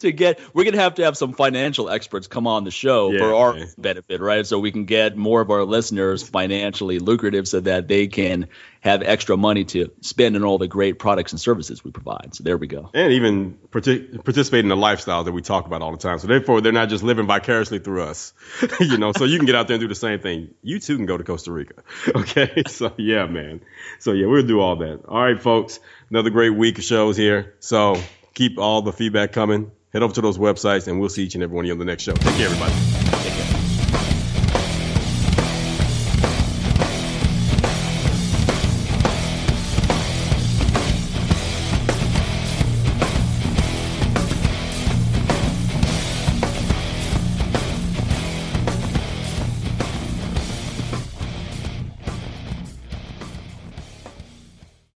to 0.00 0.10
get. 0.10 0.40
We're 0.52 0.64
gonna 0.64 0.78
have 0.78 0.94
to 0.94 1.04
have 1.04 1.16
some 1.16 1.34
financial 1.34 1.88
experts 1.88 2.26
come 2.26 2.48
on 2.48 2.64
the 2.64 2.72
show 2.72 3.12
yeah, 3.12 3.18
for 3.18 3.34
our 3.34 3.56
benefit, 3.78 4.20
right? 4.20 4.44
So 4.44 4.58
we 4.58 4.72
can 4.72 4.86
get 4.86 5.16
more 5.16 5.40
of 5.40 5.50
our 5.50 5.64
listeners 5.64 6.22
financially 6.26 6.98
lucrative, 6.98 7.46
so 7.46 7.60
that 7.60 7.86
they 7.86 8.08
can 8.08 8.48
have 8.84 9.02
extra 9.02 9.34
money 9.34 9.64
to 9.64 9.90
spend 10.02 10.36
on 10.36 10.44
all 10.44 10.58
the 10.58 10.68
great 10.68 10.98
products 10.98 11.32
and 11.32 11.40
services 11.40 11.82
we 11.82 11.90
provide. 11.90 12.34
So 12.34 12.44
there 12.44 12.58
we 12.58 12.66
go. 12.66 12.90
And 12.92 13.14
even 13.14 13.58
partic- 13.70 14.22
participate 14.22 14.60
in 14.60 14.68
the 14.68 14.76
lifestyle 14.76 15.24
that 15.24 15.32
we 15.32 15.40
talk 15.40 15.66
about 15.66 15.80
all 15.80 15.90
the 15.90 15.96
time. 15.96 16.18
So 16.18 16.26
therefore, 16.26 16.60
they're 16.60 16.70
not 16.70 16.90
just 16.90 17.02
living 17.02 17.26
vicariously 17.26 17.78
through 17.78 18.02
us, 18.02 18.34
you 18.80 18.98
know. 18.98 19.12
So 19.16 19.24
you 19.24 19.38
can 19.38 19.46
get 19.46 19.54
out 19.54 19.68
there 19.68 19.76
and 19.76 19.80
do 19.80 19.88
the 19.88 19.94
same 19.94 20.20
thing. 20.20 20.54
You 20.62 20.80
too 20.80 20.96
can 20.96 21.06
go 21.06 21.16
to 21.16 21.24
Costa 21.24 21.50
Rica. 21.50 21.82
Okay. 22.14 22.62
So 22.66 22.92
yeah, 22.96 23.26
man. 23.26 23.60
So 23.98 24.12
yeah, 24.12 24.26
we'll 24.26 24.46
do 24.46 24.60
all 24.60 24.76
that. 24.76 25.04
All 25.06 25.22
right, 25.22 25.40
folks. 25.40 25.80
Another 26.10 26.30
great 26.30 26.50
week 26.50 26.78
of 26.78 26.84
shows 26.84 27.16
here. 27.16 27.54
So 27.60 28.00
keep 28.34 28.58
all 28.58 28.82
the 28.82 28.92
feedback 28.92 29.32
coming. 29.32 29.72
Head 29.92 30.02
over 30.02 30.14
to 30.14 30.20
those 30.20 30.38
websites, 30.38 30.86
and 30.88 31.00
we'll 31.00 31.08
see 31.08 31.24
each 31.24 31.34
and 31.34 31.42
every 31.42 31.54
one 31.54 31.64
of 31.64 31.66
you 31.66 31.72
on 31.72 31.78
the 31.78 31.84
next 31.84 32.02
show. 32.02 32.12
Take 32.12 32.36
care, 32.36 32.46
everybody. 32.46 33.03